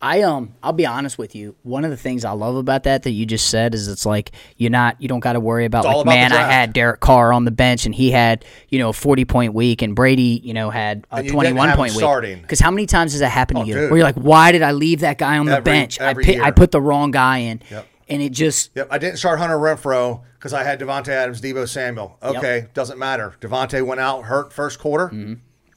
I 0.00 0.22
um 0.22 0.54
I'll 0.62 0.72
be 0.72 0.86
honest 0.86 1.18
with 1.18 1.34
you. 1.34 1.56
One 1.64 1.84
of 1.84 1.90
the 1.90 1.96
things 1.96 2.24
I 2.24 2.30
love 2.30 2.54
about 2.54 2.84
that 2.84 3.02
that 3.02 3.10
you 3.10 3.26
just 3.26 3.48
said 3.50 3.74
is 3.74 3.88
it's 3.88 4.06
like 4.06 4.30
you're 4.56 4.70
not 4.70 5.00
you 5.02 5.08
don't 5.08 5.18
got 5.20 5.32
to 5.32 5.40
worry 5.40 5.64
about 5.64 5.84
all 5.86 5.98
like 5.98 6.02
about 6.06 6.14
man 6.14 6.32
I 6.32 6.42
had 6.50 6.72
Derek 6.72 7.00
Carr 7.00 7.32
on 7.32 7.44
the 7.44 7.50
bench 7.50 7.84
and 7.84 7.92
he 7.94 8.12
had 8.12 8.44
you 8.68 8.78
know 8.78 8.90
a 8.90 8.92
40 8.92 9.24
point 9.24 9.54
week 9.54 9.82
and 9.82 9.96
Brady 9.96 10.40
you 10.44 10.54
know 10.54 10.70
had 10.70 11.04
a 11.10 11.16
And 11.16 11.26
you 11.26 11.32
didn't 11.32 11.56
21 11.56 11.76
point 11.76 11.94
week. 11.96 12.42
Because 12.42 12.60
how 12.60 12.70
many 12.70 12.86
times 12.86 13.10
has 13.12 13.20
that 13.20 13.30
happened 13.30 13.58
to 13.58 13.62
Oh, 13.62 13.66
you 13.66 13.74
dude. 13.74 13.90
where 13.90 13.98
you're 13.98 14.06
like 14.06 14.14
why 14.16 14.52
did 14.52 14.62
I 14.62 14.70
leave 14.70 15.00
that 15.00 15.18
guy 15.18 15.36
on 15.38 15.46
the 15.46 15.52
Every- 15.56 15.64
bench? 15.64 16.00
I 16.00 16.14
pi- 16.14 16.40
I 16.42 16.52
put 16.52 16.70
the 16.70 16.80
wrong 16.80 17.10
guy 17.10 17.38
in 17.38 17.60
Yep. 17.68 17.86
and 18.08 18.22
it 18.22 18.30
just 18.30 18.70
Yep, 18.76 18.86
I 18.92 18.98
didn't 18.98 19.16
start 19.18 19.40
Hunter 19.40 19.56
Renfrow 19.58 20.20
because 20.38 20.52
I 20.52 20.62
had 20.62 20.78
Davante 20.78 21.08
Adams, 21.08 21.40
Deebo 21.40 21.68
Samuel. 21.68 22.16
Okay, 22.22 22.68
doesn't 22.72 23.00
matter. 23.00 23.34
Devonte 23.40 23.84
went 23.84 24.00
out 24.00 24.26
hurt 24.26 24.52
first 24.52 24.78
quarter. 24.78 25.10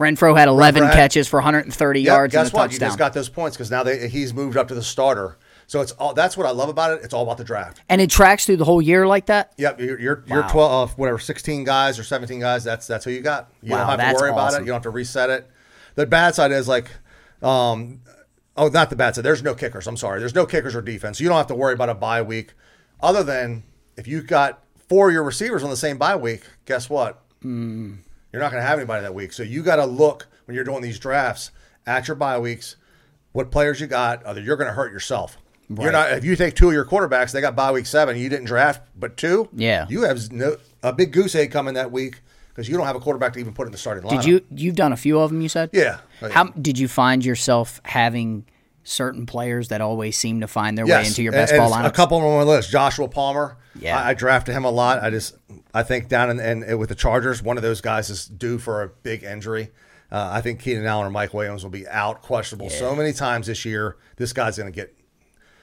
Renfrow 0.01 0.37
had 0.37 0.47
11 0.47 0.81
Renfrow 0.83 0.87
had- 0.87 0.95
catches 0.95 1.27
for 1.27 1.37
130 1.37 2.01
Yep, 2.01 2.05
yards 2.07 2.31
guess 2.33 2.47
and 2.47 2.53
a 2.53 2.57
what? 2.57 2.63
You 2.63 2.69
touchdown. 2.79 2.89
just 2.89 2.99
got 2.99 3.13
those 3.13 3.29
points 3.29 3.55
because 3.55 3.71
now 3.71 3.83
they, 3.83 4.07
he's 4.07 4.33
moved 4.33 4.57
up 4.57 4.67
to 4.67 4.75
the 4.75 4.83
starter. 4.83 5.37
So 5.67 5.79
it's 5.79 5.93
all 5.93 6.13
that's 6.13 6.35
what 6.35 6.45
I 6.45 6.51
love 6.51 6.67
about 6.67 6.91
it. 6.91 7.03
It's 7.05 7.13
all 7.13 7.23
about 7.23 7.37
the 7.37 7.45
draft. 7.45 7.81
And 7.87 8.01
it 8.01 8.09
tracks 8.09 8.45
through 8.45 8.57
the 8.57 8.65
whole 8.65 8.81
year 8.81 9.07
like 9.07 9.27
that. 9.27 9.53
Yep, 9.57 9.79
you're 9.79 9.99
you're, 9.99 10.23
you're 10.27 10.43
twelve, 10.49 10.89
uh, 10.91 10.93
whatever, 10.95 11.17
sixteen 11.17 11.63
guys 11.63 11.97
or 11.97 12.03
seventeen 12.03 12.41
guys. 12.41 12.65
That's 12.65 12.87
that's 12.87 13.05
who 13.05 13.11
you 13.11 13.21
got. 13.21 13.49
You 13.61 13.71
Wow, 13.71 13.87
don't 13.87 13.99
have 13.99 14.15
to 14.17 14.21
worry 14.21 14.31
about 14.31 14.53
it. 14.53 14.59
You 14.59 14.65
don't 14.65 14.75
have 14.75 14.81
to 14.83 14.89
reset 14.89 15.29
it. 15.29 15.49
The 15.95 16.05
bad 16.05 16.35
side 16.35 16.51
is 16.51 16.67
like, 16.67 16.89
um, 17.41 18.01
oh, 18.57 18.67
not 18.67 18.89
the 18.89 18.97
bad 18.97 19.15
side. 19.15 19.23
There's 19.23 19.43
no 19.43 19.55
kickers. 19.55 19.87
I'm 19.87 19.95
sorry. 19.97 20.19
There's 20.19 20.35
no 20.35 20.45
kickers 20.45 20.75
or 20.75 20.81
defense. 20.81 21.21
You 21.21 21.29
don't 21.29 21.37
have 21.37 21.47
to 21.47 21.55
worry 21.55 21.73
about 21.73 21.87
a 21.89 21.95
bye 21.95 22.21
week, 22.21 22.53
other 23.01 23.23
than 23.23 23.63
if 23.95 24.07
you 24.07 24.21
got 24.23 24.61
four 24.89 25.07
of 25.07 25.13
your 25.13 25.23
receivers 25.23 25.63
on 25.63 25.69
the 25.69 25.77
same 25.77 25.97
bye 25.97 26.17
week. 26.17 26.43
Guess 26.65 26.89
what? 26.89 27.21
Hmm. 27.41 27.93
You're 28.31 28.41
not 28.41 28.51
going 28.51 28.61
to 28.63 28.67
have 28.67 28.79
anybody 28.79 29.01
that 29.03 29.13
week. 29.13 29.33
So 29.33 29.43
you 29.43 29.61
got 29.63 29.77
to 29.77 29.85
look 29.85 30.27
when 30.45 30.55
you're 30.55 30.63
doing 30.63 30.81
these 30.81 30.99
drafts 30.99 31.51
at 31.85 32.07
your 32.07 32.15
bye 32.15 32.39
weeks, 32.39 32.75
what 33.33 33.51
players 33.51 33.79
you 33.81 33.87
got. 33.87 34.25
Uh, 34.25 34.29
Other 34.29 34.41
you're 34.41 34.57
going 34.57 34.67
to 34.69 34.73
hurt 34.73 34.91
yourself. 34.91 35.37
You're 35.69 35.85
Right. 35.85 35.91
not 35.93 36.11
if 36.17 36.25
you 36.25 36.35
take 36.35 36.55
two 36.55 36.67
of 36.67 36.73
your 36.73 36.83
quarterbacks, 36.85 37.31
they 37.31 37.39
got 37.41 37.55
bye 37.55 37.71
week 37.71 37.85
seven. 37.85 38.17
You 38.17 38.27
didn't 38.29 38.45
draft 38.45 38.81
but 38.97 39.15
two. 39.17 39.47
Yeah. 39.53 39.85
you 39.89 40.01
have 40.03 40.31
no 40.31 40.57
a 40.83 40.91
big 40.91 41.13
goose 41.13 41.33
egg 41.35 41.51
coming 41.51 41.75
that 41.75 41.91
week 41.91 42.21
because 42.49 42.67
you 42.67 42.75
don't 42.75 42.85
have 42.87 42.97
a 42.97 42.99
quarterback 42.99 43.31
to 43.33 43.39
even 43.39 43.53
put 43.53 43.67
in 43.67 43.71
the 43.71 43.77
starting 43.77 44.03
line. 44.03 44.17
Did 44.17 44.25
you 44.25 44.41
you've 44.49 44.75
done 44.75 44.91
a 44.91 44.97
few 44.97 45.17
of 45.19 45.29
them? 45.31 45.39
You 45.41 45.47
said. 45.47 45.69
Yeah. 45.71 45.99
How 46.31 46.45
did 46.45 46.77
you 46.77 46.89
find 46.89 47.23
yourself 47.23 47.79
having 47.85 48.45
certain 48.83 49.25
players 49.25 49.67
that 49.69 49.81
always 49.81 50.17
seem 50.17 50.41
to 50.41 50.47
find 50.47 50.77
their 50.77 50.85
way 50.85 51.05
into 51.05 51.23
your 51.23 51.31
best 51.31 51.55
ball 51.55 51.71
lineup? 51.71 51.85
A 51.85 51.91
couple 51.91 52.17
on 52.17 52.37
my 52.37 52.43
list. 52.43 52.69
Joshua 52.71 53.07
Palmer. 53.07 53.57
Yeah. 53.79 53.97
I, 53.99 54.09
I 54.09 54.13
drafted 54.13 54.55
him 54.55 54.65
a 54.65 54.71
lot. 54.71 55.01
I 55.03 55.09
just 55.09 55.35
I 55.73 55.83
think 55.83 56.07
down 56.09 56.29
in, 56.29 56.39
and 56.39 56.79
with 56.79 56.89
the 56.89 56.95
Chargers, 56.95 57.41
one 57.41 57.57
of 57.57 57.63
those 57.63 57.81
guys 57.81 58.09
is 58.09 58.25
due 58.25 58.57
for 58.57 58.83
a 58.83 58.89
big 58.89 59.23
injury. 59.23 59.69
Uh, 60.11 60.29
I 60.33 60.41
think 60.41 60.59
Keenan 60.59 60.85
Allen 60.85 61.07
or 61.07 61.09
Mike 61.09 61.33
Williams 61.33 61.63
will 61.63 61.71
be 61.71 61.87
out 61.87 62.21
questionable 62.21 62.69
so 62.69 62.93
many 62.95 63.13
times 63.13 63.47
this 63.47 63.63
year. 63.63 63.95
This 64.17 64.33
guy's 64.33 64.57
going 64.57 64.71
to 64.71 64.75
get 64.75 64.93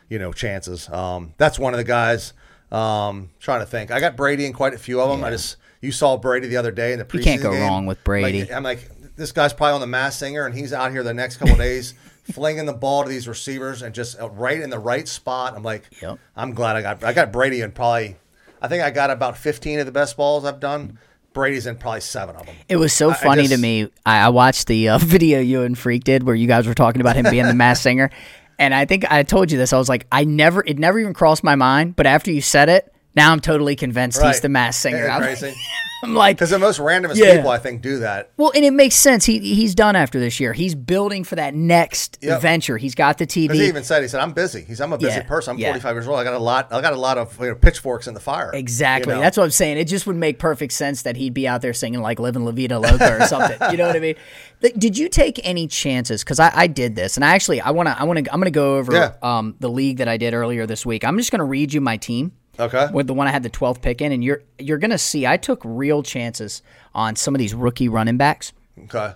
you 0.09 0.19
know 0.19 0.33
chances. 0.33 0.89
Um, 0.89 1.35
that's 1.37 1.59
one 1.59 1.75
of 1.75 1.79
the 1.79 1.85
guys. 1.85 2.33
Um, 2.73 3.31
trying 3.41 3.61
to 3.61 3.67
think. 3.67 3.91
I 3.91 4.01
got 4.01 4.17
Brady 4.17 4.47
in 4.47 4.53
quite 4.53 4.75
a 4.75 4.79
few 4.79 5.01
of 5.01 5.11
them. 5.11 5.25
I 5.25 5.31
just 5.31 5.57
you 5.81 5.93
saw 5.93 6.17
Brady 6.17 6.49
the 6.49 6.57
other 6.57 6.71
day 6.71 6.93
in 6.93 6.99
the 6.99 7.05
preseason 7.05 7.19
You 7.19 7.25
can't 7.25 7.43
go 7.43 7.53
game. 7.53 7.63
wrong 7.63 7.87
with 7.87 8.03
Brady. 8.05 8.41
Like, 8.41 8.53
I'm 8.53 8.63
like, 8.63 8.91
this 9.17 9.33
guy's 9.33 9.53
probably 9.53 9.75
on 9.75 9.81
the 9.81 9.87
Masked 9.87 10.19
Singer, 10.21 10.47
and 10.47 10.55
he's 10.55 10.73
out 10.73 10.91
here 10.93 11.03
the 11.03 11.15
next 11.15 11.37
couple 11.37 11.53
of 11.55 11.59
days 11.61 11.95
flinging 12.33 12.67
the 12.67 12.73
ball 12.73 13.03
to 13.05 13.09
these 13.09 13.27
receivers 13.29 13.83
and 13.83 13.95
just 13.95 14.21
uh, 14.21 14.29
right 14.31 14.61
in 14.61 14.71
the 14.71 14.79
right 14.79 15.07
spot. 15.09 15.55
I'm 15.57 15.63
like, 15.63 15.85
Yep. 16.03 16.19
I'm 16.37 16.55
glad 16.55 16.77
I 16.77 16.83
got 16.83 17.05
I 17.05 17.13
got 17.13 17.33
Brady 17.33 17.61
in 17.61 17.73
probably. 17.73 18.17
I 18.61 18.69
think 18.69 18.83
I 18.83 18.91
got 18.91 19.11
about 19.11 19.39
15 19.39 19.79
of 19.81 19.87
the 19.87 19.93
best 19.93 20.17
balls 20.17 20.45
I've 20.45 20.61
done. 20.61 20.99
Brady's 21.33 21.67
in 21.67 21.77
probably 21.77 22.01
seven 22.01 22.35
of 22.37 22.47
them. 22.47 22.57
It 22.69 22.77
was 22.77 22.93
so 22.93 23.11
I- 23.11 23.13
I 23.13 23.17
funny 23.17 23.47
to 23.49 23.57
me. 23.57 23.91
I, 24.05 24.21
I 24.27 24.29
watched 24.31 24.67
the 24.67 24.89
uh, 24.89 24.99
video 25.03 25.39
you 25.41 25.63
and 25.63 25.79
Freak 25.79 26.03
did 26.05 26.23
where 26.25 26.35
you 26.35 26.49
guys 26.49 26.67
were 26.67 26.75
talking 26.75 27.01
about 27.01 27.15
him 27.17 27.27
being 27.31 27.47
the 27.47 27.55
Masked 27.55 27.83
Singer, 27.85 28.11
and 28.59 28.75
I 28.75 28.85
think 28.87 29.09
I 29.13 29.23
told 29.23 29.53
you 29.53 29.59
this. 29.59 29.73
I 29.73 29.79
was 29.79 29.89
like, 29.89 30.07
I 30.11 30.25
never, 30.25 30.65
it 30.67 30.79
never 30.79 30.99
even 30.99 31.15
crossed 31.15 31.45
my 31.45 31.55
mind. 31.55 31.95
But 31.95 32.07
after 32.07 32.33
you 32.33 32.41
said 32.41 32.69
it, 32.69 32.93
now 33.19 33.33
I'm 33.33 33.41
totally 33.41 33.77
convinced 33.77 34.23
he's 34.23 34.41
the 34.41 34.49
Masked 34.49 34.81
Singer. 34.83 35.09
I'm, 35.09 35.21
crazy? 35.21 35.55
I'm 36.03 36.15
like, 36.15 36.37
Because 36.37 36.51
the 36.59 36.59
most 36.61 36.79
randomest 36.79 37.17
Yeah. 37.17 37.37
people 37.37 37.51
I 37.51 37.59
think 37.59 37.83
do 37.83 37.99
that. 37.99 38.31
well, 38.37 38.53
and 38.55 38.65
it 38.65 38.73
makes 38.73 38.95
sense. 38.95 39.25
He 39.25 39.39
he's 39.41 39.75
done 39.75 39.97
after 39.97 40.21
this 40.21 40.39
year. 40.39 40.53
He's 40.53 40.75
building 40.77 41.25
for 41.25 41.35
that 41.37 41.55
next 41.55 42.19
Yep. 42.23 42.41
venture. 42.41 42.77
He's 42.79 42.95
got 42.95 43.19
the 43.19 43.27
TV. 43.27 43.53
he 43.55 43.67
even 43.67 43.83
said, 43.83 44.03
he 44.03 44.09
said, 44.09 44.21
I'm 44.21 44.33
busy. 44.33 44.63
He's 44.63 44.81
I'm 44.81 44.93
a 44.93 44.99
busy 44.99 45.13
Yeah, 45.13 45.23
person. 45.23 45.53
I'm 45.53 45.59
yeah. 45.59 45.69
45 45.71 45.97
years 45.97 46.09
old. 46.09 46.19
I 46.21 46.25
got 46.25 46.35
a 46.35 46.39
lot. 46.39 46.73
I 46.73 46.81
got 46.81 46.93
a 46.93 46.97
lot 47.01 47.19
of 47.19 47.39
you 47.41 47.49
know, 47.49 47.55
pitchforks 47.57 48.07
in 48.07 48.15
the 48.15 48.21
fire. 48.21 48.51
Exactly. 48.55 49.13
You 49.13 49.17
know? 49.17 49.23
That's 49.23 49.37
what 49.37 49.45
I'm 49.45 49.51
saying. 49.51 49.79
It 49.79 49.85
just 49.89 50.07
would 50.07 50.17
make 50.17 50.39
perfect 50.39 50.73
sense 50.73 51.03
that 51.03 51.17
he'd 51.17 51.35
be 51.35 51.49
out 51.49 51.63
there 51.63 51.73
singing 51.75 52.01
like 52.01 52.21
"Living 52.21 52.45
La 52.45 52.53
Vida 52.53 52.79
Loca" 52.79 53.17
or 53.21 53.27
something. 53.27 53.59
you 53.73 53.77
know 53.77 53.87
what 53.89 53.97
I 53.97 54.01
mean? 54.01 54.15
Did 54.79 54.97
you 54.97 55.09
take 55.09 55.41
any 55.45 55.67
chances? 55.67 56.23
Because 56.23 56.39
I, 56.41 56.51
I 56.55 56.67
did 56.69 56.95
this, 56.97 57.17
and 57.17 57.25
I 57.25 57.35
actually 57.35 57.61
I 57.61 57.71
want 57.71 57.89
to 57.89 57.99
I 57.99 58.05
want 58.05 58.25
to 58.25 58.33
I'm 58.33 58.39
going 58.39 58.47
to 58.47 58.51
go 58.53 58.77
over 58.77 59.17
um, 59.23 59.57
the 59.61 59.69
league 59.71 59.97
that 59.99 60.09
I 60.09 60.17
did 60.17 60.33
earlier 60.35 60.67
this 60.67 60.85
week. 60.87 61.05
I'm 61.05 61.17
just 61.19 61.31
going 61.33 61.39
to 61.41 61.45
read 61.45 61.73
you 61.73 61.81
my 61.81 61.97
team. 61.97 62.33
Okay. 62.59 62.89
With 62.93 63.07
the 63.07 63.15
one 63.15 63.27
I 63.27 63.31
had 63.31 63.43
the 63.43 63.51
12th 63.51 63.81
pick 63.83 64.01
in, 64.01 64.13
and 64.13 64.25
you're 64.25 64.43
you're 64.59 64.79
going 64.79 64.91
to 64.91 64.99
see 64.99 65.27
I 65.27 65.37
took 65.37 65.61
real 65.65 66.03
chances 66.03 66.63
on 66.95 67.17
some 67.17 67.35
of 67.35 67.39
these 67.39 67.55
rookie 67.55 67.89
running 67.89 68.17
backs. 68.17 68.53
Okay. 68.85 69.13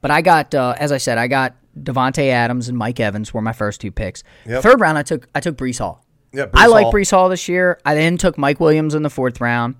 But 0.00 0.10
I 0.10 0.20
got, 0.20 0.54
uh, 0.54 0.74
as 0.78 0.92
I 0.92 0.98
said, 0.98 1.18
I 1.18 1.26
got 1.26 1.54
Davante 1.78 2.28
Adams 2.28 2.68
and 2.68 2.76
Mike 2.76 3.00
Evans 3.00 3.32
were 3.32 3.40
my 3.42 3.52
first 3.52 3.80
two 3.80 3.90
picks. 3.90 4.22
Yep. 4.46 4.62
Third 4.62 4.80
round, 4.80 4.98
I 4.98 5.02
took 5.02 5.28
I 5.34 5.40
took 5.40 5.56
Breece 5.56 5.78
Hall. 5.78 6.04
Yeah, 6.32 6.46
Breece 6.46 6.50
I 6.54 6.66
like 6.66 6.84
Hall. 6.84 6.92
Breece 6.92 7.10
Hall 7.10 7.28
this 7.28 7.48
year. 7.48 7.80
I 7.84 7.94
then 7.94 8.18
took 8.18 8.38
Mike 8.38 8.60
Williams 8.60 8.94
in 8.94 9.02
the 9.02 9.10
fourth 9.10 9.40
round. 9.40 9.76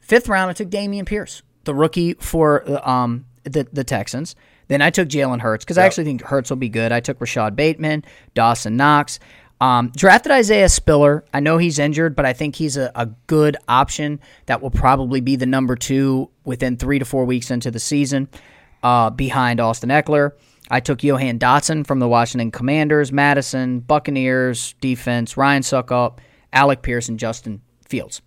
Fifth 0.00 0.28
round, 0.28 0.50
I 0.50 0.52
took 0.54 0.68
Dameon 0.70 1.06
Pierce, 1.06 1.42
the 1.64 1.74
rookie 1.74 2.14
for 2.14 2.68
uh, 2.68 2.88
um 2.88 3.26
the 3.44 3.66
the 3.72 3.84
Texans. 3.84 4.34
Then 4.68 4.82
I 4.82 4.90
took 4.90 5.08
Jalen 5.08 5.40
Hurts 5.40 5.64
because 5.64 5.78
I 5.78 5.84
actually 5.84 6.04
think 6.04 6.22
Hurts 6.22 6.48
will 6.48 6.56
be 6.56 6.68
good. 6.68 6.92
I 6.92 7.00
took 7.00 7.20
Rashod 7.20 7.56
Bateman, 7.56 8.04
Dawson 8.34 8.76
Knox. 8.76 9.18
Um, 9.60 9.92
drafted 9.94 10.32
Isaiah 10.32 10.70
Spiller. 10.70 11.24
I 11.34 11.40
know 11.40 11.58
he's 11.58 11.78
injured, 11.78 12.16
but 12.16 12.24
I 12.24 12.32
think 12.32 12.56
he's 12.56 12.78
a, 12.78 12.90
a 12.94 13.06
good 13.26 13.56
option 13.68 14.20
that 14.46 14.62
will 14.62 14.70
probably 14.70 15.20
be 15.20 15.36
the 15.36 15.46
number 15.46 15.76
two 15.76 16.30
within 16.44 16.76
three 16.78 16.98
to 16.98 17.04
four 17.04 17.26
weeks 17.26 17.50
into 17.50 17.70
the 17.70 17.78
season, 17.78 18.28
uh, 18.82 19.10
behind 19.10 19.60
Austin 19.60 19.90
Ekeler. 19.90 20.32
I 20.70 20.80
took 20.80 21.00
Jahan 21.00 21.38
Dotson 21.38 21.86
from 21.86 21.98
the 21.98 22.08
Washington 22.08 22.50
Commanders, 22.50 23.12
Mattison, 23.12 23.80
Buccaneers, 23.80 24.74
defense, 24.80 25.36
Ryan 25.36 25.62
Succop, 25.62 26.18
Alec 26.52 26.82
Pierce, 26.82 27.08
and 27.08 27.18
Justin 27.18 27.60
Fields. 27.86 28.22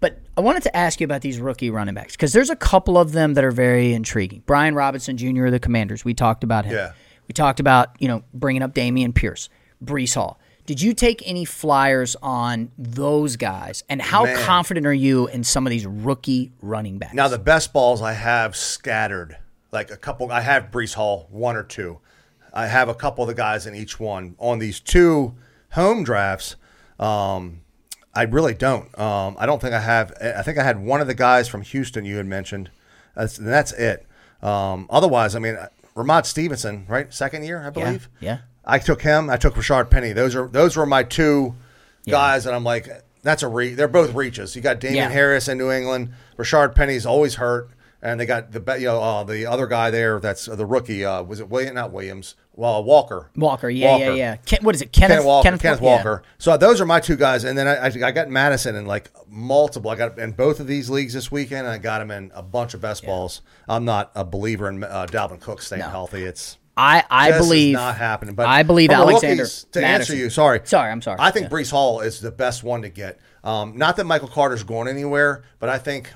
But 0.00 0.18
I 0.36 0.40
wanted 0.40 0.64
to 0.64 0.76
ask 0.76 1.00
you 1.00 1.04
about 1.04 1.20
these 1.20 1.38
rookie 1.38 1.70
running 1.70 1.94
backs 1.94 2.16
because 2.16 2.32
there's 2.32 2.50
a 2.50 2.56
couple 2.56 2.98
of 2.98 3.12
them 3.12 3.34
that 3.34 3.44
are 3.44 3.50
very 3.50 3.92
intriguing. 3.92 4.42
Brian 4.46 4.74
Robinson 4.74 5.16
Jr. 5.16 5.46
of 5.46 5.52
the 5.52 5.60
Commanders, 5.60 6.04
we 6.04 6.12
talked 6.12 6.42
about 6.42 6.64
him. 6.64 6.74
Yeah. 6.74 6.92
We 7.28 7.32
talked 7.32 7.60
about, 7.60 7.90
you 8.00 8.08
know, 8.08 8.24
bringing 8.34 8.62
up 8.62 8.74
Dameon 8.74 9.14
Pierce, 9.14 9.48
Breece 9.84 10.14
Hall. 10.14 10.40
Did 10.70 10.80
you 10.80 10.94
take 10.94 11.20
any 11.26 11.44
flyers 11.44 12.14
on 12.22 12.70
those 12.78 13.34
guys? 13.34 13.82
And 13.88 14.00
how 14.00 14.22
Man. 14.22 14.40
confident 14.44 14.86
are 14.86 14.94
you 14.94 15.26
in 15.26 15.42
some 15.42 15.66
of 15.66 15.72
these 15.72 15.84
rookie 15.84 16.52
running 16.62 16.96
backs? 16.96 17.12
Now 17.12 17.26
the 17.26 17.40
best 17.40 17.72
balls 17.72 18.00
I 18.00 18.12
have 18.12 18.54
scattered, 18.54 19.36
like 19.72 19.90
a 19.90 19.96
couple. 19.96 20.30
I 20.30 20.42
have 20.42 20.70
Breece 20.70 20.94
Hall, 20.94 21.26
one 21.28 21.56
or 21.56 21.64
two. 21.64 21.98
I 22.54 22.68
have 22.68 22.88
a 22.88 22.94
couple 22.94 23.24
of 23.24 23.28
the 23.28 23.34
guys 23.34 23.66
in 23.66 23.74
each 23.74 23.98
one. 23.98 24.36
On 24.38 24.60
these 24.60 24.78
two 24.78 25.34
home 25.72 26.04
drafts, 26.04 26.54
um, 27.00 27.62
I 28.14 28.22
really 28.22 28.54
don't. 28.54 28.96
Um, 28.96 29.34
I 29.40 29.46
don't 29.46 29.60
think 29.60 29.74
I 29.74 29.80
have. 29.80 30.12
I 30.22 30.42
think 30.42 30.56
I 30.56 30.62
had 30.62 30.78
one 30.78 31.00
of 31.00 31.08
the 31.08 31.14
guys 31.14 31.48
from 31.48 31.62
Houston 31.62 32.04
you 32.04 32.16
had 32.16 32.26
mentioned. 32.26 32.70
That's, 33.16 33.38
and 33.38 33.48
that's 33.48 33.72
it. 33.72 34.06
Um, 34.40 34.86
otherwise, 34.88 35.34
I 35.34 35.40
mean, 35.40 35.58
Rhamondre 35.96 36.26
Stevenson, 36.26 36.86
right? 36.88 37.12
Second 37.12 37.42
year, 37.42 37.60
I 37.66 37.70
believe. 37.70 38.08
yeah. 38.20 38.38
I 38.64 38.78
took 38.78 39.02
him. 39.02 39.30
I 39.30 39.36
took 39.36 39.54
Rashaad 39.54 39.90
Penny. 39.90 40.12
Those 40.12 40.34
are 40.34 40.46
those 40.48 40.76
were 40.76 40.86
my 40.86 41.02
two 41.02 41.54
guys, 42.08 42.46
and 42.46 42.54
I'm 42.54 42.64
like, 42.64 42.88
that's 43.22 43.42
a 43.42 43.48
re. 43.48 43.74
They're 43.74 43.88
both 43.88 44.14
reaches. 44.14 44.54
You 44.56 44.62
got 44.62 44.80
Damien 44.80 45.04
Yeah. 45.04 45.10
Harris 45.10 45.48
in 45.48 45.58
New 45.58 45.70
England. 45.70 46.10
Rashaad 46.38 46.74
Penny's 46.74 47.06
always 47.06 47.34
hurt, 47.36 47.70
and 48.02 48.18
they 48.20 48.26
got 48.26 48.52
the 48.52 48.78
you 48.78 48.86
know 48.86 49.00
uh, 49.02 49.24
the 49.24 49.46
other 49.46 49.66
guy 49.66 49.90
there. 49.90 50.20
That's 50.20 50.48
uh, 50.48 50.56
the 50.56 50.66
rookie. 50.66 51.04
Uh, 51.04 51.22
was 51.22 51.40
it 51.40 51.48
William? 51.48 51.74
Not 51.74 51.92
Williams. 51.92 52.34
Well, 52.54 52.84
Walker. 52.84 53.30
Walker, 53.36 53.70
yeah, 53.70 53.96
yeah, 53.96 54.06
Walker. 54.08 54.16
yeah. 54.18 54.36
Ken, 54.36 54.58
what 54.62 54.74
is 54.74 54.82
it? 54.82 54.92
Kenneth, 54.92 55.16
Kenneth 55.16 55.24
Walker. 55.24 55.56
Kenneth, 55.56 55.64
yeah. 55.64 55.78
Walker. 55.80 56.22
So 56.36 56.56
those 56.58 56.78
are 56.80 56.84
my 56.84 57.00
two 57.00 57.16
guys, 57.16 57.44
and 57.44 57.56
then 57.56 57.66
I, 57.66 57.76
I, 57.86 58.08
I 58.08 58.12
got 58.12 58.28
Mattison 58.28 58.74
in 58.76 58.84
like 58.84 59.10
multiple. 59.28 59.90
I 59.90 59.94
got 59.96 60.18
in 60.18 60.32
both 60.32 60.60
of 60.60 60.66
these 60.66 60.90
leagues 60.90 61.14
this 61.14 61.32
weekend, 61.32 61.60
and 61.66 61.68
I 61.68 61.78
got 61.78 62.02
him 62.02 62.10
in 62.10 62.30
a 62.34 62.42
bunch 62.42 62.74
of 62.74 62.82
best 62.82 63.06
balls. 63.06 63.40
I'm 63.66 63.86
not 63.86 64.10
a 64.14 64.24
believer 64.24 64.68
in 64.68 64.84
uh, 64.84 65.06
Dalvin 65.08 65.40
Cook 65.40 65.62
staying 65.62 65.82
healthy. 65.82 66.24
It's 66.24 66.58
I, 66.80 67.04
I 67.10 67.28
just 67.30 67.40
is 67.40 67.46
believe 67.46 67.72
not 67.74 67.96
happening. 67.96 68.34
But 68.34 68.46
I 68.46 68.62
believe 68.62 68.90
Alexander 68.90 69.42
rookies, 69.42 69.64
to 69.72 69.80
Mattison. 69.80 70.00
answer 70.14 70.16
you. 70.16 70.30
Sorry, 70.30 70.60
Sorry, 70.64 70.90
I'm 70.90 71.02
sorry. 71.02 71.18
I 71.20 71.30
think 71.30 71.44
Yeah. 71.44 71.50
Breece 71.50 71.70
Hall 71.70 72.00
is 72.00 72.20
the 72.20 72.30
best 72.30 72.62
one 72.64 72.82
to 72.82 72.88
get. 72.88 73.20
Um, 73.44 73.76
not 73.76 73.96
that 73.96 74.04
Michael 74.04 74.28
Carter's 74.28 74.62
going 74.64 74.88
anywhere, 74.88 75.42
but 75.58 75.68
I 75.68 75.78
think 75.78 76.12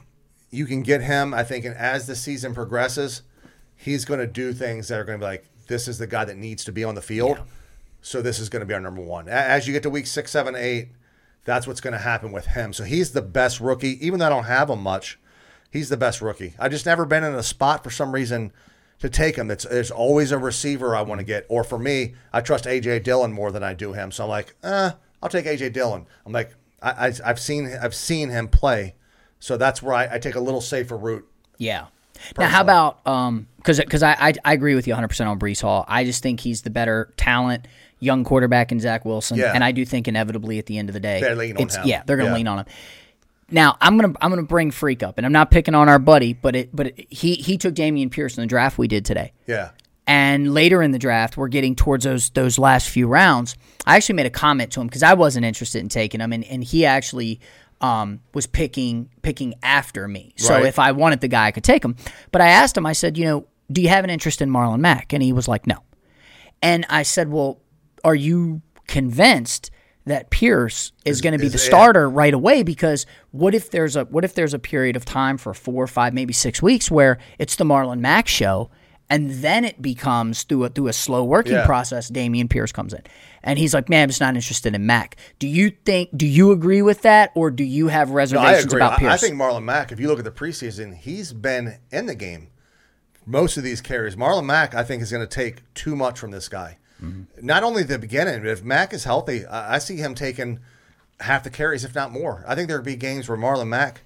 you 0.51 0.67
can 0.67 0.83
get 0.83 1.03
him. 1.03 1.35
I 1.35 1.45
think, 1.45 1.65
and 1.65 1.77
as 1.77 2.07
the 2.07 2.17
season 2.17 2.55
progresses, 2.55 3.23
he's 3.77 4.05
going 4.05 4.21
to 4.21 4.27
do 4.27 4.53
things 4.53 4.89
that 4.89 4.99
are 4.99 5.05
going 5.05 5.19
to 5.19 5.23
be 5.25 5.29
like, 5.29 5.45
this 5.67 5.89
is 5.89 5.99
the 5.99 6.07
guy 6.07 6.25
that 6.25 6.37
needs 6.37 6.65
to 6.65 6.73
be 6.73 6.85
on 6.85 6.95
the 6.95 7.03
field. 7.03 7.41
So 8.03 8.21
this 8.21 8.39
is 8.39 8.49
going 8.51 8.61
to 8.61 8.67
be 8.67 8.75
our 8.75 8.81
number 8.81 9.01
one. 9.01 9.29
As 9.29 9.67
you 9.67 9.73
get 9.73 9.83
to 9.85 9.91
week 9.91 10.07
six, 10.07 10.31
seven, 10.31 10.55
eight, 10.55 10.89
that's 11.45 11.67
what's 11.67 11.81
going 11.81 11.93
to 11.95 11.99
happen 11.99 12.33
with 12.33 12.47
him. 12.47 12.73
So 12.73 12.85
he's 12.85 13.13
the 13.13 13.23
best 13.23 13.61
rookie, 13.61 14.05
even 14.07 14.19
though 14.19 14.27
I 14.27 14.31
don't 14.31 14.45
have 14.45 14.69
him 14.71 14.83
much. 14.83 15.19
He's 15.71 15.89
the 15.89 15.97
best 15.97 16.21
rookie. 16.21 16.55
I 16.59 16.69
just 16.69 16.87
never 16.87 17.05
been 17.05 17.25
in 17.25 17.35
a 17.35 17.43
spot 17.43 17.83
for 17.83 17.91
some 17.91 18.13
reason 18.13 18.53
to 19.01 19.09
take 19.09 19.37
him. 19.37 19.51
It's 19.51 19.65
there's 19.65 19.91
always 19.91 20.33
a 20.33 20.39
receiver 20.39 20.95
I 20.97 21.03
want 21.03 21.19
to 21.21 21.25
get. 21.25 21.47
Or 21.49 21.65
for 21.65 21.79
me, 21.79 22.15
I 22.33 22.41
trust 22.41 22.65
AJ 22.65 23.03
Dillon 23.05 23.33
more 23.33 23.51
than 23.53 23.63
I 23.63 23.75
do 23.75 23.93
him. 23.93 24.11
So 24.13 24.25
I'm 24.25 24.31
like, 24.31 24.55
eh, 24.63 24.91
I'll 25.23 25.29
take 25.29 25.47
AJ 25.47 25.73
Dillon. 25.73 26.07
I'm 26.27 26.33
like, 26.33 26.55
I, 26.83 27.09
I 27.09 27.13
I've 27.25 27.41
seen 27.41 27.71
I've 27.83 27.95
seen 27.95 28.31
him 28.31 28.49
play, 28.49 28.95
so 29.41 29.57
that's 29.57 29.83
where 29.83 29.95
I, 29.95 30.15
I 30.15 30.19
take 30.19 30.35
a 30.35 30.41
little 30.41 30.61
safer 30.61 30.97
route. 30.97 31.27
Yeah. 31.59 31.87
Now, 32.39 32.47
how 32.49 32.61
about 32.61 33.07
um? 33.07 33.49
Because 33.57 33.81
because 33.81 34.03
I, 34.03 34.13
I 34.19 34.33
I 34.45 34.53
agree 34.53 34.75
with 34.75 34.87
you 34.87 34.93
100 34.93 35.09
percent 35.09 35.29
on 35.29 35.39
Breece 35.39 35.63
Hall. 35.63 35.85
I 35.89 36.05
just 36.05 36.23
think 36.23 36.41
he's 36.41 36.63
the 36.63 36.71
better 36.71 37.13
talent, 37.17 37.67
young 37.99 38.23
quarterback 38.25 38.71
in 38.71 38.79
Zach 38.81 39.05
Wilson, 39.05 39.37
Yeah. 39.39 39.53
and 39.55 39.65
I 39.65 39.73
do 39.73 39.85
think 39.85 40.07
inevitably 40.09 40.59
at 40.59 40.67
the 40.67 40.79
end 40.79 40.89
of 40.89 40.93
the 40.95 41.01
day, 41.01 41.21
They're 41.21 41.35
leaning 41.35 41.57
on 41.57 41.63
it's- 41.63 41.77
him. 41.77 41.89
Yeah, 41.89 42.03
they're 42.07 42.17
going 42.17 42.27
to 42.29 42.31
Yeah. 42.33 42.37
lean 42.37 42.47
on 42.49 42.59
him. 42.61 42.67
Now 43.55 43.77
I'm 43.81 43.97
gonna 43.97 44.15
I'm 44.21 44.31
gonna 44.31 44.43
bring 44.43 44.71
Freak 44.73 45.03
up, 45.03 45.17
and 45.17 45.25
I'm 45.25 45.33
not 45.33 45.51
picking 45.51 45.75
on 45.75 45.89
our 45.89 45.99
buddy, 46.01 46.33
but 46.33 46.57
it 46.57 46.75
but 46.75 46.89
it, 46.89 47.07
he 47.09 47.35
he 47.37 47.57
took 47.57 47.75
Dameon 47.75 48.11
Pierce 48.11 48.37
in 48.37 48.43
the 48.43 48.47
draft 48.49 48.77
we 48.79 48.89
did 48.89 49.05
today. 49.05 49.33
Yeah, 49.47 49.71
And 50.07 50.53
later 50.53 50.83
in 50.83 50.91
the 50.91 50.99
draft, 50.99 51.37
we're 51.37 51.49
getting 51.49 51.77
towards 51.77 52.05
those 52.05 52.31
those 52.31 52.59
last 52.59 52.89
few 52.91 53.07
rounds. 53.07 53.55
I 53.87 53.95
actually 53.97 54.17
made 54.17 54.27
a 54.27 54.31
comment 54.31 54.73
to 54.73 54.81
him 54.81 54.89
because 54.89 55.05
I 55.05 55.15
wasn't 55.15 55.47
interested 55.47 55.79
in 55.81 55.89
taking 55.89 56.21
him, 56.21 56.33
and, 56.33 56.43
and 56.45 56.65
he 56.65 56.85
actually 56.85 57.39
um, 57.81 58.21
was 58.35 58.47
picking 58.49 59.09
picking 59.23 59.55
after 59.63 60.09
me. 60.09 60.35
So 60.37 60.55
Right. 60.55 60.67
if 60.67 60.79
I 60.81 60.91
wanted 60.93 61.21
the 61.21 61.29
guy, 61.29 61.47
I 61.47 61.51
could 61.53 61.65
take 61.65 61.85
him. 61.85 61.95
But 62.33 62.41
I 62.41 62.49
asked 62.49 62.77
him, 62.77 62.87
I 62.87 62.93
said, 62.93 63.17
you 63.17 63.25
know, 63.25 63.47
do 63.71 63.81
you 63.83 63.89
have 63.89 64.03
an 64.05 64.11
interest 64.11 64.43
in 64.43 64.51
Marlon 64.51 64.81
Mack? 64.81 65.13
And 65.13 65.23
he 65.23 65.33
was 65.33 65.47
like, 65.49 65.67
no. 65.67 65.77
And 66.61 66.87
I 66.91 67.03
said, 67.05 67.31
well, 67.31 67.61
are 68.03 68.15
you 68.15 68.63
convinced 68.87 69.71
that 70.07 70.31
Pierce 70.31 70.93
is 71.05 71.21
going 71.21 71.33
to 71.33 71.39
be 71.39 71.47
is- 71.47 71.53
the 71.53 71.59
starter 71.59 72.09
right 72.09 72.35
away? 72.35 72.63
Because 72.63 73.07
what 73.31 73.55
if 73.55 73.71
there's 73.71 73.97
a 73.97 74.05
what 74.05 74.25
if 74.25 74.35
there's 74.35 74.55
a 74.55 74.59
period 74.59 74.97
of 74.97 75.05
time 75.05 75.39
for 75.39 75.55
four, 75.55 75.85
or 75.85 75.87
five, 75.87 76.13
maybe 76.15 76.33
six 76.33 76.61
weeks 76.63 76.91
where 76.91 77.19
it's 77.39 77.57
the 77.57 77.65
Marlon 77.65 78.01
Mack 78.01 78.29
show, 78.29 78.71
and 79.11 79.31
then 79.31 79.65
it 79.65 79.81
becomes 79.83 80.43
through 80.45 80.65
a 80.65 80.69
through 80.69 80.89
a 80.89 80.93
slow 80.93 81.25
working 81.25 81.53
Yeah. 81.55 81.67
process. 81.67 82.11
Dameon 82.11 82.49
Pierce 82.51 82.73
comes 82.73 82.93
in, 82.93 83.03
and 83.43 83.59
he's 83.59 83.73
like, 83.75 83.89
"Man, 83.89 84.05
I'm 84.05 84.09
just 84.09 84.21
not 84.21 84.35
interested 84.35 84.75
in 84.75 84.87
Mack." 84.87 85.17
Do 85.39 85.47
you 85.49 85.71
think? 85.85 86.11
Do 86.17 86.27
you 86.27 86.53
agree 86.53 86.83
with 86.83 87.03
that, 87.03 87.31
or 87.35 87.51
do 87.51 87.65
you 87.65 87.89
have 87.89 88.11
reservations 88.11 88.65
agree. 88.67 88.81
about 88.81 88.95
I, 88.95 88.99
Pierce? 88.99 89.13
I 89.13 89.17
think 89.17 89.37
Marlon 89.41 89.65
Mack, 89.65 89.91
if 89.93 90.01
you 90.01 90.09
look 90.09 90.19
at 90.19 90.25
the 90.25 90.31
preseason, 90.31 90.97
he's 90.97 91.33
been 91.33 91.79
in 91.91 92.07
the 92.07 92.15
game 92.15 92.49
most 93.27 93.57
of 93.57 93.63
these 93.65 93.81
carries. 93.81 94.17
Marlon 94.17 94.45
Mack, 94.45 94.75
I 94.75 94.83
think, 94.85 95.03
is 95.03 95.11
going 95.11 95.27
to 95.27 95.35
take 95.35 95.63
too 95.73 95.97
much 95.97 96.19
from 96.19 96.31
this 96.31 96.47
guy. 96.47 96.77
Mm-hmm. 97.05 97.47
Not 97.47 97.63
only 97.63 97.83
the 97.83 97.99
beginning, 97.99 98.41
but 98.41 98.49
if 98.49 98.63
Mack 98.65 98.93
is 98.93 99.05
healthy, 99.05 99.45
I, 99.47 99.75
I 99.77 99.79
see 99.79 99.97
him 99.97 100.15
taking 100.15 100.61
half 101.21 101.45
the 101.45 101.51
carries, 101.51 101.85
if 101.85 101.95
not 101.95 102.13
more. 102.13 102.45
I 102.47 102.55
think 102.55 102.69
there'll 102.69 102.83
be 102.85 102.97
games 102.97 103.29
where 103.29 103.39
Marlon 103.39 103.69
Mack 103.69 104.03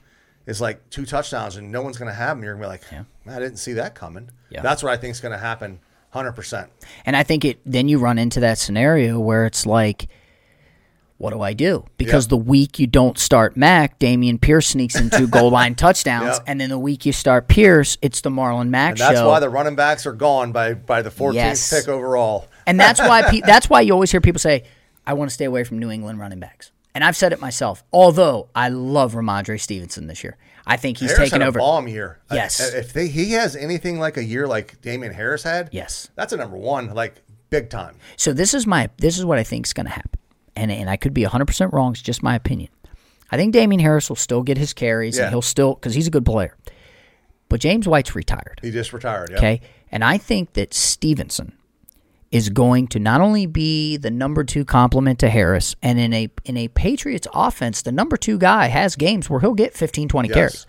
is 0.47 0.61
like 0.61 0.89
two 0.91 1.05
touchdowns 1.07 1.57
and 1.57 1.71
no 1.73 1.83
one's 1.83 1.99
going 1.99 2.11
to 2.11 2.15
have 2.15 2.37
him. 2.39 2.45
You're 2.45 2.55
going 2.55 2.63
to 2.63 2.87
be 2.87 2.97
like, 2.97 3.07
"Man, 3.27 3.37
I 3.37 3.39
didn't 3.39 3.59
see 3.59 3.75
that 3.75 3.95
coming. 3.95 4.31
Yeah. 4.51 4.63
That's 4.63 4.83
what 4.83 4.93
I 4.93 4.97
think 4.97 5.13
is 5.13 5.21
going 5.21 5.33
to 5.33 5.39
happen 5.39 5.81
100%. 6.15 6.69
And 7.05 7.15
I 7.17 7.23
think 7.23 7.45
it 7.45 7.61
then 7.67 7.89
you 7.89 7.99
run 7.99 8.19
into 8.19 8.41
that 8.41 8.57
scenario 8.59 9.21
where 9.21 9.45
it's 9.47 9.67
like, 9.67 10.09
what 11.19 11.33
do 11.33 11.43
I 11.43 11.53
do? 11.53 11.85
Because 11.99 12.27
Yep. 12.27 12.31
the 12.31 12.37
week 12.37 12.79
you 12.79 12.87
don't 12.87 13.19
start 13.19 13.57
Mac, 13.57 13.99
Dameon 13.99 14.41
Pierce 14.41 14.69
sneaks 14.69 14.95
in 14.99 15.11
two 15.11 15.27
goal 15.27 15.51
line 15.59 15.75
touchdowns, 15.75 16.37
Yep. 16.39 16.45
and 16.47 16.61
then 16.61 16.71
the 16.71 16.79
week 16.79 17.05
you 17.05 17.13
start 17.13 17.49
Pierce, 17.49 17.99
it's 18.01 18.21
the 18.21 18.31
Marlon 18.31 18.69
Mack 18.69 18.93
And 18.93 19.01
that's 19.01 19.19
show. 19.19 19.29
why 19.29 19.41
the 19.41 19.51
running 19.51 19.75
backs 19.75 20.07
are 20.07 20.13
gone 20.13 20.53
by, 20.53 20.75
by 20.75 21.03
the 21.03 21.11
14th 21.11 21.35
Yes. 21.35 21.71
pick 21.81 21.89
overall. 21.89 22.47
And 22.69 22.79
that's 22.79 23.01
why 23.01 23.23
pe- 23.23 23.41
that's 23.41 23.69
why 23.69 23.81
you 23.81 23.93
always 23.93 24.11
hear 24.11 24.21
people 24.21 24.39
say, 24.39 24.65
"I 25.07 25.15
want 25.15 25.31
to 25.31 25.35
stay 25.35 25.45
away 25.47 25.65
from 25.65 25.79
New 25.81 25.91
England 25.91 26.21
running 26.21 26.39
backs." 26.39 26.71
And 26.95 27.03
I've 27.05 27.17
said 27.17 27.33
it 27.33 27.41
myself. 27.41 27.83
Although 27.93 28.49
I 28.55 28.69
love 28.71 29.15
Rhamondre 29.15 29.61
Stevenson 29.61 30.07
this 30.07 30.23
year, 30.25 30.37
I 30.67 30.77
think 30.77 30.99
he's 30.99 31.11
Harris 31.13 31.31
taken 31.31 31.43
over. 31.47 31.59
a 31.59 31.63
bomb 31.63 31.87
year. 31.89 32.19
Yes. 32.33 32.61
I- 32.61 32.77
If 32.79 32.93
they, 32.93 33.09
he 33.09 33.33
has 33.33 33.55
anything 33.57 33.99
like 34.01 34.17
a 34.17 34.25
year 34.25 34.47
like 34.47 34.81
Damien 34.83 35.13
Harris 35.15 35.43
had, 35.45 35.69
Yes. 35.73 36.09
that's 36.17 36.33
a 36.33 36.37
number 36.37 36.57
one, 36.57 36.93
like 36.95 37.23
big 37.51 37.71
time. 37.71 37.97
So 38.17 38.33
this 38.33 38.53
is 38.55 38.67
my 38.67 38.91
this 38.99 39.19
is 39.19 39.25
what 39.25 39.39
I 39.39 39.45
think 39.45 39.67
is 39.67 39.73
going 39.73 39.87
to 39.87 39.93
happen, 39.93 40.19
and 40.57 40.71
and 40.71 40.89
I 40.91 40.97
could 40.97 41.15
be 41.15 41.23
hundred 41.25 41.47
percent 41.47 41.73
wrong. 41.73 41.93
It's 41.93 42.03
just 42.03 42.23
my 42.23 42.35
opinion. 42.35 42.71
I 43.31 43.37
think 43.37 43.53
Damien 43.53 43.81
Harris 43.81 44.09
will 44.09 44.17
still 44.17 44.43
get 44.43 44.57
his 44.59 44.73
carries, 44.73 45.17
Yeah. 45.17 45.25
and 45.25 45.31
he'll 45.33 45.43
still 45.43 45.75
because 45.75 45.95
he's 45.95 46.07
a 46.07 46.11
good 46.11 46.25
player. 46.25 46.57
But 47.49 47.61
James 47.61 47.87
White's 47.89 48.15
retired, 48.15 48.59
He 48.63 48.71
just 48.71 48.93
retired. 48.93 49.31
Yeah. 49.31 49.39
okay, 49.39 49.61
and 49.93 50.03
I 50.05 50.19
think 50.19 50.53
that 50.55 50.75
Stevenson 50.75 51.53
is 52.31 52.51
going 52.51 52.87
to 52.89 52.99
not 52.99 53.21
only 53.21 53.47
be 53.47 53.97
the 53.97 54.11
number 54.11 54.45
two 54.45 54.65
complement 54.65 55.19
to 55.21 55.31
Harris, 55.31 55.75
and 55.83 55.99
in 55.99 56.13
a 56.13 56.29
in 56.45 56.57
a 56.57 56.69
Patriots 56.69 57.27
offense, 57.35 57.83
the 57.83 57.93
number 57.93 58.17
two 58.17 58.39
guy 58.39 58.67
has 58.67 58.97
games 58.97 59.31
where 59.31 59.41
he'll 59.41 59.55
get 59.55 59.75
15, 59.75 60.09
20 60.09 60.29
Yes. 60.29 60.35
carries. 60.35 60.67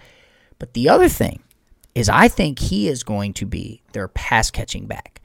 But 0.57 0.73
the 0.73 0.87
other 0.89 1.09
thing 1.09 1.41
is, 1.95 2.07
I 2.09 2.27
think 2.27 2.59
he 2.59 2.87
is 2.87 3.03
going 3.03 3.33
to 3.35 3.45
be 3.45 3.81
their 3.93 4.07
pass 4.07 4.51
catching 4.51 4.85
back. 4.87 5.21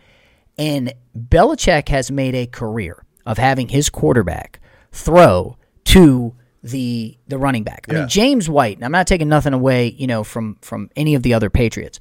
And 0.59 0.93
Belichick 1.17 1.89
has 1.89 2.11
made 2.11 2.35
a 2.35 2.47
career 2.47 3.05
of 3.27 3.39
having 3.39 3.69
his 3.69 3.89
quarterback 3.91 4.61
throw 4.93 5.57
to 5.87 6.35
the 6.63 7.17
the 7.29 7.39
running 7.39 7.63
back. 7.63 7.87
I 7.89 7.93
mean, 7.95 8.09
James 8.09 8.49
White, 8.49 8.77
and 8.77 8.85
I'm 8.85 8.93
not 8.93 9.07
taking 9.07 9.29
nothing 9.29 9.53
away, 9.53 9.89
you 9.99 10.07
know, 10.07 10.25
from 10.25 10.57
from 10.63 10.91
any 10.97 11.15
of 11.15 11.23
the 11.23 11.35
other 11.35 11.51
Patriots. 11.51 12.01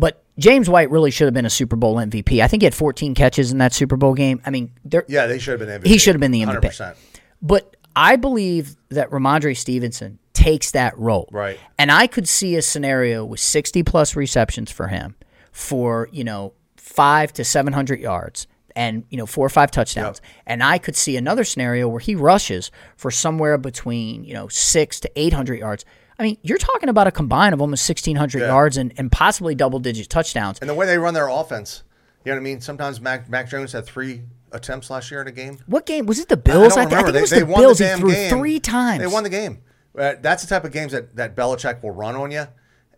But 0.00 0.24
James 0.38 0.70
White 0.70 0.90
really 0.90 1.10
should 1.10 1.26
have 1.26 1.34
been 1.34 1.44
a 1.44 1.50
Super 1.50 1.76
Bowl 1.76 1.96
MVP. 1.96 2.42
I 2.42 2.48
think 2.48 2.62
he 2.62 2.64
had 2.64 2.74
14 2.74 3.14
catches 3.14 3.52
in 3.52 3.58
that 3.58 3.74
Super 3.74 3.96
Bowl 3.96 4.14
game. 4.14 4.40
I 4.46 4.50
mean, 4.50 4.72
Yeah, 5.06 5.26
they 5.26 5.38
should 5.38 5.60
have 5.60 5.68
been 5.68 5.80
MVP. 5.80 5.86
He 5.86 5.98
should 5.98 6.14
have 6.14 6.20
been 6.20 6.30
the 6.30 6.40
MVP. 6.40 6.62
100%. 6.62 6.96
but 7.42 7.76
I 7.94 8.16
believe 8.16 8.76
that 8.88 9.10
Rhamondre 9.10 9.54
Stevenson 9.56 10.18
takes 10.32 10.70
that 10.70 10.98
role. 10.98 11.28
Right. 11.30 11.58
And 11.78 11.92
I 11.92 12.06
could 12.06 12.26
see 12.26 12.56
a 12.56 12.62
scenario 12.62 13.24
with 13.24 13.40
60 13.40 13.82
plus 13.82 14.16
receptions 14.16 14.70
for 14.70 14.88
him 14.88 15.16
for, 15.52 16.08
you 16.12 16.24
know, 16.24 16.54
five 16.76 17.32
to 17.34 17.44
700 17.44 18.00
yards 18.00 18.46
and, 18.74 19.04
you 19.10 19.18
know, 19.18 19.26
four 19.26 19.44
or 19.44 19.50
five 19.50 19.70
touchdowns. 19.70 20.22
And 20.46 20.62
I 20.62 20.78
could 20.78 20.96
see 20.96 21.16
another 21.16 21.44
scenario 21.44 21.88
where 21.88 22.00
he 22.00 22.14
rushes 22.14 22.70
for 22.96 23.10
somewhere 23.10 23.58
between, 23.58 24.24
you 24.24 24.32
know, 24.32 24.48
six 24.48 24.98
to 25.00 25.10
800 25.16 25.58
yards. 25.58 25.84
I 26.20 26.24
mean, 26.24 26.38
you're 26.42 26.58
talking 26.58 26.88
about 26.88 27.06
a 27.06 27.10
combine 27.10 27.52
of 27.52 27.60
almost 27.60 27.88
1,600 27.88 28.38
Yeah. 28.40 28.46
yards 28.48 28.76
and, 28.76 28.92
and 28.96 29.10
possibly 29.10 29.54
double 29.54 29.78
digit 29.78 30.08
touchdowns. 30.10 30.58
And 30.60 30.68
the 30.68 30.74
way 30.74 30.86
they 30.86 30.98
run 30.98 31.14
their 31.14 31.28
offense, 31.28 31.82
you 32.24 32.30
know 32.30 32.36
what 32.36 32.40
I 32.40 32.44
mean? 32.44 32.60
Sometimes 32.60 33.00
Mac, 33.00 33.28
Mac 33.30 33.48
Jones 33.48 33.72
had 33.72 33.86
three 33.86 34.22
attempts 34.52 34.90
last 34.90 35.10
year 35.10 35.22
in 35.22 35.28
a 35.28 35.32
game. 35.32 35.58
What 35.66 35.86
game? 35.86 36.06
Was 36.06 36.18
it 36.18 36.28
the 36.28 36.36
Bills? 36.36 36.76
I 36.76 36.82
I, 36.82 36.84
th- 36.84 36.92
I 36.98 37.02
think 37.04 37.16
it 37.16 37.20
was 37.22 37.30
they, 37.30 37.40
the 37.40 37.46
Bills. 37.46 37.78
the 37.78 37.88
he 37.94 38.00
threw 38.00 38.10
game. 38.12 38.30
three 38.30 38.60
times. 38.60 39.00
They 39.00 39.06
won 39.06 39.22
the 39.24 39.30
game. 39.30 39.58
Uh, 39.98 40.14
that's 40.20 40.42
the 40.42 40.48
type 40.48 40.64
of 40.64 40.72
games 40.72 40.92
that, 40.92 41.16
that 41.16 41.34
Belichick 41.34 41.82
will 41.82 41.90
run 41.92 42.14
on 42.16 42.30
you. 42.30 42.44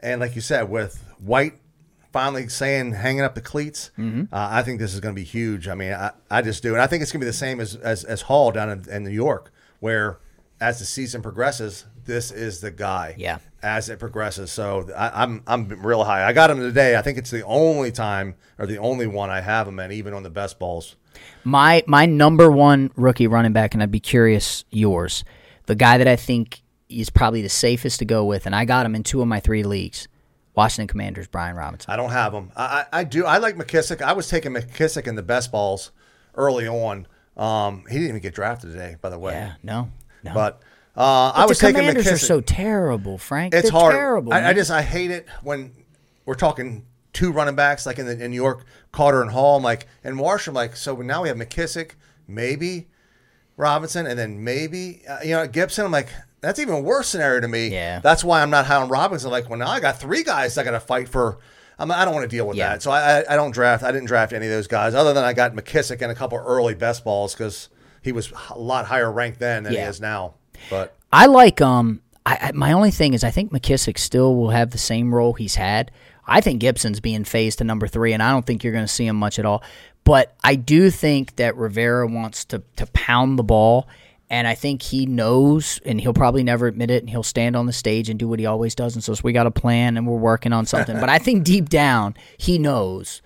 And 0.01 0.21
like 0.21 0.35
you 0.35 0.41
said, 0.41 0.69
with 0.69 1.03
White 1.21 1.55
finally 2.13 2.49
saying 2.49 2.93
hanging 2.93 3.23
up 3.23 3.35
the 3.35 3.41
cleats, 3.41 3.91
Mm-hmm. 3.99 4.35
uh, 4.35 4.49
I 4.51 4.63
think 4.63 4.81
this 4.81 4.93
is 4.93 5.01
going 5.01 5.15
to 5.15 5.19
be 5.21 5.25
huge. 5.25 5.69
I 5.69 5.75
mean, 5.75 5.93
I, 5.93 6.11
I 6.31 6.43
just 6.43 6.63
do. 6.63 6.73
And 6.75 6.83
I 6.83 6.87
think 6.89 7.03
it's 7.03 7.13
going 7.13 7.21
to 7.21 7.25
be 7.25 7.31
the 7.31 7.33
same 7.37 7.61
as, 7.61 7.77
as, 7.77 8.03
as 8.05 8.23
Hall 8.23 8.51
down 8.51 8.69
in, 8.69 8.89
in 8.91 9.05
New 9.05 9.11
York, 9.11 9.53
where 9.81 10.19
as 10.61 10.79
the 10.81 10.85
season 10.85 11.23
progresses, 11.23 11.87
this 12.05 12.31
is 12.31 12.61
the 12.61 12.71
guy. 12.71 13.15
Yeah. 13.19 13.39
As 13.63 13.89
it 13.89 14.01
progresses, 14.01 14.51
so 14.51 14.89
I, 14.97 15.23
I'm 15.23 15.43
I'm 15.47 15.69
real 15.69 16.03
high. 16.03 16.27
I 16.27 16.33
got 16.33 16.51
him 16.51 16.59
today. 16.59 16.97
I 16.97 17.03
think 17.03 17.17
it's 17.17 17.31
the 17.31 17.45
only 17.45 17.93
time 17.93 18.35
or 18.59 18.67
the 18.67 18.79
only 18.79 19.07
one 19.07 19.31
I 19.31 19.41
have 19.41 19.69
him 19.69 19.79
in, 19.79 19.93
even 19.93 20.15
on 20.15 20.25
the 20.25 20.31
best 20.31 20.59
balls. 20.59 20.97
My 21.45 21.85
my 21.87 22.07
number 22.07 22.51
one 22.51 22.91
rookie 22.97 23.29
running 23.29 23.53
back, 23.53 23.75
and 23.75 23.83
I'd 23.83 23.93
be 23.93 24.01
curious 24.01 24.65
yours. 24.71 25.23
The 25.67 25.77
guy 25.77 25.97
that 25.99 26.09
I 26.09 26.17
think 26.17 26.63
is 26.89 27.09
probably 27.09 27.41
the 27.41 27.49
safest 27.49 28.01
to 28.01 28.05
go 28.05 28.25
with, 28.25 28.47
and 28.47 28.55
I 28.55 28.65
got 28.65 28.85
him 28.85 28.97
in 28.97 29.05
two 29.05 29.23
of 29.23 29.29
my 29.29 29.39
three 29.39 29.63
leagues. 29.63 30.09
Washington 30.55 30.89
Commanders, 30.89 31.29
Brian 31.29 31.57
Robinson. 31.57 31.91
I 31.91 31.97
don't 31.97 32.11
have 32.11 32.35
him. 32.35 32.51
I, 32.55 32.65
I, 32.93 33.01
I 33.01 33.05
do. 33.05 33.25
I 33.25 33.39
like 33.39 33.57
McKissic. 33.57 34.03
I 34.03 34.13
was 34.13 34.29
taking 34.29 34.53
McKissic 34.53 35.07
in 35.07 35.15
the 35.15 35.23
best 35.23 35.51
balls 35.51 35.93
early 36.35 36.69
on. 36.69 37.07
Um, 37.37 37.85
he 37.89 37.95
didn't 37.95 38.09
even 38.09 38.21
get 38.21 38.35
drafted 38.35 38.73
today, 38.73 38.97
by 39.01 39.09
the 39.09 39.19
way. 39.19 39.33
Yeah, 39.33 39.55
no, 39.63 39.91
no. 40.23 40.35
But 40.35 40.61
uh, 40.97 41.33
I 41.35 41.47
was 41.47 41.59
the 41.59 41.67
taking 41.69 41.81
Commanders 41.81 42.07
McKissic. 42.07 42.13
are 42.13 42.19
so 42.19 42.41
terrible, 42.41 43.19
Frank. 43.19 43.55
it's 43.55 43.71
They're 43.71 43.81
hard. 43.81 43.95
Terrible. 43.95 44.33
I, 44.33 44.51
I 44.51 44.53
just 44.53 44.71
I 44.71 44.83
hate 44.83 45.11
it 45.11 45.27
when 45.43 45.73
we're 46.27 46.35
talking 46.35 46.85
two 47.13 47.33
running 47.33 47.55
backs 47.55 47.87
like 47.87 47.99
in 47.99 48.07
the 48.07 48.13
in 48.25 48.31
New 48.31 48.37
York, 48.37 48.65
Carter 48.93 49.23
and 49.23 49.31
Hall. 49.31 49.57
I'm 49.57 49.63
like, 49.63 49.87
and 50.05 50.17
Marsh. 50.17 50.47
I'm 50.49 50.55
like, 50.55 50.77
so 50.77 50.95
now 50.97 51.23
we 51.23 51.29
have 51.29 51.37
McKissic, 51.39 51.93
maybe 52.29 52.89
Robinson, 53.57 54.07
and 54.07 54.19
then 54.19 54.43
maybe 54.45 55.03
uh, 55.09 55.19
you 55.25 55.31
know 55.31 55.47
Gibson. 55.47 55.85
I'm 55.87 55.93
like, 55.93 56.09
that's 56.41 56.59
even 56.59 56.83
worse 56.85 57.09
scenario 57.09 57.41
to 57.41 57.49
me. 57.49 57.69
Yeah. 57.69 58.01
That's 58.01 58.23
why 58.25 58.43
I'm 58.43 58.51
not 58.51 58.67
high 58.67 58.77
on 58.77 58.89
Robinson. 58.89 59.31
Like, 59.31 59.49
well, 59.49 59.59
now 59.59 59.69
I 59.69 59.81
got 59.81 59.99
three 59.99 60.23
guys 60.25 60.59
I 60.59 60.65
got 60.65 60.73
to 60.73 60.81
fight 60.81 61.09
for. 61.09 61.39
I'm, 61.79 61.91
I 61.91 62.05
don't 62.05 62.15
want 62.15 62.29
to 62.31 62.37
deal 62.37 62.47
with 62.47 62.57
Yeah. 62.57 62.71
that. 62.71 62.83
So 62.83 62.91
I, 62.91 63.21
I 63.21 63.33
I 63.33 63.37
don't 63.37 63.51
draft. 63.53 63.83
I 63.83 63.93
didn't 63.93 64.07
draft 64.09 64.33
any 64.33 64.47
of 64.47 64.53
those 64.53 64.67
guys 64.67 64.95
other 64.95 65.13
than 65.15 65.25
I 65.25 65.33
got 65.33 65.55
McKissic 65.55 66.03
and 66.03 66.13
a 66.13 66.15
couple 66.15 66.39
early 66.39 66.75
best 66.75 67.03
balls 67.03 67.35
because 67.35 67.71
he 68.03 68.13
was 68.13 68.33
a 68.51 68.59
lot 68.59 68.85
higher 68.87 69.11
ranked 69.11 69.39
then 69.39 69.63
than 69.65 69.73
he 69.73 69.79
is 69.79 70.01
now. 70.01 70.35
But 70.71 70.95
I 71.13 71.27
like 71.27 71.61
um. 71.61 72.01
I, 72.25 72.39
I 72.41 72.53
my 72.53 72.73
only 72.73 72.91
thing 72.91 73.15
is 73.15 73.25
I 73.25 73.31
think 73.31 73.53
McKissic 73.53 73.99
still 73.99 74.37
will 74.37 74.51
have 74.51 74.71
the 74.71 74.79
same 74.79 75.15
role 75.15 75.33
he's 75.33 75.57
had. 75.57 75.91
I 76.27 76.41
think 76.41 76.61
Gibson's 76.61 77.01
being 77.01 77.25
phased 77.25 77.59
to 77.59 77.65
number 77.65 77.89
three, 77.89 78.13
and 78.13 78.23
I 78.23 78.31
don't 78.31 78.47
think 78.47 78.63
you're 78.63 78.73
going 78.73 78.85
to 78.85 78.93
see 78.93 79.07
him 79.07 79.17
much 79.17 79.39
at 79.39 79.45
all. 79.45 79.63
But 80.05 80.35
I 80.43 80.55
do 80.55 80.91
think 80.91 81.37
that 81.37 81.57
Rivera 81.57 82.07
wants 82.07 82.45
to 82.47 82.63
to 82.77 82.87
pound 82.87 83.39
the 83.39 83.45
ball, 83.45 83.89
and 84.31 84.47
I 84.49 84.55
think 84.55 84.83
he 84.83 85.07
knows, 85.07 85.81
and 85.85 86.01
he'll 86.01 86.15
probably 86.15 86.43
never 86.43 86.67
admit 86.67 86.91
it, 86.91 87.03
and 87.03 87.11
he'll 87.11 87.23
stand 87.23 87.57
on 87.57 87.67
the 87.67 87.73
stage 87.73 88.09
and 88.09 88.19
do 88.19 88.29
what 88.29 88.39
he 88.39 88.47
always 88.47 88.75
does, 88.75 88.95
and 88.95 89.05
says 89.05 89.23
we 89.23 89.33
got 89.33 89.47
a 89.47 89.51
plan 89.51 89.97
and 89.97 90.07
we're 90.07 90.17
working 90.17 90.53
on 90.53 90.67
something. 90.67 90.99
but 91.01 91.09
I 91.09 91.19
think 91.19 91.45
deep 91.45 91.69
down 91.69 92.17
he 92.37 92.59
knows 92.59 93.23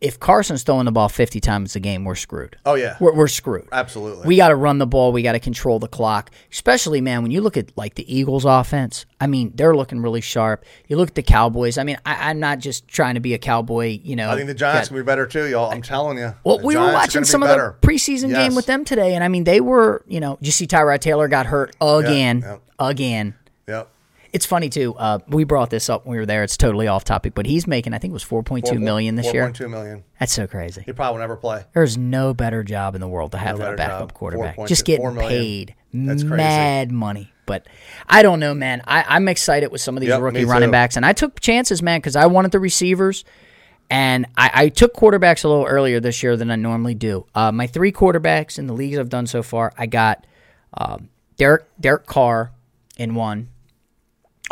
if 0.00 0.20
Carson's 0.20 0.62
throwing 0.62 0.84
the 0.84 0.92
ball 0.92 1.08
50 1.08 1.40
times 1.40 1.74
a 1.76 1.80
game, 1.80 2.04
we're 2.04 2.14
screwed. 2.14 2.56
oh 2.66 2.74
yeah, 2.74 2.96
We're, 3.00 3.14
we're 3.14 3.26
screwed. 3.28 3.66
absolutely. 3.72 4.26
We 4.26 4.36
got 4.36 4.48
to 4.48 4.56
run 4.56 4.78
the 4.78 4.86
ball. 4.86 5.12
We 5.12 5.22
got 5.22 5.32
to 5.32 5.40
control 5.40 5.78
the 5.78 5.88
clock. 5.88 6.30
Especially, 6.52 7.00
man, 7.00 7.22
when 7.22 7.30
you 7.32 7.40
look 7.40 7.56
at 7.56 7.76
like 7.76 7.94
the 7.94 8.14
Eagles' 8.14 8.44
offense. 8.44 9.06
I 9.20 9.26
mean, 9.28 9.52
they're 9.54 9.76
looking 9.76 10.00
really 10.02 10.20
sharp. 10.20 10.64
You 10.88 10.96
look 10.96 11.10
at 11.10 11.14
the 11.14 11.22
Cowboys. 11.22 11.78
I 11.78 11.84
mean, 11.84 11.96
I, 12.04 12.30
I'm 12.30 12.40
not 12.40 12.58
just 12.58 12.88
trying 12.88 13.14
to 13.14 13.20
be 13.20 13.34
a 13.34 13.38
cowboy. 13.38 14.00
You 14.02 14.16
know, 14.16 14.30
I 14.30 14.34
think 14.34 14.48
the 14.48 14.54
Giants 14.54 14.88
got- 14.88 14.94
can 14.96 15.02
be 15.02 15.06
better 15.06 15.26
too, 15.26 15.46
y'all. 15.48 15.70
I'm 15.70 15.82
telling 15.82 16.18
you. 16.18 16.34
well, 16.44 16.58
we 16.58 16.74
were 16.76 16.82
Giants 16.82 16.94
watching 16.94 17.12
gonna 17.14 17.26
be 17.26 17.30
some 17.30 17.42
of 17.44 17.48
the 17.48 17.86
preseason 17.86 18.30
Yes. 18.30 18.38
game 18.48 18.54
with 18.56 18.66
them 18.66 18.84
today, 18.84 19.14
and 19.14 19.22
I 19.22 19.28
mean, 19.28 19.44
they 19.44 19.60
were. 19.60 20.04
You 20.08 20.20
know, 20.20 20.38
you 20.40 20.50
see 20.50 20.66
Tyrod 20.66 21.00
Taylor 21.00 21.28
got 21.28 21.46
hurt 21.46 21.74
again, 21.80 22.40
yeah. 22.40 22.56
again. 22.80 23.34
It's 24.32 24.46
funny 24.46 24.70
too. 24.70 24.94
Uh, 24.94 25.18
we 25.28 25.44
brought 25.44 25.68
this 25.68 25.90
up 25.90 26.06
when 26.06 26.12
we 26.12 26.18
were 26.18 26.24
there. 26.26 26.42
It's 26.42 26.56
totally 26.56 26.88
off 26.88 27.04
topic, 27.04 27.34
but 27.34 27.44
he's 27.44 27.66
making 27.66 27.92
I 27.92 27.98
think 27.98 28.12
it 28.12 28.14
was 28.14 28.22
four 28.22 28.42
point 28.42 28.64
two 28.66 28.78
million 28.80 29.14
this 29.14 29.32
year. 29.32 29.50
4.2 29.50 29.68
million. 29.70 30.04
That's 30.18 30.32
so 30.32 30.46
crazy. 30.46 30.82
He 30.86 30.92
probably 30.92 31.18
will 31.18 31.20
never 31.24 31.36
play. 31.36 31.64
There's 31.74 31.98
no 31.98 32.32
better 32.32 32.62
job 32.64 32.94
in 32.94 33.00
the 33.02 33.08
world 33.08 33.32
to 33.32 33.38
have 33.38 33.58
No 33.58 33.64
than 33.64 33.74
a 33.74 33.76
backup 33.76 34.00
job. 34.00 34.14
quarterback. 34.14 34.56
4.2 34.56 34.68
Just 34.68 34.84
getting 34.86 35.02
4 35.14 35.20
paid 35.28 35.74
That's 35.92 36.22
crazy. 36.22 36.36
mad 36.36 36.90
money. 36.90 37.30
But 37.44 37.66
I 38.08 38.22
don't 38.22 38.40
know, 38.40 38.54
man. 38.54 38.82
I, 38.86 39.04
I'm 39.06 39.28
excited 39.28 39.70
with 39.70 39.80
some 39.82 39.96
of 39.96 40.00
these 40.00 40.08
Yep, 40.08 40.20
rookie 40.22 40.44
running 40.46 40.70
backs, 40.70 40.96
and 40.96 41.04
I 41.04 41.12
took 41.12 41.40
chances, 41.40 41.82
man, 41.82 41.98
because 41.98 42.16
I 42.16 42.26
wanted 42.26 42.52
the 42.52 42.60
receivers. 42.60 43.24
And 43.90 44.24
I, 44.38 44.50
I 44.54 44.68
took 44.70 44.94
quarterbacks 44.94 45.44
a 45.44 45.48
little 45.48 45.66
earlier 45.66 46.00
this 46.00 46.22
year 46.22 46.36
than 46.38 46.50
I 46.50 46.56
normally 46.56 46.94
do. 46.94 47.26
Uh, 47.34 47.52
my 47.52 47.66
three 47.66 47.92
quarterbacks 47.92 48.58
in 48.58 48.66
the 48.66 48.72
leagues 48.72 48.96
I've 48.96 49.10
done 49.10 49.26
so 49.26 49.42
far, 49.42 49.74
I 49.76 49.84
got 49.84 50.24
um, 50.72 51.10
Derek 51.36 51.66
Derek 51.78 52.06
Carr 52.06 52.52
in 52.96 53.14
one. 53.14 53.48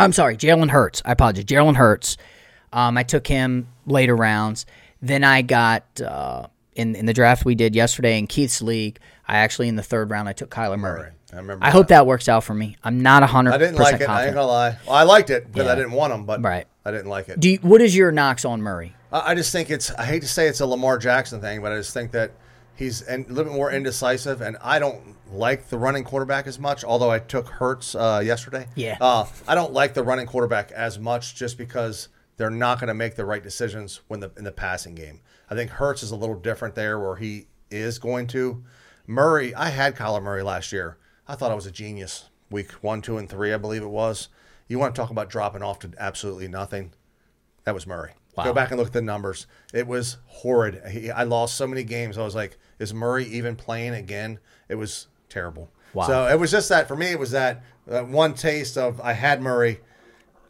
I'm 0.01 0.13
sorry, 0.13 0.37
Jalen 0.37 0.71
Hurts. 0.71 1.03
I 1.05 1.13
apologize, 1.13 1.45
Jalen 1.45 1.77
Hurts. 1.77 2.17
Um, 2.73 2.97
I 2.97 3.03
took 3.03 3.27
him 3.27 3.69
later 3.87 4.15
rounds. 4.17 4.67
Then 5.03 5.25
I 5.25 5.43
got 5.43 6.01
uh, 6.01 6.47
in 6.75 6.95
in 6.95 7.07
the 7.07 7.13
draft 7.13 7.45
we 7.45 7.55
did 7.55 7.75
yesterday 7.75 8.19
in 8.19 8.27
Keith's 8.27 8.63
league. 8.63 8.99
I 9.27 9.39
actually 9.39 9.69
in 9.69 9.77
the 9.77 9.83
third 9.83 10.11
round 10.11 10.29
I 10.29 10.33
took 10.33 10.51
Kyler 10.51 10.79
Murray. 10.79 11.01
Murray. 11.01 11.11
I 11.33 11.37
remember 11.37 11.65
I 11.65 11.71
hope 11.71 11.89
that 11.89 12.07
works 12.07 12.29
out 12.29 12.43
for 12.45 12.55
me. 12.55 12.77
I'm 12.83 13.01
not 13.03 13.23
hundred 13.23 13.53
I 13.55 13.59
didn't 13.59 13.77
like 13.77 13.95
it. 13.95 14.01
I 14.01 14.03
ain't 14.03 14.07
confident. 14.07 14.35
gonna 14.35 14.47
lie. 14.47 14.79
Well, 14.87 14.97
I 14.97 15.03
liked 15.05 15.31
it 15.31 15.53
because 15.53 15.67
Yeah. 15.67 15.73
I 15.73 15.77
didn't 15.77 15.93
want 15.93 16.13
him, 16.13 16.25
but 16.25 16.43
Right. 16.43 16.67
I 16.85 16.91
didn't 16.91 17.09
like 17.09 17.29
it. 17.29 17.39
Do 17.39 17.51
you, 17.51 17.59
what 17.63 17.81
is 17.81 17.95
your 17.97 18.11
knocks 18.11 18.45
on 18.45 18.63
Murray? 18.63 18.95
I 19.13 19.31
I 19.31 19.35
just 19.35 19.53
think 19.53 19.71
it's. 19.71 19.91
I 19.93 20.05
hate 20.05 20.23
to 20.23 20.29
say 20.29 20.47
it's 20.49 20.61
a 20.61 20.67
Lamar 20.67 20.99
Jackson 20.99 21.41
thing, 21.41 21.61
but 21.63 21.73
I 21.73 21.77
just 21.77 21.93
think 21.95 22.11
that 22.13 22.33
he's 22.81 23.07
a 23.07 23.19
little 23.19 23.45
bit 23.45 23.53
more 23.53 23.71
indecisive, 23.71 24.41
and 24.41 24.57
I 24.61 24.81
don't 24.81 25.15
like 25.33 25.69
the 25.69 25.79
running 25.79 26.03
quarterback 26.03 26.49
as 26.49 26.59
much. 26.59 26.83
Although 26.83 27.11
I 27.11 27.21
took 27.21 27.47
Hurts 27.47 27.95
uh, 27.95 28.23
yesterday. 28.25 28.67
Yeah. 28.75 28.97
Uh, 29.01 29.27
I 29.47 29.55
don't 29.55 29.73
like 29.73 29.95
the 29.95 30.03
running 30.03 30.27
quarterback 30.27 30.73
as 30.73 30.99
much, 30.99 31.37
just 31.37 31.57
because 31.59 32.09
they're 32.37 32.51
not 32.51 32.81
going 32.81 32.89
to 32.89 32.95
make 32.95 33.15
the 33.15 33.25
right 33.25 33.43
decisions 33.43 34.01
when 34.09 34.19
the 34.19 34.33
in 34.37 34.43
the 34.43 34.51
passing 34.51 34.97
game. 34.97 35.21
I 35.49 35.55
think 35.55 35.71
Hurts 35.71 36.03
is 36.03 36.11
a 36.11 36.17
little 36.17 36.35
different 36.35 36.75
there, 36.75 36.99
where 36.99 37.17
he 37.17 37.47
is 37.71 38.01
going 38.01 38.27
to. 38.29 38.65
Murray, 39.07 39.55
I 39.55 39.69
had 39.69 39.95
Kyler 39.95 40.23
Murray 40.23 40.43
last 40.43 40.73
year. 40.73 40.97
I 41.29 41.37
thought 41.37 41.53
I 41.53 41.55
was 41.55 41.67
a 41.67 41.71
genius. 41.71 42.31
Week 42.51 42.73
one, 42.83 43.01
two, 43.03 43.19
and 43.19 43.29
three, 43.29 43.53
I 43.53 43.59
believe 43.59 43.83
it 43.83 43.89
was. 43.89 44.29
You 44.67 44.79
want 44.79 44.95
to 44.95 45.01
talk 45.01 45.11
about 45.11 45.31
dropping 45.31 45.63
off 45.63 45.79
to 45.81 45.91
absolutely 45.99 46.49
nothing? 46.49 46.93
That 47.65 47.75
was 47.75 47.87
Murray. 47.87 48.13
Wow. 48.41 48.47
Go 48.47 48.55
back 48.55 48.71
and 48.71 48.79
look 48.79 48.89
at 48.89 48.93
the 48.93 49.03
numbers. 49.03 49.47
It 49.73 49.87
was 49.87 50.17
horrid. 50.27 50.83
He, 50.91 51.11
I 51.11 51.25
lost 51.25 51.57
so 51.57 51.67
many 51.67 51.85
games. 51.85 52.17
I 52.19 52.23
was 52.23 52.35
like, 52.35 52.59
is 52.79 52.95
Murray 52.95 53.27
even 53.27 53.55
playing 53.57 53.95
again? 53.95 54.39
It 54.69 54.77
was 54.77 55.09
terrible. 55.29 55.71
Wow. 55.93 56.07
So 56.07 56.27
it 56.27 56.39
was 56.39 56.51
just 56.51 56.69
that 56.71 56.89
for 56.89 56.97
me. 56.97 57.07
It 57.07 57.19
was 57.19 57.33
that, 57.33 57.63
that 57.87 58.09
one 58.09 58.35
taste 58.35 58.79
of 58.79 59.01
I 59.01 59.13
had 59.13 59.43
Murray. 59.43 59.81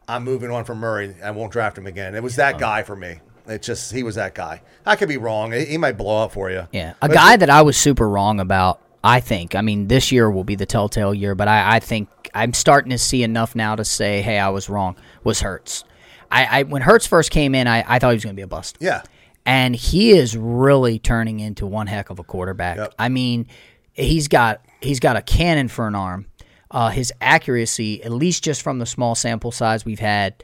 I'm 0.07 0.23
moving 0.23 0.51
on 0.51 0.63
from 0.63 0.79
Murray. 0.79 1.15
I 1.23 1.31
won't 1.31 1.51
draft 1.51 1.77
him 1.77 1.87
again. 1.87 2.15
It 2.15 2.23
was 2.23 2.37
that 2.37 2.57
guy 2.57 2.83
for 2.83 2.95
me. 2.95 3.19
It 3.47 3.61
just 3.61 3.91
he 3.91 4.03
was 4.03 4.15
that 4.15 4.35
guy. 4.35 4.61
I 4.85 4.95
could 4.95 5.09
be 5.09 5.17
wrong. 5.17 5.51
He, 5.51 5.65
he 5.65 5.77
might 5.77 5.97
blow 5.97 6.23
up 6.23 6.31
for 6.31 6.49
you. 6.49 6.67
Yeah, 6.71 6.93
a 7.01 7.07
But 7.07 7.13
guy 7.13 7.37
that 7.37 7.49
I 7.49 7.61
was 7.61 7.75
super 7.77 8.07
wrong 8.07 8.39
about. 8.39 8.79
I 9.03 9.19
think. 9.19 9.55
I 9.55 9.61
mean, 9.61 9.87
this 9.87 10.11
year 10.11 10.29
will 10.29 10.43
be 10.43 10.53
the 10.53 10.67
telltale 10.67 11.11
year, 11.11 11.33
but 11.33 11.47
I, 11.47 11.77
I 11.77 11.79
think 11.79 12.07
I'm 12.35 12.53
starting 12.53 12.91
to 12.91 12.99
see 12.99 13.23
enough 13.23 13.55
now 13.55 13.75
to 13.75 13.83
say, 13.83 14.21
hey, 14.21 14.37
I 14.37 14.49
was 14.49 14.69
wrong. 14.69 14.95
Was 15.23 15.41
Hurts? 15.41 15.83
I, 16.31 16.59
I 16.59 16.63
when 16.63 16.81
Hurts 16.81 17.05
first 17.05 17.29
came 17.31 17.53
in, 17.53 17.67
I, 17.67 17.83
I 17.87 17.99
thought 17.99 18.11
he 18.11 18.15
was 18.15 18.23
going 18.23 18.35
to 18.35 18.39
be 18.39 18.43
a 18.43 18.47
bust. 18.47 18.77
Yeah. 18.79 19.01
and 19.45 19.75
he 19.75 20.11
is 20.11 20.37
really 20.37 20.97
turning 20.99 21.39
into 21.39 21.65
one 21.67 21.87
heck 21.87 22.09
of 22.09 22.19
a 22.19 22.23
quarterback. 22.23 22.77
Yep. 22.77 22.93
I 22.97 23.09
mean, 23.09 23.47
he's 23.93 24.27
got 24.27 24.65
he's 24.81 24.99
got 24.99 25.15
a 25.17 25.21
cannon 25.21 25.67
for 25.67 25.87
an 25.87 25.95
arm. 25.95 26.27
Uh, 26.69 26.89
his 26.89 27.11
accuracy, 27.19 28.01
at 28.03 28.11
least 28.13 28.43
just 28.45 28.61
from 28.61 28.79
the 28.79 28.85
small 28.85 29.13
sample 29.13 29.51
size 29.51 29.83
we've 29.83 29.99
had, 29.99 30.41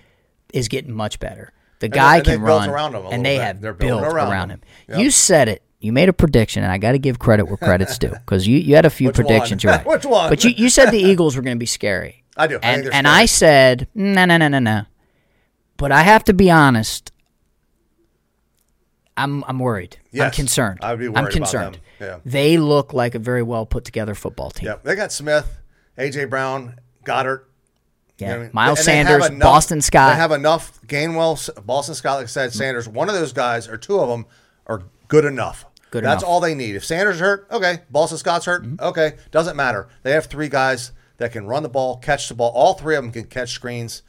is 0.53 0.67
getting 0.67 0.93
much 0.93 1.19
better. 1.19 1.53
The 1.79 1.87
guy 1.87 2.17
and 2.17 2.25
they 2.25 2.31
can 2.33 2.41
run, 2.41 2.69
around 2.69 2.95
him 2.95 3.05
a 3.05 3.09
and 3.09 3.25
they 3.25 3.37
bit. 3.37 3.43
have 3.43 3.61
They're 3.61 3.73
built 3.73 4.03
around, 4.03 4.31
around 4.31 4.49
him. 4.49 4.61
Yep. 4.89 4.99
You 4.99 5.11
said 5.11 5.47
it. 5.47 5.61
You 5.79 5.93
made 5.93 6.09
a 6.09 6.13
prediction, 6.13 6.63
and 6.63 6.71
I 6.71 6.79
got 6.79 6.93
to 6.93 6.97
give 6.99 7.19
credit 7.19 7.45
where 7.45 7.55
credit's 7.55 7.99
due 7.99 8.09
because 8.09 8.47
you, 8.47 8.57
you 8.57 8.73
had 8.75 8.85
a 8.85 8.89
few 8.89 9.07
Which 9.09 9.15
predictions. 9.17 9.63
You're 9.63 9.73
right. 9.77 9.85
Which 9.85 10.05
one? 10.05 10.27
But 10.29 10.43
you, 10.43 10.49
you 10.49 10.69
said 10.69 10.89
the 10.89 10.97
Eagles 10.99 11.35
were 11.35 11.43
going 11.43 11.55
to 11.55 11.59
be 11.59 11.67
scary. 11.67 12.23
I 12.35 12.47
do. 12.47 12.55
I 12.55 12.59
And 12.63 12.83
they're 12.83 12.93
and. 12.93 13.07
I 13.07 13.25
said 13.27 13.87
no 13.93 14.25
no 14.25 14.37
no 14.37 14.47
no 14.47 14.57
no. 14.59 14.81
But 15.77 15.91
I 15.91 16.01
have 16.01 16.23
to 16.25 16.33
be 16.33 16.49
honest. 16.51 17.11
I'm 19.15 19.43
I'm 19.45 19.59
worried. 19.59 19.97
I'm 20.19 20.31
concerned. 20.31 20.79
I 20.81 20.91
would 20.91 20.99
be 20.99 21.07
I'm 21.07 21.13
worried 21.13 21.21
about 21.23 21.31
concerned. 21.31 21.75
them. 21.75 21.81
Yeah. 21.99 22.19
They 22.25 22.57
look 22.57 22.93
like 22.93 23.15
a 23.15 23.19
very 23.19 23.41
well 23.41 23.65
put 23.65 23.83
together 23.85 24.13
football 24.13 24.51
team. 24.51 24.67
Yep. 24.67 24.83
They 24.83 24.95
got 24.95 25.11
Smith, 25.11 25.57
AJ 25.97 26.29
Brown, 26.29 26.79
Goedert. 27.03 27.45
Yeah. 28.19 28.27
You 28.27 28.33
know 28.33 28.39
I 28.39 28.43
mean? 28.43 28.49
Miles 28.53 28.83
Sanders, 28.83 29.25
enough- 29.27 29.39
Boston 29.39 29.81
Scott. 29.81 30.13
They 30.13 30.19
have 30.19 30.31
enough. 30.31 30.79
Gainwell, 30.85 31.65
Boston 31.65 31.95
Scott, 31.95 32.17
like 32.17 32.25
I 32.25 32.27
said, 32.27 32.53
Sanders. 32.53 32.87
One 32.87 33.09
of 33.09 33.15
those 33.15 33.33
guys 33.33 33.67
or 33.67 33.77
two 33.77 33.99
of 33.99 34.09
them 34.09 34.25
are 34.67 34.83
good 35.07 35.25
enough. 35.25 35.65
Good 35.89 36.03
That's 36.03 36.21
enough. 36.21 36.23
Mm-hmm. 36.23 36.29
all 36.31 36.39
they 36.39 36.53
need. 36.55 36.75
If 36.75 36.85
Sanders 36.85 37.15
is 37.15 37.21
hurt, 37.21 37.47
okay. 37.51 37.79
Boston 37.89 38.17
Scott's 38.17 38.45
hurt, 38.45 38.65
okay. 38.79 39.13
Doesn't 39.31 39.55
matter. 39.55 39.87
They 40.03 40.11
have 40.11 40.25
three 40.25 40.49
guys 40.49 40.91
that 41.17 41.31
can 41.31 41.47
run 41.47 41.63
the 41.63 41.69
ball, 41.69 41.97
catch 41.97 42.27
the 42.27 42.35
ball. 42.35 42.51
All 42.51 42.73
three 42.73 42.95
of 42.95 43.03
them 43.03 43.11
can 43.11 43.23
catch 43.25 43.51
screens. 43.51 44.03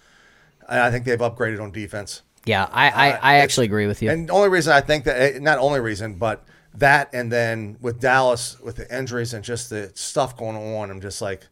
And 0.68 0.80
I 0.80 0.90
think 0.90 1.04
they've 1.04 1.18
upgraded 1.18 1.62
on 1.62 1.70
defense. 1.72 2.22
yeah, 2.44 2.68
I, 2.70 2.90
I, 2.90 3.10
I 3.10 3.34
actually 3.36 3.66
agree 3.66 3.86
with 3.86 4.02
you. 4.02 4.10
And 4.10 4.28
the 4.28 4.32
only 4.32 4.48
reason 4.48 4.72
I 4.72 4.80
think 4.80 5.04
that, 5.04 5.16
eh, 5.36 5.38
not 5.38 5.58
only 5.58 5.80
reason, 5.80 6.14
but 6.14 6.44
that, 6.74 7.10
and 7.12 7.32
then 7.32 7.76
with 7.80 8.00
Dallas, 8.00 8.60
with 8.60 8.76
the 8.76 8.96
injuries 8.96 9.34
and 9.34 9.44
just 9.44 9.70
the 9.70 9.90
stuff 9.94 10.36
going 10.36 10.56
on, 10.56 10.90
I'm 10.90 11.00
just 11.00 11.20
like, 11.20 11.46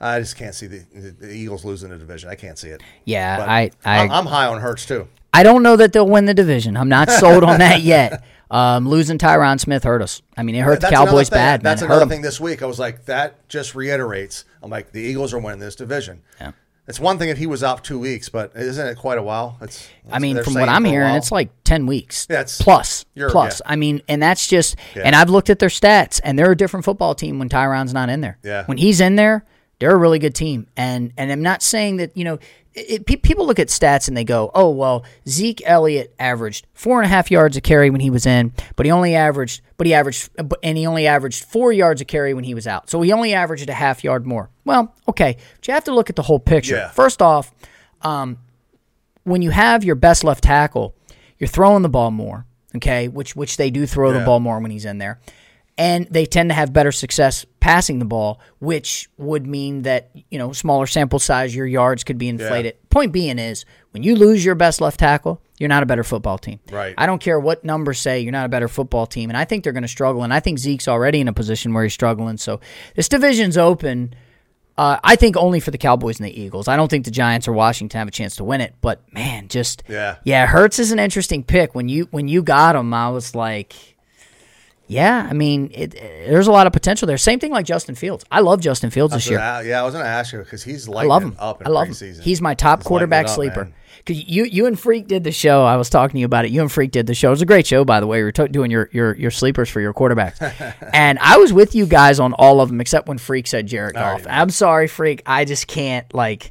I 0.00 0.20
just 0.20 0.36
can't 0.36 0.54
see 0.54 0.66
the, 0.66 0.84
the 1.18 1.32
Eagles 1.32 1.64
losing 1.64 1.90
the 1.90 1.98
division. 1.98 2.30
I 2.30 2.34
can't 2.36 2.58
see 2.58 2.68
it. 2.68 2.82
yeah, 3.04 3.38
But 3.38 3.48
I 3.48 3.70
I, 3.84 4.08
I'm, 4.08 4.26
high 4.26 4.46
on 4.46 4.60
Hurts 4.60 4.86
too. 4.86 5.08
I 5.34 5.42
don't 5.42 5.62
know 5.62 5.76
that 5.76 5.92
they'll 5.92 6.08
win 6.08 6.24
the 6.24 6.34
division. 6.34 6.76
I'm 6.76 6.88
not 6.88 7.10
sold 7.10 7.44
on 7.44 7.58
that 7.58 7.80
yet. 7.82 8.22
Um, 8.50 8.88
losing 8.88 9.18
Tyron 9.18 9.60
Smith 9.60 9.84
hurt 9.84 10.00
us. 10.00 10.22
I 10.36 10.42
mean, 10.42 10.54
it 10.54 10.60
hurt 10.60 10.76
the 10.76 10.82
That's 10.82 10.92
another 10.92 11.10
Cowboys 11.10 11.30
bad. 11.30 11.62
That's 11.62 11.82
man. 11.82 11.90
It 11.90 11.94
hurt 11.94 12.08
thing 12.08 12.22
this 12.22 12.40
week. 12.40 12.62
I 12.62 12.66
was 12.66 12.78
like, 12.78 13.04
that 13.06 13.46
just 13.48 13.74
reiterates. 13.74 14.44
I'm 14.62 14.70
like, 14.70 14.92
the 14.92 15.02
Eagles 15.02 15.34
are 15.34 15.38
winning 15.38 15.60
this 15.60 15.76
division. 15.76 16.22
Yeah. 16.40 16.52
It's 16.88 16.98
one 16.98 17.18
thing 17.18 17.28
if 17.28 17.36
he 17.36 17.46
was 17.46 17.62
out 17.62 17.84
two 17.84 17.98
weeks, 17.98 18.30
but 18.30 18.52
isn't 18.56 18.86
it 18.86 18.96
quite 18.96 19.18
a 19.18 19.22
while? 19.22 19.58
It's. 19.60 19.88
I 20.10 20.18
mean, 20.18 20.42
from 20.42 20.54
what 20.54 20.70
I'm 20.70 20.84
hearing, 20.86 21.14
it's 21.16 21.30
like 21.30 21.50
ten 21.62 21.86
weeks. 21.86 22.26
Yeah, 22.30 22.44
plus, 22.60 23.04
plus. 23.28 23.60
yeah. 23.64 23.70
I 23.70 23.76
mean, 23.76 24.02
and 24.08 24.22
that's 24.22 24.46
just. 24.46 24.76
Yeah. 24.96 25.02
And 25.04 25.14
I've 25.14 25.28
looked 25.28 25.50
at 25.50 25.58
their 25.58 25.68
stats, 25.68 26.18
and 26.24 26.38
they're 26.38 26.50
a 26.50 26.56
different 26.56 26.86
football 26.86 27.14
team 27.14 27.38
when 27.38 27.50
Tyron's 27.50 27.92
not 27.92 28.08
in 28.08 28.22
there. 28.22 28.38
Yeah. 28.42 28.64
When 28.64 28.78
he's 28.78 29.00
in 29.02 29.16
there, 29.16 29.44
they're 29.78 29.94
a 29.94 29.98
really 29.98 30.18
good 30.18 30.34
team. 30.34 30.66
And 30.76 31.12
and 31.16 31.30
I'm 31.32 31.42
not 31.42 31.62
saying 31.62 31.96
that 31.98 32.16
you 32.16 32.24
know. 32.24 32.38
It, 32.80 33.06
pe- 33.06 33.16
people 33.16 33.44
look 33.44 33.58
at 33.58 33.66
stats 33.68 34.06
and 34.06 34.16
they 34.16 34.22
go, 34.22 34.52
"Oh 34.54 34.70
well, 34.70 35.04
Zeke 35.28 35.62
Elliott 35.66 36.14
averaged 36.20 36.64
four 36.74 36.98
and 37.00 37.06
a 37.06 37.08
half 37.08 37.28
yards 37.28 37.56
a 37.56 37.60
carry 37.60 37.90
when 37.90 38.00
he 38.00 38.08
was 38.08 38.24
in, 38.24 38.52
but 38.76 38.86
he 38.86 38.92
only 38.92 39.16
averaged, 39.16 39.62
but 39.78 39.88
he 39.88 39.94
averaged, 39.94 40.30
but- 40.36 40.60
and 40.62 40.78
he 40.78 40.86
only 40.86 41.04
averaged 41.08 41.44
four 41.44 41.72
yards 41.72 42.00
a 42.00 42.04
carry 42.04 42.34
when 42.34 42.44
he 42.44 42.54
was 42.54 42.68
out. 42.68 42.88
So 42.88 43.00
he 43.02 43.10
only 43.12 43.34
averaged 43.34 43.68
a 43.68 43.72
half 43.74 44.04
yard 44.04 44.26
more. 44.26 44.48
Well, 44.64 44.94
okay, 45.08 45.38
but 45.56 45.66
you 45.66 45.74
have 45.74 45.82
to 45.84 45.94
look 45.94 46.08
at 46.08 46.14
the 46.14 46.22
whole 46.22 46.38
picture. 46.38 46.76
Yeah. 46.76 46.90
First 46.90 47.20
off, 47.20 47.52
um, 48.02 48.38
when 49.24 49.42
you 49.42 49.50
have 49.50 49.82
your 49.82 49.96
best 49.96 50.22
left 50.22 50.44
tackle, 50.44 50.94
you're 51.40 51.48
throwing 51.48 51.82
the 51.82 51.88
ball 51.88 52.12
more, 52.12 52.46
okay, 52.76 53.08
which 53.08 53.34
which 53.34 53.56
they 53.56 53.70
do 53.70 53.86
throw 53.86 54.12
the 54.12 54.20
ball 54.24 54.38
more 54.38 54.60
when 54.60 54.70
he's 54.70 54.84
in 54.84 54.98
there. 54.98 55.18
And 55.78 56.08
they 56.10 56.26
tend 56.26 56.50
to 56.50 56.54
have 56.54 56.72
better 56.72 56.90
success 56.90 57.46
passing 57.60 58.00
the 58.00 58.04
ball, 58.04 58.40
which 58.58 59.08
would 59.16 59.46
mean 59.46 59.82
that, 59.82 60.10
you 60.28 60.36
know, 60.36 60.52
smaller 60.52 60.88
sample 60.88 61.20
size, 61.20 61.54
your 61.54 61.66
yards 61.66 62.02
could 62.02 62.18
be 62.18 62.28
inflated. 62.28 62.76
Point 62.90 63.12
being 63.12 63.38
is 63.38 63.64
when 63.92 64.02
you 64.02 64.16
lose 64.16 64.44
your 64.44 64.56
best 64.56 64.80
left 64.80 64.98
tackle, 64.98 65.40
you're 65.56 65.68
not 65.68 65.84
a 65.84 65.86
better 65.86 66.02
football 66.02 66.36
team. 66.36 66.58
Right. 66.72 66.94
I 66.98 67.06
don't 67.06 67.20
care 67.20 67.38
what 67.38 67.64
numbers 67.64 68.00
say, 68.00 68.18
you're 68.20 68.32
not 68.32 68.46
a 68.46 68.48
better 68.48 68.66
football 68.66 69.06
team. 69.06 69.30
And 69.30 69.36
I 69.36 69.44
think 69.44 69.62
they're 69.62 69.72
going 69.72 69.82
to 69.82 69.88
struggle. 69.88 70.24
And 70.24 70.34
I 70.34 70.40
think 70.40 70.58
Zeke's 70.58 70.88
already 70.88 71.20
in 71.20 71.28
a 71.28 71.32
position 71.32 71.72
where 71.72 71.84
he's 71.84 71.94
struggling. 71.94 72.38
So 72.38 72.60
this 72.96 73.08
division's 73.08 73.56
open. 73.56 74.14
Uh, 74.76 74.98
I 75.04 75.14
think 75.14 75.36
only 75.36 75.60
for 75.60 75.70
the 75.70 75.78
Cowboys 75.78 76.18
and 76.18 76.28
the 76.28 76.40
Eagles. 76.40 76.66
I 76.66 76.76
don't 76.76 76.88
think 76.88 77.04
the 77.04 77.10
Giants 77.12 77.46
or 77.46 77.52
Washington 77.52 77.98
have 77.98 78.08
a 78.08 78.12
chance 78.12 78.34
to 78.36 78.44
win 78.44 78.60
it. 78.60 78.74
But 78.80 79.02
man, 79.12 79.46
just 79.46 79.84
Yeah. 79.88 80.16
yeah. 80.24 80.46
Hurts 80.46 80.80
is 80.80 80.90
an 80.90 80.98
interesting 80.98 81.44
pick. 81.44 81.74
When 81.76 81.88
you 81.88 82.08
when 82.10 82.26
you 82.26 82.42
got 82.42 82.74
him, 82.74 82.92
I 82.94 83.10
was 83.10 83.34
like, 83.34 83.74
yeah. 84.88 85.26
I 85.30 85.32
mean, 85.34 85.70
it, 85.72 85.92
there's 85.92 86.46
a 86.48 86.52
lot 86.52 86.66
of 86.66 86.72
potential 86.72 87.06
there. 87.06 87.18
Same 87.18 87.38
thing 87.38 87.52
like 87.52 87.66
Justin 87.66 87.94
Fields. 87.94 88.24
I 88.30 88.40
love 88.40 88.60
Justin 88.60 88.90
Fields 88.90 89.14
this 89.14 89.28
year. 89.28 89.38
yeah, 89.38 89.80
I 89.80 89.84
was 89.84 89.94
going 89.94 90.04
to 90.04 90.10
ask 90.10 90.32
you 90.32 90.40
because 90.40 90.64
he's 90.64 90.88
lighting 90.88 91.10
I 91.10 91.14
love 91.14 91.22
him. 91.22 91.36
up 91.38 91.60
in 91.60 91.66
I 91.66 91.70
love 91.70 91.88
preseason. 91.88 92.16
him. 92.16 92.22
He's 92.22 92.40
my 92.40 92.54
top 92.54 92.80
He's 92.80 92.86
quarterback 92.86 93.26
up, 93.26 93.30
sleeper. 93.30 93.70
Because 93.98 94.26
you 94.26 94.44
you 94.44 94.66
and 94.66 94.78
Freak 94.78 95.06
did 95.06 95.24
the 95.24 95.32
show. 95.32 95.64
I 95.64 95.76
was 95.76 95.90
talking 95.90 96.14
to 96.14 96.20
you 96.20 96.24
about 96.26 96.44
it. 96.46 96.50
You 96.50 96.62
and 96.62 96.72
Freak 96.72 96.92
did 96.92 97.06
the 97.06 97.14
show. 97.14 97.28
It 97.28 97.32
was 97.32 97.42
a 97.42 97.46
great 97.46 97.66
show, 97.66 97.84
by 97.84 98.00
the 98.00 98.06
way. 98.06 98.18
We 98.18 98.24
were 98.24 98.32
to- 98.32 98.48
doing 98.48 98.70
your, 98.70 98.88
your 98.92 99.14
your 99.16 99.30
sleepers 99.30 99.68
for 99.68 99.80
your 99.80 99.92
quarterbacks, 99.92 100.40
and 100.94 101.18
I 101.18 101.36
was 101.36 101.52
with 101.52 101.74
you 101.74 101.84
guys 101.84 102.18
on 102.20 102.32
all 102.34 102.60
of 102.60 102.68
them 102.70 102.80
except 102.80 103.06
when 103.08 103.18
Freak 103.18 103.46
said 103.46 103.66
Jared 103.66 103.96
oh, 103.96 104.00
Goff. 104.00 104.24
know. 104.24 104.30
I'm 104.30 104.50
sorry, 104.50 104.86
Freak. 104.86 105.22
I 105.26 105.44
just 105.44 105.66
can't 105.66 106.12
like. 106.14 106.50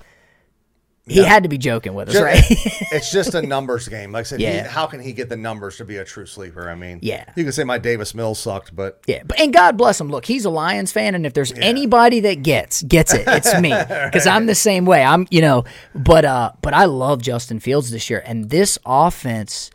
He 1.08 1.24
had 1.24 1.43
to 1.43 1.49
be 1.49 1.58
joking 1.58 1.93
with 1.93 2.10
us, 2.10 2.20
right? 2.22 2.43
it's 2.91 3.12
just 3.12 3.34
a 3.34 3.41
numbers 3.41 3.88
game. 3.88 4.12
Like 4.12 4.22
I 4.22 4.24
said, 4.24 4.41
Yeah. 4.41 4.64
he, 4.64 4.70
how 4.70 4.86
can 4.88 4.99
he 4.99 5.14
get 5.14 5.30
the 5.30 5.38
numbers 5.38 5.78
to 5.78 5.86
be 5.86 5.97
a 5.97 6.03
true 6.05 6.26
sleeper? 6.26 6.70
I 6.70 6.76
mean, 6.76 6.99
Yeah. 7.01 7.26
you 7.36 7.43
can 7.43 7.53
say 7.53 7.64
my 7.64 7.78
Davis 7.78 8.14
Mills 8.14 8.39
sucked, 8.39 8.76
but 8.76 8.99
Yeah, 9.08 9.24
but 9.26 9.39
and 9.39 9.53
God 9.53 9.78
bless 9.78 9.99
him. 10.01 10.10
Look, 10.10 10.26
he's 10.26 10.45
a 10.45 10.49
Lions 10.49 10.91
fan, 10.91 11.16
and 11.16 11.26
if 11.26 11.34
there's 11.34 11.53
anybody 11.53 12.20
that 12.22 12.43
gets 12.43 12.82
gets 12.84 13.14
it, 13.14 13.24
it's 13.28 13.60
me 13.60 13.70
because 14.05 14.28
I'm 14.28 14.45
the 14.45 14.55
same 14.55 14.86
way. 14.86 15.03
I'm, 15.03 15.28
you 15.32 15.41
know, 15.41 15.64
but 15.95 16.26
uh, 16.26 16.51
but 16.62 16.74
I 16.74 16.86
love 16.86 17.22
Justin 17.22 17.60
Fields 17.60 17.91
this 17.91 18.10
year, 18.10 18.22
and 18.26 18.49
this 18.49 18.78
offense, 18.86 19.72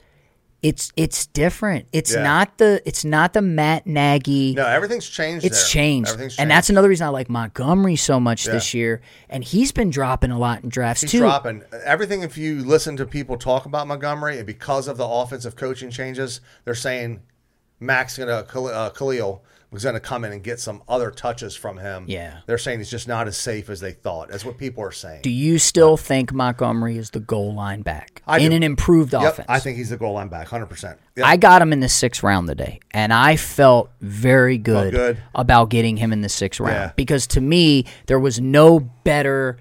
it's 0.62 0.92
it's 0.96 1.26
different. 1.26 1.88
It's 1.92 2.14
Yeah. 2.14 2.22
not 2.22 2.58
the 2.58 2.80
it's 2.84 3.04
not 3.04 3.32
the 3.32 3.42
Matt 3.42 3.86
Nagy. 3.86 4.54
no, 4.54 4.64
everything's 4.66 5.08
changed. 5.08 5.44
It's 5.44 5.60
there. 5.62 5.68
changed. 5.68 6.10
Everything's 6.10 6.38
and 6.38 6.50
that's 6.50 6.70
another 6.70 6.88
reason 6.88 7.06
I 7.06 7.10
like 7.10 7.28
Montgomery 7.28 7.96
so 7.96 8.20
much 8.20 8.44
this 8.44 8.72
year. 8.72 9.00
And 9.28 9.42
he's 9.42 9.72
been 9.72 9.90
dropping 9.90 10.30
a 10.30 10.38
lot 10.38 10.62
in 10.62 10.68
drafts 10.68 11.02
He's 11.02 11.10
too. 11.10 11.18
dropping 11.18 11.64
everything. 11.84 12.22
If 12.22 12.38
you 12.38 12.64
listen 12.64 12.96
to 12.98 13.06
people 13.06 13.36
talk 13.36 13.66
about 13.66 13.88
Montgomery, 13.88 14.38
and 14.38 14.46
because 14.46 14.86
of 14.86 14.96
the 14.96 15.06
offensive 15.06 15.56
coaching 15.56 15.90
changes, 15.90 16.40
they're 16.64 16.74
saying 16.74 17.20
Max 17.80 18.16
gonna 18.16 18.44
Khal- 18.44 18.72
uh, 18.72 18.90
Khalil 18.90 19.42
was 19.72 19.82
gonna 19.84 19.98
come 19.98 20.22
in 20.24 20.32
and 20.32 20.42
get 20.44 20.60
some 20.60 20.82
other 20.86 21.10
touches 21.10 21.56
from 21.56 21.78
him. 21.78 22.04
Yeah. 22.06 22.38
they're 22.46 22.58
saying 22.58 22.78
he's 22.78 22.90
just 22.90 23.08
not 23.08 23.26
as 23.26 23.36
safe 23.36 23.68
as 23.70 23.80
they 23.80 23.92
thought. 23.92 24.28
That's 24.28 24.44
what 24.44 24.58
people 24.58 24.84
are 24.84 24.92
saying. 24.92 25.22
Do 25.22 25.30
you 25.30 25.58
still 25.58 25.96
think 25.96 26.32
Montgomery 26.32 26.98
is 26.98 27.10
the 27.10 27.20
goal 27.20 27.54
line 27.54 27.82
back 27.82 28.22
I 28.26 28.38
in 28.40 28.50
do. 28.50 28.56
an 28.56 28.62
improved 28.62 29.12
Yep, 29.14 29.22
offense? 29.22 29.46
I 29.48 29.58
think 29.58 29.78
he's 29.78 29.88
the 29.90 29.96
goal 29.96 30.12
line 30.12 30.28
back, 30.28 30.46
hundred 30.48 30.66
percent. 30.66 30.98
I 31.24 31.36
got 31.36 31.60
him 31.62 31.72
in 31.72 31.80
the 31.80 31.88
sixth 31.88 32.22
round 32.22 32.46
today, 32.48 32.80
and 32.92 33.12
I 33.12 33.36
felt 33.36 33.90
very 34.00 34.58
good, 34.58 34.92
good. 34.92 35.18
about 35.34 35.70
getting 35.70 35.96
him 35.96 36.12
in 36.12 36.20
the 36.20 36.28
sixth 36.28 36.60
round 36.60 36.74
Yeah. 36.74 36.92
because 36.94 37.26
to 37.28 37.40
me 37.40 37.86
there 38.06 38.20
was 38.20 38.40
no 38.40 38.78
better 38.80 39.58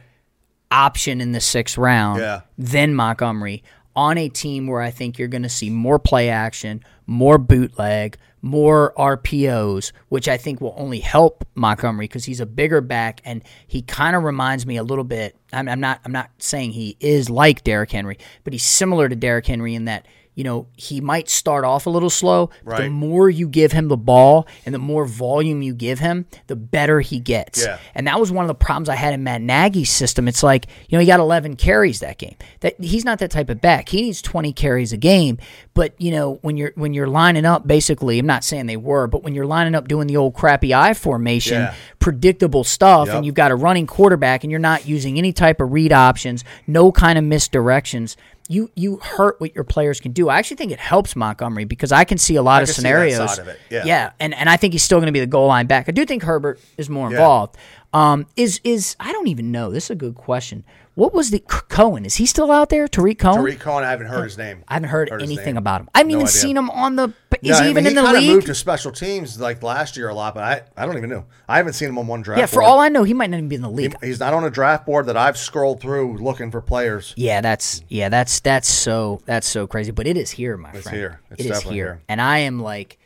option 0.70 1.22
in 1.22 1.32
the 1.32 1.41
sixth 1.41 1.78
round 1.78 2.20
Yeah. 2.20 2.41
than 2.57 2.95
Montgomery 2.95 3.64
on 3.95 4.18
a 4.18 4.30
team 4.30 4.68
where 4.68 4.82
I 4.82 4.89
think 4.89 5.20
you're 5.20 5.28
going 5.28 5.43
to 5.43 5.49
see 5.49 5.70
more 5.70 5.99
play 5.99 6.30
action, 6.30 6.82
more 7.05 7.38
bootleg, 7.38 8.18
more 8.41 8.93
RPOs, 8.97 9.91
which 10.09 10.27
I 10.27 10.37
think 10.37 10.61
will 10.61 10.75
only 10.77 10.99
help 10.99 11.45
Montgomery 11.55 12.05
because 12.05 12.25
he's 12.25 12.39
a 12.39 12.45
bigger 12.45 12.81
back 12.81 13.21
and 13.23 13.43
he 13.67 13.81
kind 13.81 14.15
of 14.15 14.23
reminds 14.23 14.65
me 14.65 14.77
a 14.77 14.83
little 14.83 15.03
bit. 15.03 15.35
I'm, 15.53 15.67
I'm 15.67 15.79
not. 15.79 15.99
I'm 16.05 16.11
not 16.11 16.31
saying 16.37 16.71
he 16.71 16.97
is 16.99 17.29
like 17.29 17.63
Derrick 17.63 17.91
Henry, 17.91 18.17
but 18.43 18.53
he's 18.53 18.63
similar 18.63 19.09
to 19.09 19.15
Derrick 19.15 19.45
Henry 19.45 19.75
in 19.75 19.85
that 19.85 20.07
you 20.36 20.43
know 20.43 20.67
he 20.75 21.01
might 21.01 21.29
start 21.29 21.65
off 21.65 21.86
a 21.86 21.89
little 21.89 22.09
slow. 22.09 22.49
But 22.65 22.77
the 22.84 22.89
more 22.89 23.29
you 23.29 23.47
give 23.47 23.71
him 23.71 23.88
the 23.89 23.97
ball 23.97 24.47
and 24.65 24.73
the 24.73 24.79
more 24.79 25.05
volume 25.05 25.61
you 25.61 25.73
give 25.73 25.99
him, 25.99 26.25
the 26.47 26.55
better 26.55 27.01
he 27.01 27.19
gets. 27.19 27.63
Yeah. 27.65 27.77
And 27.95 28.07
that 28.07 28.19
was 28.19 28.32
one 28.32 28.43
of 28.43 28.47
the 28.47 28.55
problems 28.55 28.89
I 28.89 28.95
had 28.95 29.13
in 29.13 29.23
Matt 29.23 29.41
Nagy's 29.41 29.89
system. 29.89 30.27
It's 30.27 30.43
like, 30.43 30.67
you 30.89 30.97
know, 30.97 30.99
he 31.01 31.05
got 31.07 31.19
11 31.19 31.55
carries 31.57 31.99
that 31.99 32.17
game. 32.17 32.36
That 32.61 32.79
he's 32.82 33.03
not 33.05 33.19
that 33.19 33.32
type 33.32 33.49
of 33.49 33.59
back. 33.61 33.89
He 33.89 34.01
needs 34.03 34.21
20 34.21 34.53
carries 34.53 34.93
a 34.93 34.97
game. 34.97 35.38
But, 35.73 35.93
you 35.99 36.11
know, 36.11 36.39
when 36.41 36.57
you're 36.57 36.71
when 36.75 36.93
you're 36.93 37.07
lining 37.07 37.45
up 37.45 37.67
basically, 37.67 38.19
I'm 38.19 38.25
not 38.25 38.43
saying 38.43 38.65
they 38.67 38.77
were, 38.77 39.07
but 39.07 39.23
when 39.23 39.36
you're 39.36 39.45
lining 39.45 39.75
up 39.75 39.88
doing 39.88 40.07
the 40.07 40.17
old 40.17 40.34
crappy 40.34 40.73
I 40.73 40.93
formation, 40.93 41.61
Yeah. 41.61 41.73
predictable 41.99 42.63
stuff 42.63 43.07
Yep. 43.07 43.15
and 43.17 43.25
you've 43.25 43.36
got 43.36 43.51
a 43.51 43.55
running 43.55 43.88
quarterback 43.88 44.43
and 44.43 44.51
you're 44.51 44.59
not 44.59 44.86
using 44.88 45.17
any 45.17 45.32
type 45.34 45.61
of 45.61 45.71
read 45.71 45.93
options, 45.93 46.43
no 46.67 46.91
kind 46.91 47.17
of 47.17 47.23
misdirections, 47.25 48.15
you 48.52 48.70
you 48.76 48.97
hurt 48.97 49.39
what 49.39 49.56
your 49.56 49.64
players 49.64 49.99
can 49.99 50.12
do. 50.12 50.30
I 50.30 50.38
actually 50.38 50.58
think 50.58 50.72
it 50.72 50.80
helps 50.80 51.16
Montgomery 51.16 51.66
because 51.66 51.91
I 51.91 52.04
can 52.04 52.18
see 52.18 52.36
a 52.36 52.41
lot 52.41 52.62
of 52.62 52.68
see 52.68 52.74
that 52.74 52.76
scenarios. 52.76 53.39
of 53.39 53.47
it, 53.47 53.60
yeah. 53.70 53.86
yeah, 53.86 54.12
and 54.20 54.34
and 54.34 54.49
I 54.49 54.58
think 54.58 54.74
he's 54.74 54.84
still 54.84 54.99
going 54.99 55.08
to 55.08 55.14
be 55.14 55.22
the 55.22 55.28
goal 55.28 55.47
line 55.47 55.68
back. 55.68 55.88
I 55.88 55.91
do 55.91 56.06
think 56.06 56.24
Herbert 56.24 56.60
is 56.78 56.89
more 56.89 57.10
involved. 57.10 57.56
Um, 57.93 58.25
is 58.37 58.61
is 58.63 58.95
I 58.99 59.11
don't 59.11 59.27
even 59.27 59.51
know. 59.51 59.71
This 59.71 59.85
is 59.85 59.89
a 59.91 59.95
good 59.95 60.15
question. 60.15 60.63
What 60.93 61.13
was 61.13 61.31
the 61.31 61.39
Cohen? 61.39 62.05
Is 62.05 62.15
he 62.15 62.25
still 62.25 62.51
out 62.51 62.67
there? 62.69 62.85
Tarik 62.85 63.17
Cohen? 63.19 63.37
Tarik 63.37 63.59
Cohen, 63.61 63.85
I 63.85 63.89
haven't 63.91 64.07
heard 64.07 64.25
his 64.25 64.37
name. 64.37 64.65
I 64.67 64.73
haven't 64.73 64.89
heard, 64.89 65.09
his 65.09 65.21
anything 65.23 65.55
about 65.55 65.79
him. 65.81 65.89
I 65.95 65.99
haven't 65.99 66.11
No 66.11 66.17
even 66.17 66.27
idea. 66.27 66.31
seen 66.41 66.57
him 66.57 66.69
on 66.69 66.97
the. 66.97 67.07
Is 67.07 67.13
Yeah, 67.41 67.61
he 67.61 67.67
I 67.67 67.69
even 67.69 67.83
mean, 67.85 67.97
in 67.97 68.03
the 68.03 68.11
league? 68.11 68.29
moved 68.29 68.47
to 68.47 68.55
special 68.55 68.91
teams 68.91 69.39
like 69.39 69.63
last 69.63 69.95
year 69.95 70.09
a 70.09 70.13
lot, 70.13 70.35
but 70.35 70.43
I, 70.43 70.61
I 70.75 70.85
don't 70.85 70.97
even 70.97 71.09
know. 71.09 71.25
I 71.47 71.57
haven't 71.57 71.73
seen 71.73 71.87
him 71.87 71.97
on 71.97 72.07
one 72.07 72.21
draft. 72.21 72.39
yeah, 72.39 72.45
for 72.45 72.55
board. 72.55 72.65
all 72.65 72.79
I 72.81 72.89
know, 72.89 73.03
he 73.03 73.13
might 73.13 73.29
not 73.29 73.37
even 73.37 73.47
be 73.47 73.55
in 73.55 73.61
the 73.61 73.69
league. 73.69 73.95
he's 74.03 74.19
not 74.19 74.33
on 74.33 74.43
a 74.43 74.49
draft 74.49 74.85
board 74.85 75.05
that 75.05 75.15
I've 75.15 75.37
scrolled 75.37 75.79
through 75.79 76.17
looking 76.17 76.51
for 76.51 76.61
players. 76.61 77.13
Yeah, 77.15 77.39
that's 77.39 77.81
yeah, 77.87 78.09
that's 78.09 78.41
that's 78.41 78.67
so 78.67 79.21
that's 79.25 79.47
so 79.47 79.67
crazy. 79.67 79.91
But 79.91 80.07
it 80.07 80.17
is 80.17 80.29
here, 80.29 80.57
my 80.57 80.71
friend. 80.71 80.79
It's 80.85 80.89
here. 80.89 81.21
It's 81.31 81.45
It 81.45 81.51
is 81.51 81.61
here. 81.61 81.71
here. 81.71 82.01
and 82.09 82.21
I 82.21 82.39
am 82.39 82.59
like 82.61 82.99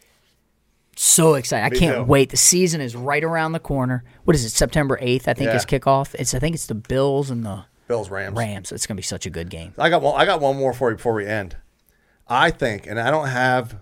so 0.96 1.34
excited. 1.36 1.66
I 1.66 1.70
Me 1.70 1.78
can't 1.80 1.98
too. 1.98 2.04
wait. 2.04 2.30
The 2.30 2.38
season 2.38 2.82
is 2.82 2.96
right 2.96 3.24
around 3.24 3.52
the 3.52 3.60
corner. 3.60 4.04
What 4.24 4.36
is 4.36 4.44
it? 4.46 4.50
September 4.52 4.98
eighth, 5.02 5.28
I 5.28 5.34
think, 5.34 5.50
Yeah. 5.50 5.56
is 5.56 5.66
kickoff. 5.66 6.16
It's 6.16 6.34
I 6.34 6.40
think 6.40 6.56
it's 6.56 6.68
the 6.68 6.76
Bills 6.76 7.30
and 7.30 7.46
the 7.46 7.66
Bills, 7.88 8.10
Rams. 8.10 8.36
Rams. 8.38 8.72
It's 8.72 8.88
gonna 8.88 8.96
be 8.98 9.02
such 9.04 9.26
a 9.26 9.30
good 9.30 9.50
game. 9.50 9.74
I 9.78 9.90
got 9.90 10.02
one. 10.02 10.20
I 10.20 10.26
got 10.26 10.42
one 10.42 10.58
more 10.58 10.74
for 10.74 10.90
you 10.90 10.96
before 10.98 11.14
we 11.14 11.26
end. 11.28 11.58
I 12.28 12.50
think, 12.50 12.88
and 12.88 13.00
I 13.00 13.12
don't 13.12 13.28
have 13.28 13.78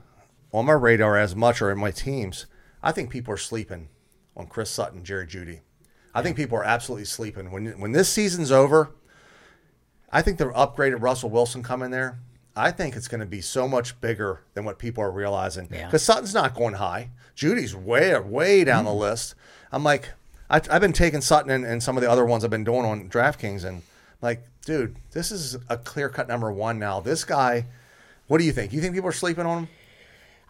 on 0.52 0.66
my 0.66 0.74
radar 0.74 1.18
as 1.18 1.36
much 1.36 1.62
or 1.62 1.72
in 1.72 1.78
my 1.78 1.92
teams. 1.92 2.46
I 2.82 2.92
think 2.92 3.10
people 3.10 3.34
are 3.34 3.38
sleeping 3.38 3.88
on 4.36 4.48
Chris 4.48 4.70
Sutton, 4.70 5.04
Jerry 5.06 5.26
Jeudy. 5.26 5.62
I 6.14 6.22
think 6.22 6.36
people 6.36 6.58
are 6.58 6.64
absolutely 6.64 7.06
sleeping 7.06 7.52
when 7.52 7.80
when 7.80 7.92
this 7.94 8.10
season's 8.10 8.52
over. 8.52 8.92
I 10.12 10.22
think 10.22 10.38
the 10.38 10.46
upgraded 10.46 11.02
Russell 11.02 11.30
Wilson 11.30 11.64
coming 11.64 11.90
there. 11.92 12.20
I 12.56 12.72
think 12.72 12.96
it's 12.96 13.08
going 13.08 13.20
to 13.20 13.26
be 13.26 13.42
so 13.42 13.68
much 13.68 14.00
bigger 14.00 14.42
than 14.54 14.64
what 14.64 14.78
people 14.78 15.04
are 15.04 15.12
realizing. 15.12 15.68
Yeah. 15.72 15.88
Because 15.88 16.04
Sutton's 16.04 16.34
not 16.34 16.54
going 16.54 16.76
high. 16.76 17.10
Jeudy's 17.36 17.76
way 17.76 18.18
way 18.20 18.64
down 18.64 18.86
the 18.86 18.92
mm-hmm. 18.92 19.00
list. 19.00 19.36
I'm 19.72 19.84
like, 19.84 20.10
I, 20.50 20.62
I've 20.70 20.82
been 20.82 20.94
taking 20.94 21.22
Sutton 21.22 21.50
and, 21.50 21.66
and 21.66 21.82
some 21.82 21.98
of 21.98 22.04
the 22.04 22.10
other 22.10 22.26
ones 22.26 22.44
I've 22.44 22.52
been 22.52 22.64
doing 22.64 22.86
on 22.86 23.10
DraftKings, 23.10 23.66
and 23.66 23.82
like, 24.22 24.46
dude, 24.66 24.96
this 25.12 25.32
is 25.32 25.58
a 25.68 25.78
clear 25.78 26.10
cut 26.10 26.28
number 26.28 26.52
one 26.52 26.78
now. 26.78 27.00
This 27.00 27.24
guy, 27.24 27.66
what 28.28 28.38
do 28.38 28.44
you 28.44 28.52
think? 28.52 28.72
You 28.72 28.82
think 28.82 28.94
people 28.94 29.10
are 29.10 29.14
sleeping 29.14 29.46
on 29.46 29.64
him? 29.64 29.70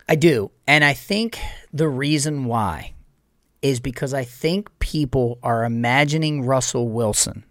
I 0.09 0.15
do. 0.15 0.51
And 0.67 0.83
I 0.83 0.93
think 0.93 1.39
the 1.71 1.87
reason 1.87 2.45
why 2.45 2.93
is 3.61 3.79
because 3.79 4.13
I 4.13 4.25
think 4.25 4.77
people 4.79 5.39
are 5.41 5.63
imagining 5.63 6.43
Russell 6.43 6.89
Wilson 6.89 7.45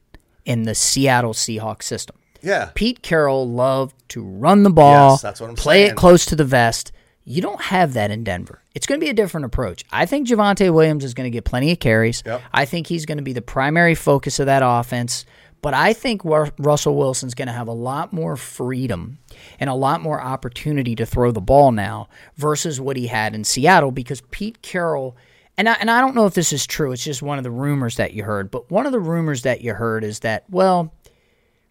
in 0.44 0.64
the 0.64 0.74
Seattle 0.74 1.32
Seahawks 1.32 1.84
system. 1.84 2.16
Yeah. 2.42 2.70
Pete 2.74 3.02
Carroll 3.02 3.48
loved 3.48 3.94
to 4.10 4.22
run 4.22 4.62
the 4.62 4.70
ball, 4.70 5.12
Yes, 5.12 5.22
that's 5.22 5.40
what 5.40 5.50
I'm 5.50 5.56
play 5.56 5.82
saying. 5.82 5.90
it 5.92 5.96
close 5.96 6.26
to 6.26 6.36
the 6.36 6.44
vest. 6.44 6.92
You 7.24 7.40
don't 7.40 7.60
have 7.62 7.92
that 7.94 8.10
in 8.10 8.24
Denver. 8.24 8.62
It's 8.74 8.86
going 8.86 9.00
to 9.00 9.04
be 9.04 9.10
a 9.10 9.14
different 9.14 9.44
approach. 9.46 9.84
I 9.92 10.06
think 10.06 10.26
Javonte 10.26 10.72
Williams 10.74 11.04
is 11.04 11.14
going 11.14 11.26
to 11.26 11.30
get 11.30 11.44
plenty 11.44 11.70
of 11.70 11.78
carries. 11.78 12.22
Yep. 12.26 12.42
I 12.52 12.64
think 12.64 12.88
he's 12.88 13.06
going 13.06 13.18
to 13.18 13.22
be 13.24 13.32
the 13.32 13.40
primary 13.42 13.94
focus 13.94 14.40
of 14.40 14.46
that 14.46 14.62
offense. 14.64 15.24
But 15.60 15.74
I 15.74 15.92
think 15.92 16.24
Ru- 16.24 16.50
Russell 16.58 16.96
Wilson's 16.96 17.34
going 17.34 17.46
to 17.46 17.54
have 17.54 17.68
a 17.68 17.72
lot 17.72 18.12
more 18.12 18.36
freedom 18.36 19.18
and 19.60 19.70
a 19.70 19.74
lot 19.74 20.02
more 20.02 20.20
opportunity 20.20 20.96
to 20.96 21.06
throw 21.06 21.30
the 21.30 21.40
ball 21.40 21.70
now 21.70 22.08
versus 22.36 22.80
what 22.80 22.96
he 22.96 23.06
had 23.06 23.36
in 23.36 23.44
Seattle 23.44 23.92
because 23.92 24.20
Pete 24.32 24.60
Carroll. 24.60 25.16
And 25.56 25.68
I, 25.68 25.74
and 25.74 25.88
I 25.88 26.00
don't 26.00 26.16
know 26.16 26.26
if 26.26 26.34
this 26.34 26.52
is 26.52 26.66
true. 26.66 26.90
It's 26.90 27.04
just 27.04 27.22
one 27.22 27.38
of 27.38 27.44
the 27.44 27.50
rumors 27.52 27.96
that 27.98 28.14
you 28.14 28.24
heard. 28.24 28.50
But 28.50 28.68
one 28.72 28.86
of 28.86 28.90
the 28.92 28.98
rumors 28.98 29.42
that 29.42 29.60
you 29.60 29.74
heard 29.74 30.02
is 30.02 30.18
that, 30.20 30.42
well, 30.50 30.92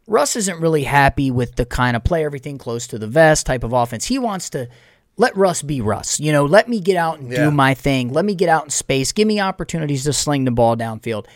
Russ 0.07 0.35
isn't 0.35 0.59
really 0.59 0.83
happy 0.83 1.31
with 1.31 1.55
the 1.55 1.65
kind 1.65 1.95
of 1.95 2.03
play 2.03 2.25
everything 2.25 2.57
close 2.57 2.87
to 2.87 2.97
the 2.97 3.07
vest 3.07 3.45
type 3.45 3.63
of 3.63 3.71
offense. 3.73 4.05
He 4.05 4.17
wants 4.19 4.49
to 4.51 4.67
let 5.17 5.35
Russ 5.37 5.61
be 5.61 5.79
Russ. 5.81 6.19
You 6.19 6.31
know, 6.31 6.45
let 6.45 6.67
me 6.67 6.79
get 6.79 6.97
out 6.97 7.19
and 7.19 7.31
Yeah. 7.31 7.45
do 7.45 7.51
my 7.51 7.73
thing. 7.73 8.11
Let 8.11 8.25
me 8.25 8.35
get 8.35 8.49
out 8.49 8.63
in 8.63 8.69
space. 8.71 9.11
Give 9.11 9.27
me 9.27 9.39
opportunities 9.39 10.03
to 10.05 10.13
sling 10.13 10.45
the 10.45 10.51
ball 10.51 10.75
downfield. 10.75 11.27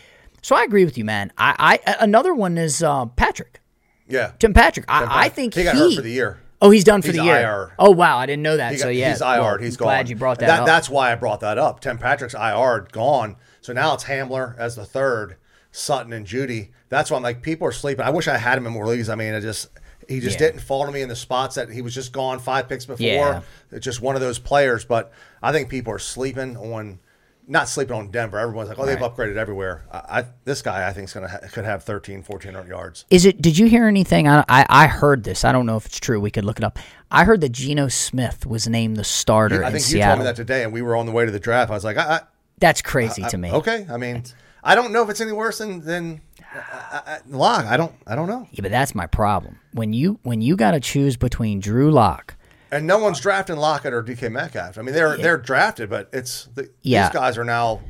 So 0.42 0.54
I 0.56 0.62
agree 0.64 0.84
with 0.84 0.96
you, 0.98 1.04
man. 1.04 1.32
I, 1.38 1.78
I 1.86 1.96
another 2.00 2.34
one 2.34 2.58
is 2.58 2.82
uh, 2.82 3.06
Patrick, 3.06 3.60
Yeah. 4.08 4.32
Tim 4.38 4.52
Patrick. 4.54 4.86
I, 4.88 5.24
I 5.26 5.28
think 5.28 5.54
he 5.54 5.64
got 5.64 5.76
hurt 5.76 5.94
for 5.94 6.02
the 6.02 6.10
year. 6.10 6.40
Oh, 6.62 6.70
he's 6.70 6.84
done 6.84 7.02
for 7.02 7.08
He's 7.08 7.16
the 7.16 7.24
year. 7.24 7.36
IR. 7.40 7.74
Oh 7.78 7.90
wow, 7.90 8.16
I 8.18 8.24
didn't 8.26 8.42
know 8.42 8.56
that. 8.56 8.72
He 8.72 8.78
so 8.78 8.88
yeah, 8.88 9.10
he's 9.10 9.20
IR. 9.20 9.26
well, 9.40 9.58
he's 9.58 9.76
gone. 9.76 9.86
Glad 9.88 10.08
you 10.08 10.16
brought 10.16 10.38
that, 10.38 10.60
up. 10.60 10.66
That's 10.66 10.88
why 10.88 11.12
I 11.12 11.14
brought 11.14 11.40
that 11.40 11.58
up. 11.58 11.80
Tim 11.80 11.98
Patrick's 11.98 12.32
IR 12.34 12.86
gone. 12.92 13.36
So 13.60 13.72
now 13.74 13.92
it's 13.94 14.04
Hamler 14.04 14.56
as 14.58 14.74
the 14.76 14.84
third, 14.86 15.36
Sutton 15.70 16.12
and 16.14 16.26
Jeudy. 16.26 16.70
That's 16.88 17.10
why 17.10 17.16
I'm 17.16 17.22
like, 17.22 17.42
people 17.42 17.66
are 17.66 17.72
sleeping. 17.72 18.04
I 18.04 18.10
wish 18.10 18.28
I 18.28 18.36
had 18.36 18.58
him 18.58 18.66
in 18.66 18.72
more 18.72 18.86
leagues. 18.86 19.08
I 19.08 19.14
mean, 19.14 19.34
I 19.34 19.40
just 19.40 19.68
he 20.08 20.20
just 20.20 20.38
Yeah. 20.40 20.46
didn't 20.48 20.60
fall 20.60 20.86
to 20.86 20.92
me 20.92 21.02
in 21.02 21.08
the 21.08 21.16
spots 21.16 21.56
that 21.56 21.68
he 21.68 21.82
was 21.82 21.92
just 21.94 22.12
gone 22.12 22.38
five 22.38 22.68
picks 22.68 22.86
before. 22.86 23.04
Yeah. 23.06 23.40
It's 23.72 23.84
just 23.84 24.00
one 24.00 24.14
of 24.14 24.20
those 24.20 24.38
players. 24.38 24.84
But 24.84 25.10
I 25.42 25.50
think 25.52 25.68
people 25.68 25.92
are 25.92 25.98
sleeping 25.98 26.56
on. 26.56 27.00
Not 27.48 27.68
sleeping 27.68 27.94
on 27.94 28.10
Denver. 28.10 28.40
Everyone's 28.40 28.68
like, 28.68 28.76
oh, 28.80 28.86
they've 28.86 29.00
Right. 29.00 29.14
upgraded 29.16 29.36
everywhere. 29.36 29.84
I, 29.92 30.18
I 30.20 30.24
this 30.44 30.62
guy, 30.62 30.88
I 30.88 30.92
think, 30.92 31.06
is 31.06 31.14
gonna 31.14 31.28
ha- 31.28 31.38
could 31.52 31.64
have 31.64 31.84
13, 31.84 32.24
1400 32.24 32.68
yards. 32.68 33.04
Is 33.08 33.24
it? 33.24 33.40
Did 33.40 33.56
you 33.56 33.66
hear 33.66 33.86
anything? 33.86 34.26
I, 34.26 34.40
I 34.48 34.66
I 34.68 34.86
heard 34.88 35.22
this. 35.22 35.44
I 35.44 35.52
don't 35.52 35.64
know 35.64 35.76
if 35.76 35.86
it's 35.86 36.00
true. 36.00 36.18
We 36.20 36.32
could 36.32 36.44
look 36.44 36.58
it 36.58 36.64
up. 36.64 36.76
I 37.08 37.22
heard 37.22 37.40
that 37.42 37.52
Geno 37.52 37.86
Smith 37.86 38.46
was 38.46 38.66
named 38.66 38.96
the 38.96 39.04
starter 39.04 39.62
I 39.62 39.68
in 39.68 39.74
think 39.74 39.84
you 39.84 39.90
Seattle. 39.92 40.16
told 40.16 40.18
me 40.18 40.24
that 40.24 40.34
today, 40.34 40.64
and 40.64 40.72
we 40.72 40.82
were 40.82 40.96
on 40.96 41.06
the 41.06 41.12
way 41.12 41.24
to 41.24 41.30
the 41.30 41.38
draft. 41.38 41.70
I 41.70 41.74
was 41.74 41.84
like, 41.84 41.96
I, 41.96 42.14
I, 42.16 42.20
That's 42.58 42.82
crazy 42.82 43.22
to 43.22 43.38
me. 43.38 43.52
Okay, 43.52 43.86
I 43.88 43.96
mean, 43.96 44.24
I 44.64 44.74
don't 44.74 44.90
know 44.92 45.04
if 45.04 45.08
it's 45.10 45.20
any 45.20 45.30
worse 45.30 45.58
than 45.58 45.82
than 45.82 46.22
uh, 46.54 47.18
Lock. 47.28 47.66
I 47.66 47.76
don't, 47.76 47.92
I 48.06 48.14
don't 48.14 48.28
know. 48.28 48.46
Yeah, 48.52 48.62
but 48.62 48.70
that's 48.70 48.94
my 48.94 49.06
problem. 49.06 49.58
When 49.72 49.92
you 49.92 50.18
when 50.22 50.40
you 50.40 50.56
got 50.56 50.72
to 50.72 50.80
choose 50.80 51.16
between 51.16 51.60
Drew 51.60 51.90
Lock, 51.90 52.36
And 52.70 52.86
no 52.86 52.98
one's 52.98 53.20
drafting 53.20 53.56
Lockett 53.56 53.92
or 53.92 54.02
DK 54.02 54.30
Metcalf. 54.30 54.78
I 54.78 54.82
mean, 54.82 54.94
they're 54.94 55.16
they're 55.16 55.36
drafted, 55.38 55.90
but 55.90 56.08
it's 56.12 56.48
the, 56.54 56.70
Yeah. 56.82 57.08
these 57.08 57.14
guys 57.14 57.38
are 57.38 57.44
now 57.44 57.80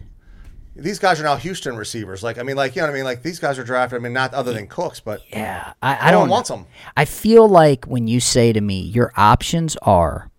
these 0.75 0.99
guys 0.99 1.19
are 1.21 1.25
now 1.25 1.37
Houston 1.37 1.77
receivers. 1.77 2.23
Like 2.23 2.39
I 2.39 2.43
mean, 2.43 2.57
like 2.57 2.77
you 2.77 2.83
know 2.83 2.89
what 2.89 2.93
I 2.93 2.97
mean. 2.97 3.05
Like 3.05 3.23
these 3.23 3.39
guys 3.39 3.59
are 3.59 3.65
drafted. 3.65 3.99
I 3.99 4.03
mean, 4.03 4.13
not 4.13 4.35
other 4.35 4.53
than 4.53 4.67
Cooks, 4.67 5.01
but 5.01 5.21
Yeah, 5.31 5.73
I, 5.83 6.09
I 6.09 6.11
don't 6.11 6.23
one 6.23 6.31
wants 6.31 6.49
them. 6.51 6.67
I 6.97 7.05
feel 7.07 7.49
like 7.49 7.85
when 7.87 8.09
you 8.09 8.21
say 8.21 8.53
to 8.53 8.61
me, 8.61 8.81
your 8.81 9.13
options 9.17 9.77
are 9.83 10.31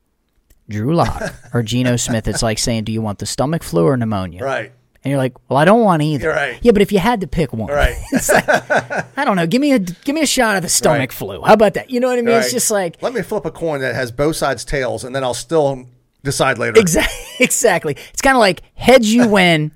Drew 0.70 0.94
Lock 0.94 1.34
or 1.54 1.64
Geno 1.64 1.96
Smith, 1.96 2.28
it's 2.28 2.44
like 2.44 2.60
saying, 2.60 2.84
do 2.84 2.92
you 2.92 3.02
want 3.02 3.20
the 3.20 3.26
stomach 3.26 3.64
flu 3.64 3.86
or 3.86 3.96
pneumonia? 3.98 4.44
Right. 4.44 4.74
And 5.08 5.12
you're 5.12 5.18
like, 5.18 5.34
well, 5.50 5.58
I 5.58 5.64
don't 5.66 5.82
want 5.84 6.02
either. 6.04 6.30
Right. 6.30 6.60
Yeah, 6.62 6.74
but 6.74 6.82
if 6.82 6.92
you 6.92 7.00
had 7.00 7.22
to 7.22 7.28
pick 7.28 7.54
one, 7.54 7.72
Right. 7.72 7.96
I 9.18 9.24
don't 9.26 9.36
know. 9.38 9.48
Give 9.48 9.62
me 9.62 9.72
a 9.74 9.80
give 9.80 10.14
me 10.16 10.22
a 10.22 10.26
shot 10.28 10.58
of 10.58 10.64
the 10.64 10.70
stomach 10.70 11.00
Right. 11.00 11.14
flu. 11.14 11.42
How 11.44 11.54
about 11.54 11.76
that? 11.76 11.90
You 11.90 12.00
know 12.00 12.08
what 12.08 12.20
I 12.20 12.22
mean? 12.22 12.36
It's 12.36 12.52
just 12.52 12.70
like 12.72 13.02
Let 13.02 13.14
me 13.14 13.22
flip 13.22 13.46
a 13.46 13.52
coin 13.52 13.80
that 13.82 13.96
has 13.96 14.12
both 14.12 14.36
sides 14.36 14.66
tails, 14.66 15.04
and 15.04 15.16
then 15.16 15.24
I'll 15.24 15.34
still 15.34 15.86
decide 16.24 16.58
later. 16.58 16.80
exactly 16.80 17.16
exactly. 17.40 17.96
It's 18.12 18.22
kind 18.22 18.36
of 18.36 18.40
like 18.40 18.62
heads 18.76 19.14
you 19.14 19.28
win, 19.30 19.72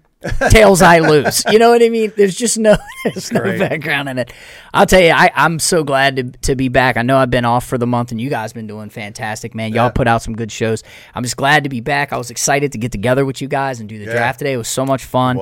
tails 0.49 0.81
I 0.81 0.99
lose. 0.99 1.43
You 1.49 1.57
know 1.59 1.69
what 1.71 1.81
I 1.81 1.89
mean? 1.89 2.13
There's 2.15 2.35
just 2.35 2.57
no 2.57 2.77
there's 3.03 3.31
no 3.31 3.41
background 3.57 4.09
in 4.09 4.17
it. 4.19 4.31
I'll 4.73 4.85
tell 4.85 5.01
you, 5.01 5.11
I, 5.11 5.31
I'm 5.35 5.59
so 5.59 5.83
glad 5.83 6.15
to, 6.17 6.23
to 6.41 6.55
be 6.55 6.67
back. 6.69 6.97
I 6.97 7.01
know 7.01 7.17
I've 7.17 7.29
been 7.31 7.45
off 7.45 7.65
for 7.65 7.77
the 7.77 7.87
month, 7.87 8.11
and 8.11 8.21
you 8.21 8.29
guys 8.29 8.53
been 8.53 8.67
doing 8.67 8.89
fantastic, 8.89 9.55
man. 9.55 9.73
Y'all 9.73 9.85
Yeah. 9.85 9.89
put 9.91 10.07
out 10.07 10.21
some 10.21 10.35
good 10.35 10.51
shows. 10.51 10.83
I'm 11.15 11.23
just 11.23 11.37
glad 11.37 11.63
to 11.63 11.69
be 11.69 11.81
back. 11.81 12.13
I 12.13 12.17
was 12.17 12.29
excited 12.29 12.71
to 12.73 12.77
get 12.77 12.91
together 12.91 13.25
with 13.25 13.41
you 13.41 13.47
guys 13.47 13.79
and 13.79 13.89
do 13.89 13.97
the 13.99 14.05
Yeah. 14.05 14.11
draft 14.13 14.39
today. 14.39 14.53
It 14.53 14.57
was 14.57 14.67
so 14.67 14.85
much 14.85 15.03
fun. 15.05 15.39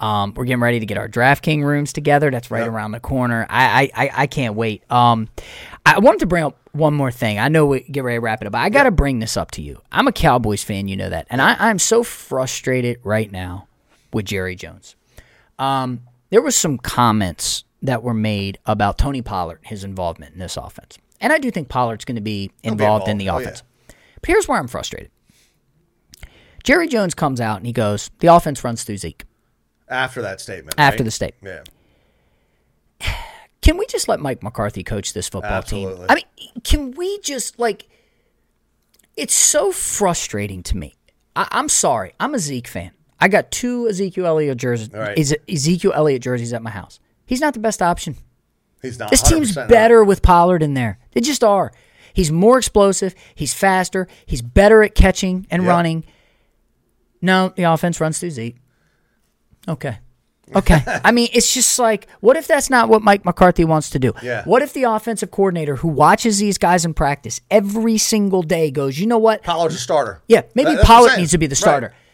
Um, 0.00 0.34
we're 0.34 0.46
getting 0.46 0.60
ready 0.62 0.80
to 0.80 0.86
get 0.86 0.98
our 0.98 1.08
DraftKings 1.08 1.62
rooms 1.64 1.92
together. 1.92 2.30
That's 2.30 2.50
right 2.50 2.64
Yep. 2.64 2.70
around 2.70 2.90
the 2.92 2.98
corner. 3.00 3.46
I, 3.48 3.90
I, 3.94 4.04
I, 4.04 4.10
I 4.22 4.26
can't 4.26 4.56
wait. 4.56 4.82
Um, 4.90 5.28
I 5.86 6.00
wanted 6.00 6.18
to 6.20 6.26
bring 6.26 6.42
up 6.42 6.58
one 6.72 6.94
more 6.94 7.12
thing. 7.12 7.38
I 7.38 7.48
know 7.48 7.66
we 7.66 7.80
get 7.80 8.02
ready 8.02 8.16
to 8.16 8.20
wrap 8.20 8.40
it 8.42 8.46
up, 8.46 8.52
but 8.52 8.58
I 8.58 8.68
got 8.70 8.84
to 8.84 8.90
bring 8.90 9.20
this 9.20 9.36
up 9.36 9.52
to 9.52 9.62
you. 9.62 9.80
I'm 9.92 10.08
a 10.08 10.12
Cowboys 10.12 10.64
fan, 10.64 10.88
you 10.88 10.96
know 10.96 11.08
that, 11.10 11.26
and 11.30 11.40
I, 11.40 11.54
I'm 11.58 11.78
so 11.78 12.02
frustrated 12.02 12.98
right 13.04 13.30
now 13.30 13.68
with 14.12 14.26
Jerry 14.26 14.56
Jones. 14.56 14.96
Um, 15.58 16.02
there 16.30 16.42
was 16.42 16.56
some 16.56 16.78
comments 16.78 17.64
that 17.82 18.02
were 18.02 18.14
made 18.14 18.58
about 18.66 18.98
Tony 18.98 19.22
Pollard, 19.22 19.60
his 19.62 19.84
involvement 19.84 20.34
in 20.34 20.38
this 20.38 20.56
offense, 20.56 20.98
and 21.20 21.32
I 21.32 21.38
do 21.38 21.50
think 21.50 21.68
Pollard's 21.68 22.04
going 22.04 22.16
to 22.16 22.22
be 22.22 22.48
be 22.48 22.54
involved 22.68 23.08
in 23.08 23.18
the 23.18 23.26
involved. 23.26 23.46
Oh, 23.46 23.48
offense. 23.48 23.62
But 24.20 24.28
here's 24.28 24.48
where 24.48 24.58
I'm 24.58 24.68
frustrated. 24.68 25.10
Jerry 26.62 26.86
Jones 26.86 27.14
comes 27.14 27.40
out 27.40 27.58
and 27.58 27.66
he 27.66 27.72
goes, 27.72 28.10
"The 28.20 28.28
offense 28.28 28.62
runs 28.64 28.84
through 28.84 28.98
Zeke." 28.98 29.24
After 29.88 30.22
that 30.22 30.40
statement. 30.40 30.74
After 30.78 30.98
right? 30.98 31.04
the 31.04 31.10
statement. 31.10 31.68
Yeah. 33.00 33.14
can 33.60 33.76
we 33.76 33.86
just 33.86 34.08
let 34.08 34.20
Mike 34.20 34.42
McCarthy 34.42 34.82
coach 34.82 35.12
this 35.12 35.28
football 35.28 35.62
team? 35.62 35.94
I 36.08 36.14
mean, 36.14 36.24
can 36.64 36.92
we 36.92 37.18
just 37.20 37.58
like? 37.58 37.88
It's 39.16 39.34
so 39.34 39.72
frustrating 39.72 40.62
to 40.64 40.76
me. 40.76 40.94
I, 41.36 41.46
I'm 41.50 41.68
sorry. 41.68 42.14
I'm 42.18 42.34
a 42.34 42.38
Zeke 42.38 42.68
fan. 42.68 42.92
I 43.22 43.28
got 43.28 43.50
two 43.50 43.88
Ezekiel 43.88 44.26
Elliott 44.26 44.58
jerseys. 44.58 44.90
right. 44.92 45.16
Ezekiel 45.48 45.92
Elliott 45.94 46.22
jerseys 46.22 46.52
at 46.52 46.62
my 46.62 46.70
house? 46.70 46.98
He's 47.24 47.40
not 47.40 47.54
the 47.54 47.60
best 47.60 47.80
option. 47.80 48.16
He's 48.82 48.98
not. 48.98 49.10
This 49.10 49.22
team's 49.22 49.52
100% 49.52 49.56
not. 49.56 49.68
better 49.68 50.02
with 50.04 50.22
Pollard 50.22 50.62
in 50.62 50.74
there. 50.74 50.98
They 51.12 51.20
just 51.20 51.44
are. 51.44 51.72
He's 52.14 52.32
more 52.32 52.58
explosive. 52.58 53.14
He's 53.34 53.54
faster. 53.54 54.08
He's 54.26 54.42
better 54.42 54.82
at 54.82 54.94
catching 54.94 55.46
and 55.50 55.62
Yep. 55.62 55.70
running. 55.70 56.04
No, 57.22 57.52
the 57.54 57.62
offense 57.62 58.00
runs 58.00 58.18
through 58.18 58.30
Zeke. 58.32 58.56
Okay. 59.68 59.98
Okay. 60.54 60.82
I 61.04 61.12
mean, 61.12 61.28
it's 61.32 61.54
just 61.54 61.78
like, 61.78 62.08
what 62.20 62.36
if 62.36 62.46
that's 62.48 62.68
not 62.68 62.88
what 62.88 63.02
Mike 63.02 63.24
McCarthy 63.24 63.64
wants 63.64 63.90
to 63.90 63.98
do? 63.98 64.12
Yeah. 64.22 64.42
What 64.44 64.60
if 64.62 64.72
the 64.72 64.82
offensive 64.82 65.30
coordinator 65.30 65.76
who 65.76 65.88
watches 65.88 66.38
these 66.40 66.58
guys 66.58 66.84
in 66.84 66.92
practice 66.92 67.40
every 67.50 67.96
single 67.98 68.42
day 68.42 68.70
goes, 68.70 68.98
you 68.98 69.06
know 69.06 69.18
what? 69.18 69.42
Pollard's 69.44 69.76
a 69.76 69.78
starter. 69.78 70.20
Yeah, 70.26 70.42
maybe 70.54 70.70
That- 70.70 70.78
that's 70.78 70.88
what 70.88 70.96
I'm 70.96 71.04
Pollard 71.06 71.18
needs 71.18 71.30
to 71.30 71.38
be 71.38 71.46
the 71.46 71.54
Right. 71.54 71.60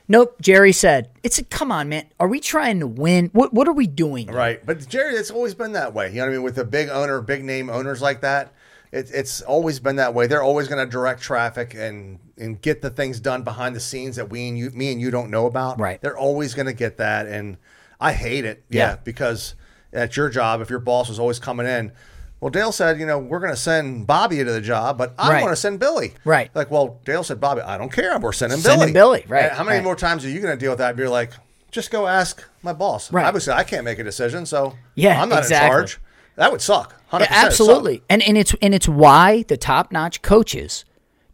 Nope. 0.09 0.41
Jerry 0.41 0.73
said, 0.73 1.11
"It's 1.23 1.39
a 1.39 1.45
come 1.45 1.71
on, 1.71 1.89
man. 1.91 2.07
Are 2.19 2.29
we 2.29 2.41
trying 2.41 2.81
to 2.81 2.87
win? 2.87 3.29
What 3.33 3.53
What 3.53 3.69
are 3.69 3.73
we 3.75 3.87
doing? 3.87 4.29
Right. 4.29 4.65
But 4.65 4.89
Jerry, 4.89 5.15
it's 5.15 5.31
always 5.31 5.55
been 5.55 5.73
that 5.73 5.93
way. 5.95 6.09
You 6.09 6.17
know 6.17 6.23
what 6.23 6.29
I 6.29 6.33
mean? 6.33 6.43
With 6.43 6.59
a 6.59 6.65
big 6.65 6.89
owner, 6.89 7.21
big 7.21 7.45
name 7.45 7.69
owners 7.69 8.01
like 8.01 8.23
that, 8.23 8.53
it, 8.91 9.11
it's 9.13 9.43
always 9.43 9.81
been 9.81 9.97
that 9.97 10.15
way. 10.15 10.27
They're 10.27 10.43
always 10.43 10.67
going 10.67 10.85
to 10.85 10.91
direct 10.91 11.21
traffic 11.21 11.75
and 11.75 12.19
and 12.39 12.61
get 12.63 12.81
the 12.81 12.91
things 12.91 13.21
done 13.21 13.43
behind 13.43 13.77
the 13.77 13.81
scenes 13.81 14.17
that 14.17 14.31
we 14.31 14.49
and 14.49 14.57
you, 14.59 14.71
me 14.71 14.93
and 14.93 15.01
you 15.01 15.11
don't 15.11 15.31
know 15.31 15.45
about. 15.47 15.79
Right. 15.79 16.01
They're 16.01 16.17
always 16.19 16.55
going 16.55 16.67
to 16.67 16.73
get 16.73 16.97
that, 16.99 17.27
and 17.27 17.59
I 18.01 18.13
hate 18.13 18.45
it. 18.47 18.65
Yeah, 18.71 18.91
Yeah. 18.93 18.97
because 19.05 19.57
at 19.93 20.17
your 20.17 20.31
job, 20.31 20.61
if 20.63 20.71
your 20.71 20.79
boss 20.79 21.11
is 21.11 21.19
always 21.19 21.39
coming 21.39 21.67
in. 21.67 21.93
Well, 22.41 22.51
Dale 22.51 22.71
said, 22.71 23.01
you 23.01 23.07
know, 23.07 23.19
we're 23.19 23.41
going 23.41 23.53
to 23.53 23.57
send 23.57 24.07
Bobby 24.07 24.39
to 24.39 24.45
the 24.45 24.61
job, 24.61 24.97
but 24.97 25.13
I 25.19 25.33
Right. 25.33 25.43
want 25.43 25.53
to 25.53 25.57
send 25.61 25.81
Billy. 25.81 26.15
Right. 26.25 26.51
Like, 26.55 26.71
well, 26.71 27.01
Dale 27.05 27.25
said, 27.25 27.41
Bobby, 27.41 27.63
I 27.63 27.77
don't 27.77 27.91
care. 27.93 28.17
We're 28.19 28.33
sending 28.33 28.63
Billy. 28.63 28.77
Sending 28.79 28.93
Billy. 28.95 29.25
Right, 29.29 29.45
And 29.47 29.53
how 29.53 29.65
many 29.65 29.79
right. 29.79 29.85
more 29.85 29.97
times 29.97 30.25
are 30.25 30.29
you 30.29 30.41
going 30.41 30.57
to 30.57 30.61
deal 30.61 30.71
with 30.71 30.79
that? 30.79 30.91
And 30.91 30.99
you're 30.99 31.09
like, 31.09 31.33
just 31.73 31.91
go 31.91 32.07
ask 32.07 32.43
my 32.63 32.73
boss. 32.73 33.13
Right. 33.13 33.27
Obviously, 33.27 33.53
I 33.55 33.65
can't 33.65 33.85
make 33.85 33.99
a 33.99 34.05
decision, 34.05 34.47
so 34.47 34.75
Yeah, 34.95 35.21
I'm 35.21 35.29
not 35.29 35.41
exactly. 35.41 35.67
in 35.67 35.73
charge. 35.73 35.99
That 36.37 36.53
would 36.53 36.61
suck. 36.63 36.95
100% 37.11 37.21
Yeah, 37.21 37.25
it'd 37.25 37.29
suck. 37.35 37.45
absolutely. 37.47 38.03
And 38.09 38.23
and 38.23 38.39
it's 38.39 38.55
and 38.63 38.73
it's 38.75 38.89
why 38.89 39.43
the 39.49 39.57
top 39.57 39.91
notch 39.91 40.23
coaches 40.23 40.85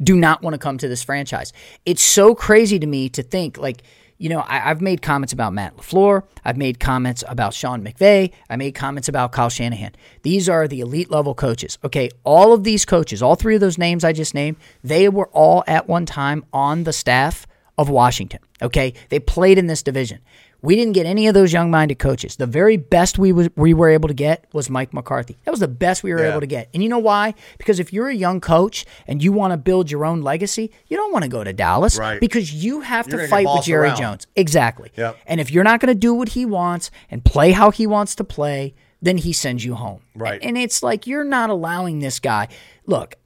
do 0.02 0.16
not 0.16 0.42
want 0.42 0.54
to 0.54 0.58
come 0.58 0.78
to 0.78 0.88
this 0.88 1.02
franchise. 1.02 1.52
It's 1.84 2.02
so 2.02 2.34
crazy 2.34 2.78
to 2.78 2.86
me 2.86 3.08
to 3.10 3.22
think 3.22 3.58
like 3.58 3.82
you 4.18 4.28
know 4.28 4.40
I, 4.40 4.70
I've 4.70 4.80
made 4.80 5.02
comments 5.02 5.32
about 5.32 5.52
Matt 5.52 5.76
Lafleur. 5.76 6.22
I've 6.44 6.56
made 6.56 6.80
comments 6.80 7.24
about 7.28 7.54
Sean 7.54 7.84
McVay. 7.84 8.32
I 8.48 8.56
made 8.56 8.74
comments 8.74 9.08
about 9.08 9.32
Kyle 9.32 9.50
Shanahan. 9.50 9.92
These 10.22 10.48
are 10.48 10.68
the 10.68 10.80
elite 10.80 11.10
level 11.10 11.34
coaches. 11.34 11.78
Okay, 11.84 12.10
all 12.24 12.52
of 12.52 12.64
these 12.64 12.84
coaches, 12.84 13.22
all 13.22 13.34
three 13.34 13.54
of 13.54 13.60
those 13.60 13.78
names 13.78 14.04
I 14.04 14.12
just 14.12 14.34
named, 14.34 14.56
they 14.82 15.08
were 15.08 15.28
all 15.28 15.64
at 15.66 15.88
one 15.88 16.06
time 16.06 16.44
on 16.52 16.84
the 16.84 16.92
staff 16.92 17.46
of 17.76 17.88
Washington. 17.88 18.40
Okay, 18.62 18.94
they 19.08 19.18
played 19.18 19.58
in 19.58 19.66
this 19.66 19.82
division. 19.82 20.20
We 20.64 20.76
didn't 20.76 20.94
get 20.94 21.04
any 21.04 21.26
of 21.26 21.34
those 21.34 21.52
young-minded 21.52 21.98
coaches. 21.98 22.36
The 22.36 22.46
very 22.46 22.78
best 22.78 23.18
we 23.18 23.32
was, 23.32 23.50
we 23.54 23.74
were 23.74 23.90
able 23.90 24.08
to 24.08 24.14
get 24.14 24.46
was 24.54 24.70
Mike 24.70 24.94
McCarthy. 24.94 25.36
That 25.44 25.50
was 25.50 25.60
the 25.60 25.68
best 25.68 26.02
we 26.02 26.12
were 26.12 26.20
Yeah. 26.22 26.30
able 26.30 26.40
to 26.40 26.46
get. 26.46 26.70
And 26.72 26.82
you 26.82 26.88
know 26.88 26.98
why? 26.98 27.34
Because 27.58 27.78
if 27.78 27.92
you're 27.92 28.08
a 28.08 28.14
young 28.14 28.40
coach 28.40 28.86
and 29.06 29.22
you 29.22 29.30
want 29.30 29.52
to 29.52 29.58
build 29.58 29.90
your 29.90 30.06
own 30.06 30.22
legacy, 30.22 30.70
you 30.86 30.96
don't 30.96 31.12
want 31.12 31.22
to 31.24 31.28
go 31.28 31.44
to 31.44 31.52
Dallas 31.52 31.98
Right. 31.98 32.18
because 32.18 32.52
you 32.54 32.80
have 32.80 33.06
You're 33.08 33.20
to 33.20 33.28
fight 33.28 33.46
with 33.46 33.64
Jerry 33.64 33.88
around. 33.88 33.96
Jones. 33.98 34.26
Exactly. 34.36 34.90
Yep. 34.96 35.18
And 35.26 35.38
if 35.38 35.50
you're 35.52 35.64
not 35.64 35.80
going 35.80 35.92
to 35.92 35.98
do 35.98 36.14
what 36.14 36.30
he 36.30 36.46
wants 36.46 36.90
and 37.10 37.22
play 37.22 37.52
how 37.52 37.70
he 37.70 37.86
wants 37.86 38.14
to 38.14 38.24
play, 38.24 38.74
then 39.02 39.18
he 39.18 39.34
sends 39.34 39.66
you 39.66 39.74
home. 39.74 40.00
Right. 40.16 40.40
And 40.42 40.56
it's 40.56 40.82
like 40.82 41.06
you're 41.06 41.24
not 41.24 41.50
allowing 41.50 41.98
this 41.98 42.18
guy. 42.18 42.48
Look, 42.86 43.16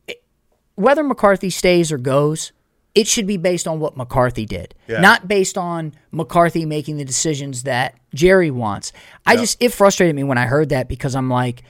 whether 0.74 1.04
McCarthy 1.04 1.50
stays 1.50 1.92
or 1.92 1.98
goes, 1.98 2.50
it 2.98 3.06
should 3.06 3.26
be 3.26 3.36
based 3.36 3.66
on 3.68 3.78
what 3.80 3.96
McCarthy 3.96 4.44
did, 4.46 4.74
Yeah. 4.88 5.00
not 5.00 5.28
based 5.28 5.56
on 5.56 5.94
McCarthy 6.10 6.64
making 6.66 6.96
the 6.96 7.04
decisions 7.04 7.62
that 7.62 7.94
Jerry 8.14 8.50
wants. 8.50 8.92
I 9.24 9.36
just 9.36 9.62
it 9.62 9.72
frustrated 9.72 10.16
me 10.16 10.24
when 10.24 10.38
I 10.38 10.46
heard 10.46 10.68
that 10.70 10.88
because 10.88 11.14
I'm 11.14 11.30
like, 11.30 11.62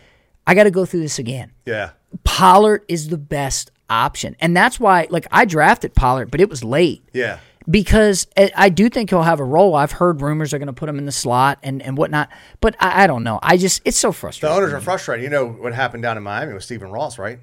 I 0.47 0.55
got 0.55 0.64
to 0.64 0.70
go 0.70 0.85
through 0.87 1.01
this 1.01 1.18
again. 1.18 1.53
Yeah. 1.66 1.91
Pollard 2.24 2.85
is 2.89 3.09
the 3.09 3.18
best 3.18 3.70
option, 3.91 4.37
and 4.41 4.57
that's 4.57 4.81
why 4.81 5.07
like 5.11 5.26
I 5.31 5.45
drafted 5.45 5.95
Pollard, 5.95 6.31
but 6.31 6.41
it 6.41 6.49
was 6.49 6.64
late 6.64 7.03
Yeah. 7.12 7.39
because 7.68 8.26
I 8.37 8.51
I 8.57 8.68
do 8.70 8.89
think 8.89 9.11
he'll 9.11 9.22
have 9.33 9.41
a 9.41 9.45
role. 9.45 9.74
I've 9.74 9.93
heard 9.93 10.22
rumors 10.22 10.55
are 10.55 10.59
going 10.59 10.68
to 10.74 10.81
put 10.83 10.89
him 10.89 10.99
in 10.99 11.05
the 11.07 11.12
slot 11.12 11.59
and, 11.62 11.83
and 11.83 11.97
whatnot, 11.99 12.31
but 12.62 12.74
I, 12.81 13.05
I 13.05 13.07
don't 13.07 13.24
know. 13.24 13.39
I 13.43 13.57
just 13.59 13.83
it's 13.85 13.99
so 13.99 14.12
frustrating. 14.12 14.55
The 14.55 14.61
owners 14.62 14.72
are 14.72 14.81
frustrated. 14.81 15.22
You 15.24 15.31
know 15.31 15.47
what 15.49 15.74
happened 15.74 16.03
down 16.03 16.16
in 16.16 16.22
Miami 16.22 16.55
with 16.55 16.64
Stephen 16.64 16.91
Ross, 16.91 17.18
right? 17.18 17.41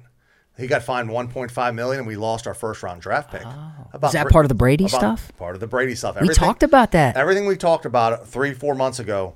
He 0.56 0.66
got 0.66 0.82
fined 0.82 1.10
1.5 1.10 1.74
million, 1.74 1.98
and 2.00 2.06
we 2.06 2.16
lost 2.16 2.46
our 2.46 2.54
first 2.54 2.82
round 2.82 3.02
draft 3.02 3.30
pick. 3.30 3.42
Oh. 3.44 3.72
About 3.92 4.04
Oh. 4.04 4.06
Is 4.08 4.12
that 4.14 4.28
part 4.28 4.44
of 4.44 4.48
the 4.48 4.54
Brady 4.54 4.88
stuff? 4.88 5.32
Part 5.38 5.54
of 5.54 5.60
the 5.60 5.66
Brady 5.66 5.94
stuff. 5.94 6.20
We 6.20 6.28
talked 6.28 6.62
about 6.62 6.92
that. 6.92 7.16
Everything 7.16 7.46
we 7.46 7.56
talked 7.56 7.84
about 7.84 8.26
three, 8.26 8.54
four 8.54 8.74
months 8.74 8.98
ago. 8.98 9.34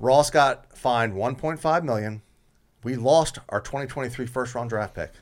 Ross 0.00 0.30
got 0.30 0.76
fined 0.76 1.14
1.5 1.14 1.84
million. 1.84 2.22
We 2.82 2.96
lost 2.96 3.38
our 3.48 3.60
2023 3.60 4.26
first 4.26 4.54
round 4.54 4.70
draft 4.70 4.94
pick 4.94 5.12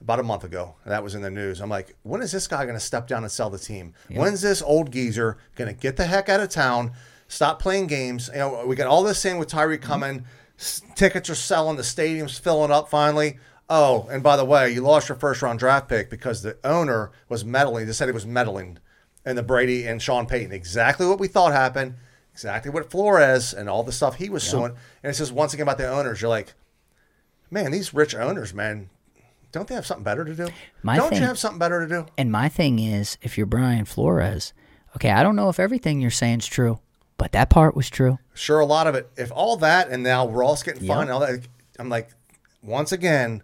about 0.00 0.20
a 0.20 0.22
month 0.22 0.44
ago. 0.44 0.76
That 0.86 1.02
was 1.02 1.14
in 1.14 1.22
the 1.22 1.30
news. 1.30 1.60
I'm 1.60 1.70
like, 1.70 1.96
when 2.02 2.22
is 2.22 2.32
this 2.32 2.46
guy 2.46 2.64
going 2.64 2.76
to 2.76 2.80
step 2.80 3.06
down 3.06 3.22
and 3.22 3.30
sell 3.30 3.50
the 3.50 3.58
team? 3.58 3.94
When's 4.08 4.40
this 4.40 4.62
old 4.62 4.92
geezer 4.92 5.38
going 5.56 5.72
to 5.72 5.78
get 5.78 5.96
the 5.96 6.06
heck 6.06 6.28
out 6.28 6.40
of 6.40 6.48
town? 6.48 6.92
Stop 7.28 7.60
playing 7.60 7.86
games. 7.86 8.28
You 8.32 8.40
know, 8.40 8.66
we 8.66 8.76
got 8.76 8.86
all 8.86 9.02
this 9.02 9.18
same 9.18 9.38
with 9.38 9.48
Tyreek 9.48 9.78
mm-hmm. 9.78 9.84
coming. 9.84 10.24
S- 10.58 10.82
Tickets 10.94 11.30
are 11.30 11.34
selling. 11.34 11.76
The 11.76 11.84
stadium's 11.84 12.38
filling 12.38 12.70
up 12.70 12.88
finally. 12.88 13.38
Oh, 13.72 14.08
and 14.10 14.20
by 14.20 14.36
the 14.36 14.44
way, 14.44 14.72
you 14.72 14.82
lost 14.82 15.08
your 15.08 15.16
first 15.16 15.40
round 15.42 15.60
draft 15.60 15.88
pick 15.88 16.10
because 16.10 16.42
the 16.42 16.58
owner 16.64 17.12
was 17.28 17.44
meddling. 17.44 17.86
They 17.86 17.92
said 17.92 18.08
he 18.08 18.12
was 18.12 18.26
meddling 18.26 18.78
in 19.24 19.36
the 19.36 19.44
Brady 19.44 19.86
and 19.86 20.02
Sean 20.02 20.26
Payton. 20.26 20.50
Exactly 20.52 21.06
what 21.06 21.20
we 21.20 21.28
thought 21.28 21.52
happened. 21.52 21.94
Exactly 22.32 22.70
what 22.72 22.90
Flores 22.90 23.54
and 23.54 23.68
all 23.68 23.84
the 23.84 23.92
stuff 23.92 24.16
he 24.16 24.28
was 24.28 24.42
suing. 24.42 24.72
And 25.02 25.10
it's 25.10 25.18
says 25.18 25.30
once 25.32 25.54
again 25.54 25.62
about 25.64 25.78
the 25.78 25.88
owners. 25.88 26.20
You're 26.20 26.30
like, 26.30 26.54
man, 27.50 27.70
these 27.70 27.94
rich 27.94 28.14
owners, 28.14 28.52
man, 28.52 28.90
don't 29.52 29.68
they 29.68 29.74
have 29.74 29.86
something 29.86 30.04
better 30.04 30.24
to 30.24 30.34
do? 30.34 30.48
My 30.82 30.96
don't 30.96 31.10
thing- 31.10 31.20
you 31.20 31.26
have 31.26 31.38
something 31.38 31.58
better 31.58 31.86
to 31.86 31.88
do? 31.88 32.06
And 32.18 32.32
my 32.32 32.48
thing 32.48 32.80
is, 32.80 33.18
if 33.22 33.36
you're 33.36 33.46
Brian 33.46 33.84
Flores, 33.84 34.52
okay, 34.96 35.10
I 35.10 35.22
don't 35.22 35.36
know 35.36 35.48
if 35.48 35.60
everything 35.60 36.00
you're 36.00 36.10
saying 36.10 36.40
is 36.40 36.46
true, 36.46 36.80
but 37.18 37.32
that 37.32 37.50
part 37.50 37.76
was 37.76 37.88
true. 37.90 38.18
Sure, 38.34 38.58
a 38.60 38.66
lot 38.66 38.86
of 38.88 38.94
it. 38.96 39.08
If 39.16 39.30
all 39.32 39.56
that 39.58 39.88
and 39.90 40.02
now 40.02 40.26
Ross 40.28 40.62
getting 40.62 40.86
fined, 40.88 41.02
and 41.02 41.10
all 41.10 41.20
that, 41.20 41.46
I'm 41.78 41.88
like, 41.88 42.10
once 42.62 42.92
again, 42.92 43.42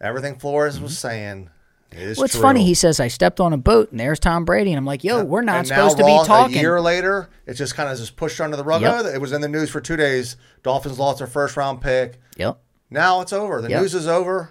everything 0.00 0.36
Flores 0.38 0.80
was 0.80 0.92
Mm-hmm. 0.92 0.96
saying, 1.08 1.50
It 1.92 1.98
is 2.00 2.16
Well, 2.18 2.24
it's 2.26 2.34
true. 2.34 2.42
funny. 2.42 2.64
He 2.64 2.74
says, 2.74 3.00
I 3.00 3.08
stepped 3.08 3.40
on 3.40 3.52
a 3.52 3.56
boat 3.56 3.90
and 3.90 3.98
there's 4.00 4.18
Tom 4.20 4.44
Brady. 4.44 4.72
And 4.72 4.78
I'm 4.78 4.84
like, 4.84 5.04
yo, 5.04 5.24
we're 5.24 5.42
not 5.42 5.58
And 5.58 5.66
supposed 5.68 5.96
to 5.98 6.04
be 6.04 6.18
talking. 6.24 6.58
A 6.58 6.60
year 6.60 6.80
later, 6.80 7.30
it 7.46 7.54
just 7.54 7.74
kind 7.74 7.88
of 7.90 7.96
just 7.98 8.16
pushed 8.16 8.40
under 8.40 8.56
the 8.56 8.64
rug. 8.64 8.82
Yep. 8.82 9.06
It 9.14 9.20
was 9.20 9.32
in 9.32 9.40
the 9.40 9.48
news 9.48 9.70
for 9.70 9.80
two 9.80 9.96
days. 9.96 10.36
Dolphins 10.62 10.98
lost 10.98 11.18
their 11.18 11.26
first 11.26 11.56
round 11.56 11.80
pick. 11.80 12.20
Yep. 12.36 12.58
Now 12.90 13.20
it's 13.22 13.32
over. 13.32 13.60
The 13.62 13.70
Yep. 13.70 13.80
news 13.82 13.94
is 13.94 14.06
over, 14.06 14.50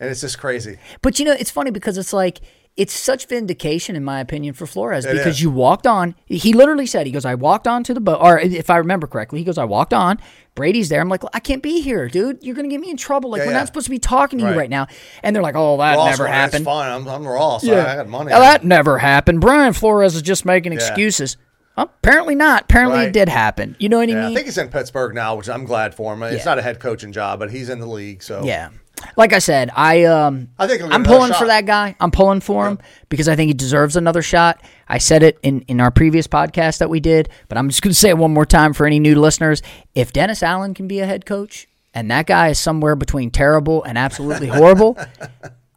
and 0.00 0.10
it's 0.10 0.20
just 0.20 0.38
crazy. 0.38 0.78
But 1.02 1.18
you 1.18 1.24
know, 1.24 1.32
it's 1.32 1.50
funny 1.50 1.70
because 1.70 1.98
it's 1.98 2.12
like 2.12 2.40
it's 2.76 2.92
such 2.92 3.26
vindication, 3.26 3.96
in 3.96 4.04
my 4.04 4.20
opinion, 4.20 4.52
for 4.54 4.66
Flores 4.66 5.06
because 5.06 5.26
is. 5.36 5.42
you 5.42 5.50
walked 5.50 5.86
on. 5.86 6.14
He 6.26 6.52
literally 6.52 6.84
said, 6.86 7.06
"He 7.06 7.12
goes, 7.12 7.24
I 7.24 7.34
walked 7.34 7.66
on 7.66 7.82
to 7.84 7.94
the 7.94 8.00
boat, 8.00 8.18
or 8.20 8.38
if 8.38 8.68
I 8.68 8.76
remember 8.76 9.06
correctly, 9.06 9.38
he 9.38 9.44
goes, 9.44 9.56
I 9.58 9.64
walked 9.64 9.94
on. 9.94 10.18
Brady's 10.54 10.88
there. 10.88 11.00
I'm 11.00 11.08
like, 11.08 11.22
I 11.34 11.40
can't 11.40 11.62
be 11.62 11.80
here, 11.80 12.08
dude. 12.08 12.42
You're 12.42 12.54
gonna 12.54 12.68
get 12.68 12.80
me 12.80 12.90
in 12.90 12.96
trouble. 12.96 13.30
Like 13.30 13.40
Yeah, 13.40 13.46
we're 13.46 13.52
yeah. 13.52 13.58
not 13.58 13.66
supposed 13.66 13.86
to 13.86 13.90
be 13.90 13.98
talking 13.98 14.38
to 14.38 14.44
you 14.44 14.50
Right. 14.50 14.56
right 14.58 14.70
now. 14.70 14.86
And 15.22 15.34
they're 15.36 15.42
like, 15.42 15.54
Oh, 15.54 15.76
that 15.78 15.96
Ross 15.96 16.10
never 16.18 16.26
happened. 16.26 16.64
Fine. 16.64 16.90
I'm, 16.92 17.08
I'm 17.08 17.26
Ross. 17.26 17.66
I, 17.68 17.92
I 17.92 17.96
got 17.96 18.08
money. 18.08 18.30
That 18.30 18.64
never 18.64 18.98
happened. 18.98 19.40
Brian 19.40 19.72
Flores 19.74 20.14
is 20.14 20.22
just 20.22 20.44
making 20.46 20.72
excuses. 20.72 21.36
Well, 21.76 21.90
apparently 22.02 22.34
not. 22.34 22.62
Apparently 22.64 23.00
it 23.04 23.12
did 23.12 23.28
happen. 23.28 23.76
You 23.78 23.90
know 23.90 23.98
what 23.98 24.08
I 24.08 24.12
yeah, 24.12 24.18
I 24.22 24.26
mean? 24.28 24.34
think 24.34 24.46
he's 24.46 24.56
in 24.56 24.68
Pittsburgh 24.68 25.14
now, 25.14 25.34
which 25.34 25.48
I'm 25.50 25.66
glad 25.66 25.94
for 25.94 26.14
him. 26.14 26.22
It's 26.22 26.38
Yeah. 26.38 26.44
not 26.44 26.58
a 26.58 26.62
head 26.62 26.80
coaching 26.80 27.12
job, 27.12 27.38
but 27.38 27.50
he's 27.50 27.68
in 27.68 27.78
the 27.80 27.86
league. 27.86 28.22
So 28.22 28.42
Yeah. 28.44 28.70
Like 29.16 29.32
I 29.32 29.38
said, 29.38 29.70
I 29.74 30.04
um, 30.04 30.48
I 30.58 30.66
think 30.66 30.82
I'm 30.82 31.04
pulling 31.04 31.32
for 31.34 31.46
that 31.46 31.66
guy. 31.66 31.96
I'm 32.00 32.10
pulling 32.10 32.40
for 32.40 32.66
him 32.66 32.78
because 33.08 33.28
I 33.28 33.36
think 33.36 33.48
he 33.48 33.54
deserves 33.54 33.96
another 33.96 34.22
shot. 34.22 34.62
I 34.88 34.98
said 34.98 35.22
it 35.22 35.38
in, 35.42 35.62
in 35.62 35.80
our 35.80 35.90
previous 35.90 36.26
podcast 36.26 36.78
that 36.78 36.88
we 36.88 37.00
did, 37.00 37.28
but 37.48 37.58
I'm 37.58 37.68
just 37.68 37.82
going 37.82 37.92
to 37.92 37.98
say 37.98 38.10
it 38.10 38.18
one 38.18 38.32
more 38.32 38.46
time 38.46 38.72
for 38.72 38.86
any 38.86 38.98
new 38.98 39.18
listeners. 39.18 39.62
If 39.94 40.12
Dennis 40.12 40.42
Allen 40.42 40.74
can 40.74 40.88
be 40.88 41.00
a 41.00 41.06
head 41.06 41.26
coach 41.26 41.66
and 41.92 42.10
that 42.10 42.26
guy 42.26 42.48
is 42.48 42.58
somewhere 42.58 42.96
between 42.96 43.30
terrible 43.30 43.82
and 43.84 43.98
absolutely 43.98 44.46
horrible, 44.48 44.96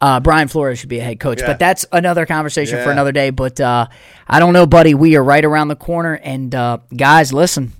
uh, 0.00 0.20
Brian 0.20 0.48
Flores 0.48 0.78
should 0.78 0.88
be 0.88 0.98
a 0.98 1.04
head 1.04 1.20
coach. 1.20 1.40
Yeah. 1.40 1.48
But 1.48 1.58
that's 1.58 1.84
another 1.92 2.24
conversation 2.24 2.82
for 2.82 2.90
another 2.90 3.12
day. 3.12 3.30
But 3.30 3.60
uh, 3.60 3.86
I 4.26 4.40
don't 4.40 4.52
know, 4.52 4.66
buddy. 4.66 4.94
We 4.94 5.16
are 5.16 5.24
right 5.24 5.44
around 5.44 5.68
the 5.68 5.76
corner. 5.76 6.14
And 6.14 6.54
uh, 6.54 6.78
guys, 6.96 7.32
listen, 7.32 7.72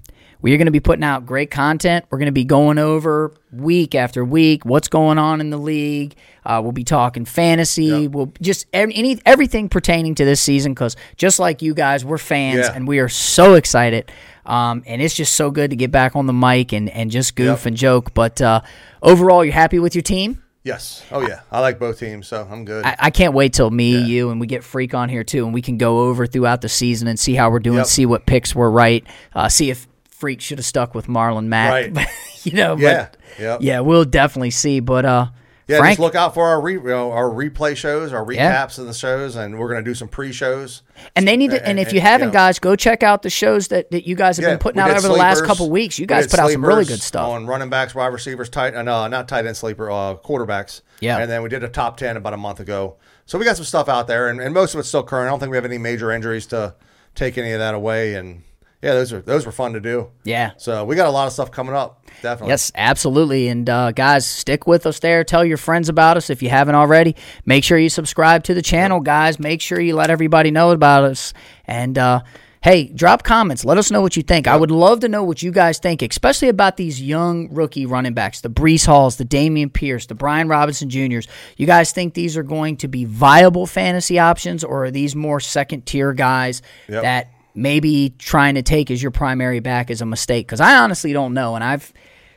we 0.43 0.53
are 0.55 0.57
going 0.57 0.67
to 0.67 0.71
be 0.73 0.81
putting 0.81 1.05
out 1.05 1.27
great 1.27 1.51
content. 1.51 2.05
We're 2.11 2.19
going 2.19 2.27
to 2.27 2.33
be 2.33 2.45
going 2.45 2.79
over 2.79 3.33
week 3.53 3.95
after 3.95 4.25
week 4.25 4.65
what's 4.65 4.89
going 4.89 5.19
on 5.19 5.41
in 5.41 5.51
the 5.51 5.59
league. 5.59 6.15
Uh, 6.45 6.61
we'll 6.63 6.73
be 6.73 6.85
talking 6.85 7.25
fantasy. 7.25 8.09
We'll 8.09 8.33
just 8.41 8.67
any 8.73 9.21
everything 9.27 9.69
pertaining 9.69 10.15
to 10.17 10.25
this 10.25 10.41
season 10.41 10.73
because 10.73 10.97
just 11.17 11.39
like 11.39 11.61
you 11.63 11.75
guys, 11.75 12.05
we're 12.05 12.19
fans 12.19 12.61
Yeah. 12.67 12.73
and 12.75 12.89
we 12.89 12.99
are 13.01 13.09
so 13.09 13.55
excited. 13.55 14.11
Um, 14.47 14.83
and 14.87 15.03
it's 15.03 15.15
just 15.15 15.35
so 15.37 15.51
good 15.51 15.71
to 15.71 15.77
get 15.77 15.91
back 15.91 16.17
on 16.17 16.27
the 16.27 16.33
mic 16.33 16.73
and, 16.73 16.89
and 16.91 17.11
just 17.11 17.37
goof 17.37 17.61
Yep. 17.61 17.67
and 17.67 17.77
joke. 17.77 18.15
But 18.15 18.41
uh, 18.41 18.63
overall, 19.03 19.45
you're 19.45 19.53
happy 19.55 19.79
with 19.79 19.95
your 19.95 20.03
team? 20.03 20.43
Yes. 20.63 21.03
Oh 21.11 21.21
yeah. 21.27 21.41
I 21.51 21.61
like 21.61 21.79
both 21.79 21.99
teams, 21.99 22.27
so 22.29 22.47
I'm 22.51 22.65
good. 22.67 22.85
I, 22.85 22.95
I 22.99 23.11
can't 23.11 23.33
wait 23.33 23.55
till 23.55 23.71
me, 23.71 23.99
you, 24.03 24.31
and 24.31 24.39
we 24.41 24.47
get 24.47 24.63
Freak 24.63 24.93
on 24.95 25.09
here 25.09 25.25
too, 25.25 25.45
and 25.45 25.55
we 25.55 25.63
can 25.63 25.79
go 25.79 26.01
over 26.09 26.27
throughout 26.27 26.61
the 26.61 26.69
season 26.69 27.09
and 27.09 27.19
see 27.19 27.35
how 27.35 27.51
we're 27.51 27.61
doing, 27.61 27.79
Yep. 27.79 27.87
see 27.87 28.05
what 28.07 28.27
picks 28.27 28.55
were 28.55 28.71
right, 28.71 29.03
uh, 29.35 29.49
see 29.49 29.71
if 29.71 29.87
Freak 30.21 30.41
should 30.41 30.59
have 30.59 30.65
stuck 30.67 30.95
with 30.95 31.07
Marlon 31.09 31.47
Mack. 31.47 31.95
Right. 31.97 32.07
you 32.45 32.53
know, 32.53 32.77
Yeah. 32.77 33.09
but 33.11 33.17
Yep. 33.41 33.59
yeah, 33.63 33.81
we'll 33.81 34.05
definitely 34.05 34.51
see. 34.51 34.81
But 34.81 35.05
uh, 35.05 35.27
yeah, 35.67 35.79
Frank, 35.79 35.93
just 35.93 36.01
look 36.01 36.15
out 36.15 36.35
for 36.35 36.47
our 36.47 36.61
re, 36.61 36.75
you 36.75 36.83
know, 36.83 37.11
our 37.13 37.29
replay 37.31 37.77
shows, 37.77 38.13
our 38.13 38.31
Yeah. 38.33 38.53
recaps 38.67 38.79
of 38.79 38.87
the 38.87 38.93
shows, 38.93 39.35
and 39.37 39.59
we're 39.59 39.69
gonna 39.69 39.83
do 39.83 39.95
some 39.95 40.09
pre-shows. 40.09 40.83
and 41.17 41.27
they 41.27 41.37
need 41.37 41.51
to, 41.53 41.59
and 41.61 41.79
and- 41.79 41.81
if 41.81 41.93
you 41.93 42.01
and, 42.01 42.09
haven't, 42.09 42.29
you 42.29 42.33
know. 42.33 42.39
guys, 42.39 42.59
go 42.59 42.77
check 42.77 43.03
out 43.03 43.23
the 43.23 43.31
shows 43.31 43.69
that, 43.69 43.91
that 43.93 44.07
you 44.07 44.15
guys 44.15 44.37
have 44.37 44.45
Yeah, 44.45 44.51
been 44.51 44.59
putting 44.59 44.81
out 44.81 44.91
over 44.91 45.01
the 45.09 45.15
last 45.15 45.39
sleepers. 45.39 45.47
couple 45.49 45.71
weeks. 45.71 45.99
You 45.99 46.07
guys 46.07 46.27
put 46.27 46.39
out 46.41 46.51
some 46.51 46.65
really 46.65 46.85
good 46.85 47.01
stuff. 47.01 47.29
on 47.29 47.47
running 47.47 47.71
backs, 47.71 47.95
wide 47.95 48.09
receivers, 48.09 48.49
tight, 48.51 48.75
uh, 48.75 48.83
not 49.09 49.27
tight 49.29 49.47
end 49.47 49.57
sleeper, 49.57 49.91
uh, 49.91 50.17
quarterbacks. 50.17 50.81
Yeah. 51.01 51.17
and 51.19 51.31
then 51.31 51.43
we 51.43 51.49
did 51.49 51.65
a 51.65 51.69
top 51.69 51.97
ten 51.97 52.19
about 52.19 52.35
a 52.35 52.37
month 52.37 52.61
ago. 52.61 52.97
So 53.25 53.39
we 53.39 53.45
got 53.47 53.57
some 53.57 53.65
stuff 53.65 53.89
out 53.89 54.07
there, 54.07 54.29
and, 54.29 54.39
and 54.41 54.53
most 54.53 54.75
of 54.75 54.81
it's 54.81 54.89
still 54.89 55.03
current. 55.05 55.29
I 55.29 55.31
don't 55.31 55.39
think 55.39 55.51
we 55.51 55.57
have 55.57 55.65
any 55.65 55.79
major 55.79 56.11
injuries 56.13 56.45
to 56.49 56.75
take 57.15 57.39
any 57.39 57.53
of 57.53 57.59
that 57.61 57.75
away. 57.75 58.15
And 58.17 58.43
yeah, 58.83 58.93
those 58.95 59.13
are 59.13 59.21
those 59.21 59.45
were 59.47 59.53
fun 59.53 59.73
to 59.75 59.81
do. 59.81 60.09
Yeah. 60.25 60.53
So 60.57 60.85
we 60.85 60.97
got 60.97 61.07
a 61.07 61.11
lot 61.11 61.27
of 61.27 61.33
stuff 61.33 61.51
coming 61.51 61.75
up. 61.75 62.05
Definitely. 62.23 62.51
Yes, 62.51 62.73
absolutely. 62.75 63.49
And 63.49 63.69
uh, 63.69 63.93
guys, 63.93 64.27
stick 64.27 64.67
with 64.67 64.87
us 64.87 64.99
there. 65.01 65.25
Tell 65.25 65.45
your 65.45 65.57
friends 65.57 65.89
about 65.89 66.17
us 66.17 66.31
if 66.31 66.43
you 66.43 66.49
haven't 66.51 66.75
already. 66.75 67.17
Make 67.45 67.65
sure 67.65 67.79
you 67.79 67.89
subscribe 67.89 68.45
to 68.45 68.55
the 68.55 68.63
channel, 68.63 69.01
guys. 69.01 69.39
Make 69.39 69.61
sure 69.61 69.81
you 69.81 69.95
let 69.95 70.11
everybody 70.11 70.51
know 70.51 70.71
about 70.71 71.05
us. 71.05 71.33
And 71.67 71.97
uh, 71.97 72.23
hey, 72.63 72.89
drop 72.89 73.23
comments. 73.23 73.65
Let 73.65 73.79
us 73.79 73.91
know 73.91 74.03
what 74.03 74.17
you 74.19 74.23
think. 74.23 74.47
I 74.47 74.57
would 74.57 74.71
love 74.71 75.01
to 75.01 75.09
know 75.09 75.25
what 75.25 75.43
you 75.43 75.51
guys 75.51 75.79
think, 75.79 76.03
especially 76.03 76.49
about 76.49 76.77
these 76.77 77.01
young 77.01 77.49
rookie 77.55 77.87
running 77.87 78.13
backs, 78.13 78.43
the 78.43 78.51
Brees 78.51 78.85
Halls, 78.85 79.17
the 79.17 79.25
Damian 79.25 79.71
Pierce, 79.71 80.05
the 80.07 80.15
Brian 80.15 80.47
Robinson 80.49 80.91
Juniors. 80.91 81.27
You 81.57 81.67
guys 81.67 81.93
think 81.93 82.13
these 82.13 82.37
are 82.37 82.43
going 82.43 82.77
to 82.79 82.89
be 82.89 83.07
viable 83.07 83.67
fantasy 83.67 84.19
options, 84.19 84.63
or 84.63 84.85
are 84.87 84.91
these 84.91 85.17
more 85.17 85.41
second 85.41 85.87
tier 85.87 86.13
guys 86.13 86.61
Yep. 86.89 87.03
that 87.03 87.29
maybe 87.55 88.15
trying 88.19 88.55
to 88.57 88.63
take 88.63 88.91
as 88.91 89.03
your 89.03 89.11
primary 89.11 89.61
back 89.61 89.91
is 89.91 90.01
a 90.01 90.07
mistake? 90.07 90.47
Because 90.47 90.61
I 90.61 90.79
honestly 90.79 91.13
don't 91.13 91.35
know, 91.35 91.55
and 91.55 91.65
I've 91.65 91.93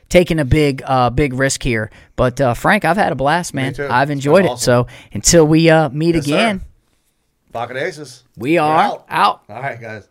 taken 0.08 0.38
a 0.38 0.44
big, 0.44 0.82
uh, 0.84 1.10
big 1.10 1.34
risk 1.34 1.62
here. 1.62 1.90
But 2.16 2.40
uh, 2.40 2.54
Frank, 2.54 2.84
I've 2.84 2.96
had 2.96 3.12
a 3.12 3.16
blast, 3.16 3.54
man. 3.54 3.74
I've 3.80 4.10
enjoyed 4.10 4.44
it. 4.44 4.50
awesome. 4.52 4.86
So 4.86 4.86
until 5.12 5.46
we 5.46 5.70
uh, 5.70 5.88
meet 5.88 6.14
Yes, 6.14 6.26
again, 6.26 6.60
Pocket 7.52 7.76
Aces. 7.76 8.24
we 8.36 8.58
are 8.58 8.82
out. 8.82 9.04
out. 9.08 9.42
All 9.48 9.60
right, 9.60 9.80
guys. 9.80 10.08